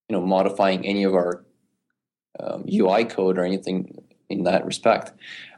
you 0.08 0.16
know, 0.16 0.20
modifying 0.20 0.84
any 0.84 1.04
of 1.04 1.14
our 1.14 1.44
um, 2.40 2.64
UI 2.72 3.04
code 3.04 3.38
or 3.38 3.44
anything 3.44 4.02
in 4.28 4.44
that 4.44 4.64
respect. 4.64 5.12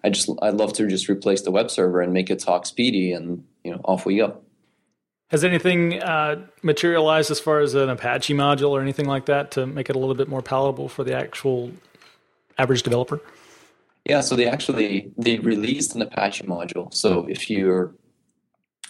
I 0.05 0.11
just 0.11 0.29
I'd 0.43 0.55
love 0.55 0.75
to 0.75 0.87
just 0.87 1.09
replace 1.09 1.43
the 1.43 1.51
web 1.51 1.71
server 1.71 2.01
and 2.01 2.13
make 2.13 2.29
it 2.31 2.41
talk 2.41 2.65
SPDY, 2.65 3.17
and 3.17 3.45
you 3.65 3.71
know, 3.71 3.81
off 3.85 4.05
we 4.05 4.19
go. 4.19 4.39
Has 5.33 5.45
anything 5.45 5.99
uh, 6.03 6.47
materialized 6.63 7.31
as 7.31 7.41
far 7.41 7.61
as 7.61 7.75
an 7.75 7.89
Apache 7.89 8.35
module 8.35 8.69
or 8.69 8.83
anything 8.83 9.07
like 9.07 9.25
that 9.27 9.51
to 9.53 9.67
make 9.67 9.89
it 9.89 9.97
a 9.97 9.99
little 9.99 10.15
bit 10.15 10.29
more 10.29 10.43
palatable 10.43 10.91
for 10.91 11.05
the 11.05 11.15
actual 11.15 11.73
average 12.59 12.83
developer? 12.83 13.19
Yeah, 14.05 14.21
so 14.21 14.37
they 14.37 14.47
actually 14.47 15.11
they 15.17 15.39
released 15.39 15.95
an 15.95 16.03
Apache 16.03 16.45
module. 16.45 16.93
So 16.93 17.27
if 17.31 17.49
you're, 17.49 17.95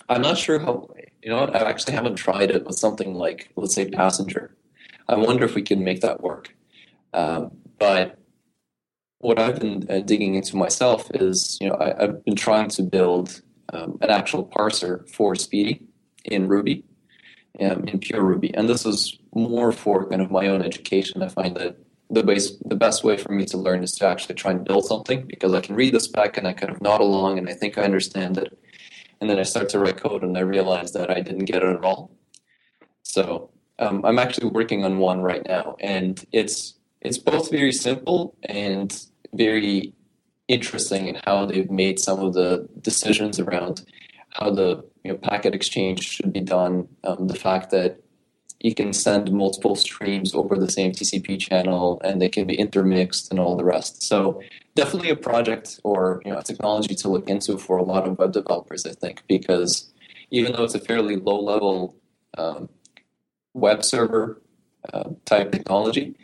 I'm 0.09 0.20
not 0.20 0.36
sure 0.36 0.59
how. 0.59 0.93
You 1.22 1.30
know, 1.30 1.45
I 1.45 1.70
actually 1.70 1.93
haven't 1.93 2.16
tried 2.16 2.51
it 2.51 2.66
with 2.66 2.76
something 2.76 3.14
like, 3.14 3.51
let's 3.55 3.76
say, 3.76 3.88
Passenger. 3.88 4.57
I 5.09 5.14
wonder 5.14 5.45
if 5.45 5.55
we 5.55 5.62
can 5.62 5.84
make 5.84 6.01
that 6.01 6.20
work. 6.20 6.53
Um, 7.14 7.53
but 7.78 8.18
what 9.18 9.38
I've 9.38 9.61
been 9.61 9.86
uh, 9.88 10.01
digging 10.01 10.34
into 10.34 10.57
myself 10.57 11.09
is, 11.14 11.59
you 11.61 11.68
know, 11.68 11.76
I, 11.78 12.07
have 12.07 12.24
been 12.24 12.34
trying 12.34 12.70
to 12.70 12.82
build 12.82 13.43
um, 13.72 13.99
an 14.01 14.11
actual 14.11 14.45
parser 14.45 15.09
for 15.09 15.34
SPDY 15.34 15.86
in 16.25 16.49
Ruby, 16.49 16.85
um, 17.61 17.85
in 17.85 17.99
pure 17.99 18.23
Ruby. 18.23 18.55
And 18.55 18.68
this 18.68 18.87
is 18.87 19.18
more 19.35 19.73
for 19.73 20.09
kind 20.09 20.23
of 20.23 20.31
my 20.31 20.49
own 20.49 20.62
education. 20.62 21.23
I 21.23 21.29
find 21.29 21.57
that 21.57 21.77
the 22.11 22.23
base, 22.23 22.57
the 22.64 22.77
best 22.77 23.05
way 23.05 23.16
for 23.16 23.33
me 23.33 23.45
to 23.47 23.57
learn 23.57 23.83
is 23.83 23.93
to 23.93 24.07
actually 24.07 24.35
try 24.35 24.51
and 24.51 24.64
build 24.64 24.85
something 24.85 25.23
because 25.27 25.55
I 25.55 25.61
can 25.61 25.75
read 25.75 25.95
the 25.95 26.01
spec 26.01 26.37
and 26.37 26.47
I 26.47 26.53
kind 26.53 26.73
of 26.73 26.83
nod 26.83 27.01
along 27.01 27.39
and 27.39 27.49
I 27.49 27.55
think 27.55 27.79
I 27.79 27.83
understand 27.83 28.37
it. 28.39 28.59
And 29.20 29.31
then 29.31 29.39
I 29.39 29.45
start 29.45 29.68
to 29.70 29.79
write 29.79 29.99
code 29.99 30.23
and 30.23 30.37
I 30.37 30.41
realize 30.41 30.93
that 30.93 31.11
I 31.11 31.20
didn't 31.20 31.47
get 31.47 31.62
it 31.62 31.77
at 31.77 31.85
all. 31.85 32.11
So 33.03 33.51
um, 33.79 34.05
I'm 34.05 34.18
actually 34.18 34.49
working 34.49 34.85
on 34.85 34.99
one 34.99 35.20
right 35.20 35.47
now, 35.47 35.77
and 35.81 36.25
it's 36.33 36.75
it's 37.01 37.18
both 37.18 37.51
very 37.51 37.73
simple 37.73 38.37
and 38.45 39.07
very 39.33 39.93
interesting 40.49 41.09
in 41.09 41.18
how 41.25 41.47
they've 41.47 41.70
made 41.70 41.99
some 41.99 42.20
of 42.20 42.35
the 42.35 42.68
decisions 42.81 43.41
around 43.41 43.85
how 44.31 44.51
the 44.51 44.85
you 45.05 45.13
know, 45.13 45.19
packet 45.19 45.55
exchange 45.55 46.03
should 46.03 46.33
be 46.33 46.41
done. 46.41 46.89
Um, 47.05 47.29
the 47.29 47.35
fact 47.35 47.71
that 47.71 48.01
you 48.61 48.75
can 48.75 48.93
send 48.93 49.33
multiple 49.33 49.75
streams 49.75 50.35
over 50.35 50.57
the 50.57 50.71
same 50.71 50.93
TCP 50.93 51.41
channel 51.41 52.01
and 52.05 52.23
they 52.23 52.29
can 52.29 52.47
be 52.47 52.55
intermixed 52.55 53.31
and 53.31 53.41
all 53.41 53.57
the 53.57 53.65
rest. 53.65 54.05
So 54.05 54.41
definitely 54.77 55.11
a 55.11 55.17
project 55.17 55.81
or 55.83 56.23
you 56.25 56.33
know 56.33 56.39
a 56.39 56.43
technology 56.45 56.95
to 56.95 57.09
look 57.09 57.29
into 57.29 57.59
for 57.59 57.77
a 57.77 57.83
lot 57.83 58.07
of 58.07 58.19
web 58.19 58.33
developers, 58.33 58.87
I 58.87 58.93
think, 58.93 59.23
because 59.27 59.93
even 60.31 60.53
though 60.53 60.65
it's 60.65 60.77
a 60.77 60.81
fairly 60.81 61.17
low 61.17 61.41
level 61.41 61.97
um, 62.39 62.69
web 63.53 63.85
server 63.85 64.41
uh, 64.93 65.11
type 65.25 65.51
technology, 65.51 66.17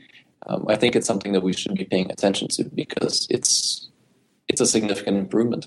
um, 0.46 0.64
I 0.68 0.76
think 0.76 0.94
it's 0.94 1.06
something 1.06 1.32
that 1.32 1.42
we 1.42 1.52
should 1.52 1.74
be 1.74 1.84
paying 1.84 2.10
attention 2.10 2.48
to 2.52 2.64
because 2.64 3.26
it's 3.30 3.90
it's 4.46 4.60
a 4.60 4.66
significant 4.66 5.16
improvement. 5.18 5.66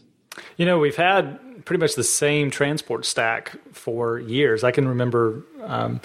You 0.57 0.65
know, 0.65 0.79
we've 0.79 0.95
had 0.95 1.65
pretty 1.65 1.79
much 1.79 1.95
the 1.95 2.03
same 2.03 2.51
transport 2.51 3.05
stack 3.05 3.57
for 3.73 4.19
years. 4.19 4.63
I 4.63 4.71
can 4.71 4.87
remember, 4.87 5.43
um, 5.63 6.01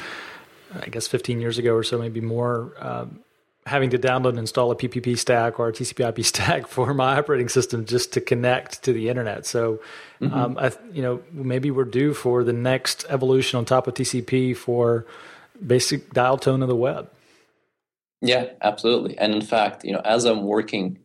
I 0.74 0.87
guess, 0.89 1.07
15 1.07 1.41
years 1.41 1.59
ago 1.59 1.74
or 1.74 1.83
so, 1.83 1.99
maybe 1.99 2.20
more, 2.20 2.72
um, 2.79 3.20
having 3.66 3.91
to 3.91 3.99
download 3.99 4.31
and 4.31 4.39
install 4.39 4.70
a 4.70 4.77
PPP 4.77 5.18
stack 5.18 5.59
or 5.59 5.68
a 5.68 5.72
TCP/IP 5.72 6.24
stack 6.24 6.66
for 6.66 6.95
my 6.95 7.18
operating 7.18 7.49
system 7.49 7.85
just 7.85 8.12
to 8.12 8.20
connect 8.20 8.83
to 8.85 8.93
the 8.93 9.09
internet. 9.09 9.45
So, 9.47 9.81
mm-hmm. 10.20 10.35
um, 10.35 10.59
I, 10.59 10.72
you 10.93 11.03
know, 11.03 11.22
maybe 11.33 11.70
we're 11.70 11.85
due 11.85 12.14
for 12.14 12.45
the 12.45 12.53
next 12.53 13.05
evolution 13.09 13.59
on 13.59 13.64
top 13.64 13.87
of 13.87 13.95
TCP 13.95 14.57
for 14.57 15.07
basic 15.64 16.12
dial 16.12 16.39
tone 16.39 16.62
of 16.62 16.68
the 16.68 16.77
web. 16.77 17.11
Yeah, 18.22 18.51
absolutely. 18.62 19.18
And 19.18 19.35
in 19.35 19.43
fact, 19.43 19.85
you 19.85 19.93
know, 19.93 20.01
as 20.05 20.24
I'm 20.24 20.45
working 20.45 20.99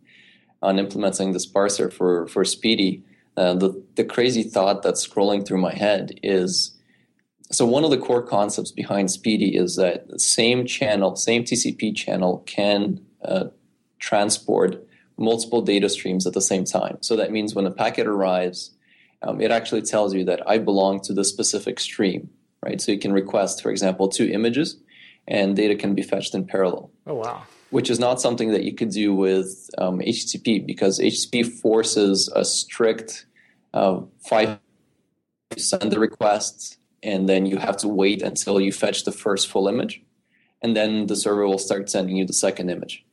on 0.61 0.79
implementing 0.79 1.33
this 1.33 1.51
parser 1.51 1.91
for 1.91 2.27
for 2.27 2.43
SPDY, 2.43 3.03
uh, 3.37 3.53
the 3.53 3.83
the 3.95 4.03
crazy 4.03 4.43
thought 4.43 4.83
that's 4.83 5.07
scrolling 5.07 5.45
through 5.45 5.61
my 5.61 5.73
head 5.73 6.19
is 6.21 6.77
so 7.51 7.65
one 7.65 7.83
of 7.83 7.91
the 7.91 7.97
core 7.97 8.21
concepts 8.21 8.71
behind 8.71 9.09
SPDY 9.09 9.59
is 9.59 9.75
that 9.75 10.07
the 10.07 10.19
same 10.19 10.65
channel, 10.65 11.15
same 11.15 11.43
TCP 11.43 11.95
channel, 11.95 12.43
can 12.45 13.01
uh, 13.25 13.45
transport 13.99 14.87
multiple 15.17 15.61
data 15.61 15.89
streams 15.89 16.25
at 16.25 16.33
the 16.33 16.41
same 16.41 16.63
time. 16.63 16.97
So 17.01 17.15
that 17.17 17.31
means 17.31 17.53
when 17.53 17.65
a 17.65 17.71
packet 17.71 18.07
arrives, 18.07 18.71
um, 19.21 19.41
it 19.41 19.51
actually 19.51 19.81
tells 19.81 20.13
you 20.13 20.23
that 20.25 20.47
I 20.49 20.57
belong 20.57 21.01
to 21.01 21.13
the 21.13 21.25
specific 21.25 21.79
stream, 21.79 22.29
right? 22.63 22.79
So 22.79 22.91
you 22.91 22.99
can 22.99 23.11
request, 23.11 23.61
for 23.61 23.69
example, 23.69 24.07
two 24.07 24.29
images 24.29 24.77
and 25.27 25.55
data 25.55 25.75
can 25.75 25.93
be 25.93 26.01
fetched 26.01 26.33
in 26.33 26.45
parallel. 26.45 26.89
Oh, 27.05 27.15
wow. 27.15 27.43
Which 27.71 27.89
is 27.89 27.99
not 27.99 28.21
something 28.21 28.51
that 28.51 28.63
you 28.63 28.73
could 28.73 28.91
do 28.91 29.15
with 29.15 29.69
um, 29.77 29.99
HTTP 29.99 30.65
because 30.65 30.99
HTTP 30.99 31.45
forces 31.45 32.29
a 32.35 32.45
strict 32.45 33.25
uh, 33.73 34.01
five 34.27 34.59
send 35.57 35.91
the 35.91 35.99
request, 35.99 36.77
and 37.03 37.27
then 37.27 37.45
you 37.45 37.57
have 37.57 37.77
to 37.77 37.87
wait 37.87 38.21
until 38.21 38.59
you 38.61 38.71
fetch 38.71 39.03
the 39.03 39.11
first 39.11 39.47
full 39.47 39.67
image, 39.67 40.01
and 40.61 40.75
then 40.75 41.07
the 41.07 41.15
server 41.15 41.47
will 41.47 41.57
start 41.57 41.89
sending 41.89 42.15
you 42.15 42.25
the 42.25 42.33
second 42.33 42.69
image. 42.69 43.05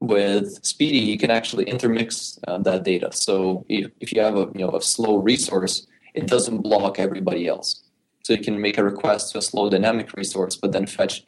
With 0.00 0.62
SPDY 0.62 1.06
you 1.06 1.18
can 1.18 1.30
actually 1.30 1.64
intermix 1.64 2.38
uh, 2.48 2.58
that 2.58 2.82
data. 2.82 3.10
So 3.12 3.64
if, 3.68 3.90
if 4.00 4.12
you 4.12 4.20
have 4.20 4.36
a 4.36 4.50
you 4.54 4.66
know 4.66 4.70
a 4.70 4.82
slow 4.82 5.16
resource, 5.16 5.86
it 6.14 6.26
doesn't 6.26 6.62
block 6.62 6.98
everybody 6.98 7.46
else. 7.46 7.82
So 8.24 8.32
you 8.32 8.42
can 8.42 8.60
make 8.60 8.78
a 8.78 8.84
request 8.84 9.32
to 9.32 9.38
a 9.38 9.42
slow 9.42 9.68
dynamic 9.70 10.12
resource, 10.16 10.56
but 10.56 10.72
then 10.72 10.86
fetch 10.86 11.24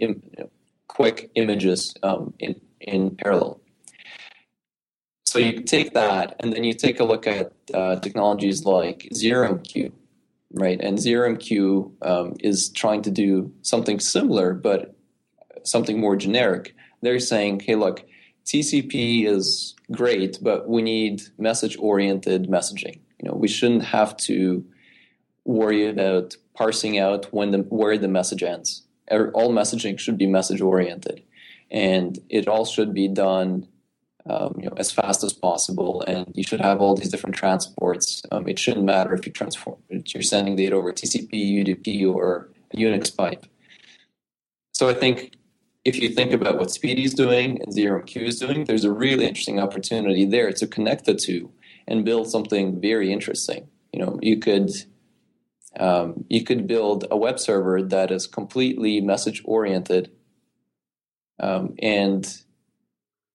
quick 0.88 1.30
images 1.34 1.94
um, 2.02 2.34
in, 2.38 2.60
in 2.80 3.16
parallel. 3.16 3.60
So 5.24 5.40
you 5.40 5.62
take 5.62 5.94
that, 5.94 6.36
and 6.38 6.52
then 6.52 6.62
you 6.62 6.74
take 6.74 7.00
a 7.00 7.04
look 7.04 7.26
at 7.26 7.52
uh, 7.72 7.96
technologies 7.96 8.64
like 8.64 9.08
ZeroMQ, 9.12 9.90
right? 10.52 10.80
And 10.80 10.96
ZeroMQ 10.96 12.06
um, 12.06 12.34
is 12.38 12.68
trying 12.68 13.02
to 13.02 13.10
do 13.10 13.52
something 13.62 13.98
similar, 13.98 14.54
but 14.54 14.94
something 15.64 15.98
more 15.98 16.14
generic. 16.14 16.76
They're 17.02 17.18
saying, 17.18 17.60
hey, 17.66 17.74
look, 17.74 18.04
TCP 18.44 19.26
is 19.26 19.74
great, 19.90 20.38
but 20.40 20.68
we 20.68 20.82
need 20.82 21.22
message-oriented 21.38 22.48
messaging. 22.48 23.00
You 23.20 23.30
know, 23.30 23.34
we 23.34 23.48
shouldn't 23.48 23.84
have 23.84 24.16
to 24.18 24.64
worry 25.44 25.88
about 25.88 26.36
parsing 26.54 26.98
out 26.98 27.26
when 27.32 27.50
the, 27.50 27.58
where 27.58 27.98
the 27.98 28.08
message 28.08 28.42
ends. 28.42 28.84
All 29.10 29.52
messaging 29.52 29.98
should 29.98 30.18
be 30.18 30.26
message 30.26 30.60
oriented, 30.60 31.22
and 31.70 32.18
it 32.28 32.48
all 32.48 32.64
should 32.64 32.94
be 32.94 33.08
done 33.08 33.68
um, 34.26 34.54
you 34.58 34.66
know, 34.66 34.74
as 34.76 34.90
fast 34.90 35.22
as 35.22 35.32
possible. 35.32 36.02
And 36.02 36.32
you 36.34 36.42
should 36.42 36.60
have 36.60 36.80
all 36.80 36.94
these 36.94 37.10
different 37.10 37.36
transports. 37.36 38.22
Um, 38.32 38.48
it 38.48 38.58
shouldn't 38.58 38.84
matter 38.84 39.14
if 39.14 39.26
you 39.26 39.32
transform 39.32 39.76
if 39.90 40.14
you're 40.14 40.22
sending 40.22 40.56
data 40.56 40.74
over 40.74 40.92
TCP, 40.92 41.30
UDP, 41.32 42.12
or 42.12 42.48
Unix 42.74 43.14
pipe. 43.14 43.46
So 44.72 44.88
I 44.88 44.94
think 44.94 45.34
if 45.84 46.00
you 46.00 46.08
think 46.08 46.32
about 46.32 46.58
what 46.58 46.68
SPDY 46.68 47.04
is 47.04 47.14
doing 47.14 47.60
and 47.60 47.72
ZeroMQ 47.72 48.16
is 48.22 48.40
doing, 48.40 48.64
there's 48.64 48.84
a 48.84 48.90
really 48.90 49.26
interesting 49.26 49.60
opportunity 49.60 50.24
there 50.24 50.50
to 50.52 50.66
connect 50.66 51.04
the 51.04 51.14
two 51.14 51.52
and 51.86 52.04
build 52.04 52.30
something 52.30 52.80
very 52.80 53.12
interesting. 53.12 53.68
You 53.92 54.00
know, 54.00 54.18
you 54.22 54.38
could 54.38 54.70
um, 55.78 56.24
you 56.28 56.44
could 56.44 56.66
build 56.66 57.06
a 57.10 57.16
web 57.16 57.38
server 57.38 57.82
that 57.82 58.10
is 58.10 58.26
completely 58.26 59.00
message 59.00 59.42
oriented 59.44 60.10
um, 61.40 61.74
and 61.80 62.42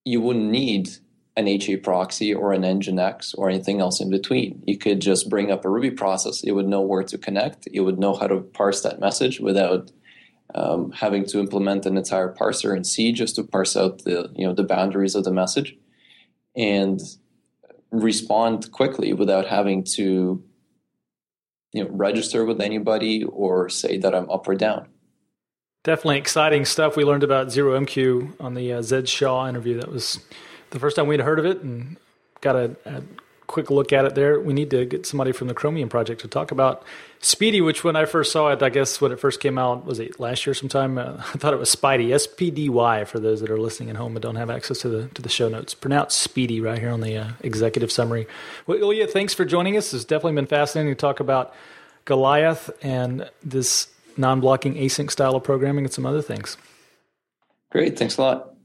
you 0.06 0.22
wouldn't 0.22 0.50
need 0.50 0.90
an 1.36 1.46
HAProxy 1.46 2.36
or 2.36 2.54
an 2.54 2.64
Nginx 2.64 3.34
or 3.38 3.50
anything 3.50 3.80
else 3.80 4.02
in 4.02 4.10
between. 4.10 4.62
You 4.66 4.78
could 4.78 5.00
just 5.00 5.30
bring 5.30 5.52
up 5.52 5.64
a 5.64 5.70
Ruby 5.70 5.92
process. 5.92 6.44
It 6.44 6.52
would 6.52 6.68
know 6.68 6.82
where 6.82 7.04
to 7.04 7.18
connect. 7.18 7.68
It 7.72 7.82
would 7.82 8.00
know 8.00 8.14
how 8.14 8.28
to 8.28 8.42
parse 8.42 8.82
that 8.82 9.00
message 9.00 9.40
without 9.40 9.92
um, 10.56 10.92
having 10.92 11.26
to 11.28 11.40
implement 11.40 11.86
an 11.86 11.98
entire 11.98 12.34
parser 12.34 12.76
in 12.76 12.84
C 12.84 13.12
just 13.12 13.36
to 13.36 13.44
parse 13.44 13.78
out 13.78 14.04
the 14.04 14.32
you 14.36 14.46
know 14.46 14.54
the 14.54 14.64
boundaries 14.64 15.16
of 15.16 15.24
the 15.24 15.32
message 15.32 15.78
and 16.56 17.00
respond 17.92 18.72
quickly 18.72 19.14
without 19.14 19.48
having 19.48 19.84
to 19.84 20.44
you 21.72 21.84
know 21.84 21.90
register 21.92 22.46
with 22.46 22.62
anybody 22.62 23.24
or 23.24 23.70
say 23.70 23.98
that 23.98 24.16
I'm 24.16 24.30
up 24.30 24.48
or 24.48 24.56
down. 24.56 24.88
Definitely 25.84 26.18
exciting 26.18 26.66
stuff. 26.66 26.98
We 26.98 27.06
learned 27.06 27.24
about 27.24 27.48
ZeroMQ 27.48 28.42
on 28.42 28.54
the 28.54 28.74
uh, 28.74 28.82
Zed 28.82 29.08
Shaw 29.08 29.48
interview. 29.48 29.80
That 29.80 29.92
was 29.92 30.20
the 30.72 30.80
first 30.80 30.96
time 30.96 31.08
we'd 31.08 31.22
heard 31.22 31.40
of 31.40 31.46
it, 31.46 31.62
and 31.62 31.98
got 32.42 32.56
a, 32.56 32.76
a 32.86 33.02
quick 33.50 33.72
look 33.72 33.92
at 33.92 34.06
it 34.06 34.14
there. 34.14 34.40
We 34.40 34.54
need 34.54 34.70
to 34.70 34.86
get 34.86 35.08
somebody 35.08 35.32
from 35.32 35.48
the 35.48 35.56
Chromium 35.56 35.90
project 35.90 36.22
to 36.22 36.28
talk 36.28 36.52
about 36.52 36.84
SPDY, 37.22 37.66
which 37.66 37.84
when 37.84 37.96
I 37.96 38.06
first 38.06 38.32
saw 38.32 38.50
it, 38.50 38.62
I 38.62 38.70
guess 38.70 39.02
when 39.02 39.12
it 39.12 39.20
first 39.20 39.40
came 39.40 39.58
out, 39.58 39.86
was 39.86 40.00
it 40.00 40.20
last 40.20 40.46
year 40.46 40.54
sometime? 40.54 41.00
Uh, 41.00 41.16
I 41.18 41.38
thought 41.38 41.54
it 41.54 41.60
was 41.60 41.76
Spidey, 41.76 42.14
S 42.14 42.28
P 42.28 42.52
D 42.52 42.70
Y, 42.70 43.04
for 43.06 43.20
those 43.20 43.42
that 43.42 43.50
are 43.50 43.60
listening 43.60 43.90
at 43.90 43.96
home 43.96 44.16
and 44.16 44.22
don't 44.22 44.36
have 44.36 44.52
access 44.52 44.78
to 44.80 44.90
the 44.90 45.08
to 45.10 45.22
the 45.22 45.30
show 45.30 45.50
notes. 45.50 45.74
Pronounced 45.74 46.20
Speedy 46.20 46.62
right 46.62 46.80
here 46.80 46.92
on 46.92 47.02
the 47.02 47.18
uh, 47.18 47.30
executive 47.42 47.92
summary. 47.92 48.28
Well, 48.68 48.78
Ilya, 48.78 49.08
thanks 49.08 49.34
for 49.34 49.44
joining 49.44 49.76
us. 49.76 49.94
It's 49.94 50.06
definitely 50.06 50.36
been 50.36 50.48
fascinating 50.48 50.94
to 50.94 51.00
talk 51.00 51.20
about 51.20 51.54
Goliath 52.06 52.70
and 52.84 53.30
this 53.44 53.88
non 54.16 54.40
blocking 54.40 54.76
async 54.76 55.10
style 55.10 55.36
of 55.36 55.44
programming 55.44 55.86
and 55.86 55.94
some 55.94 56.06
other 56.06 56.22
things. 56.22 56.56
Great. 57.72 57.98
Thanks 57.98 58.18
a 58.18 58.22
lot. 58.22 58.59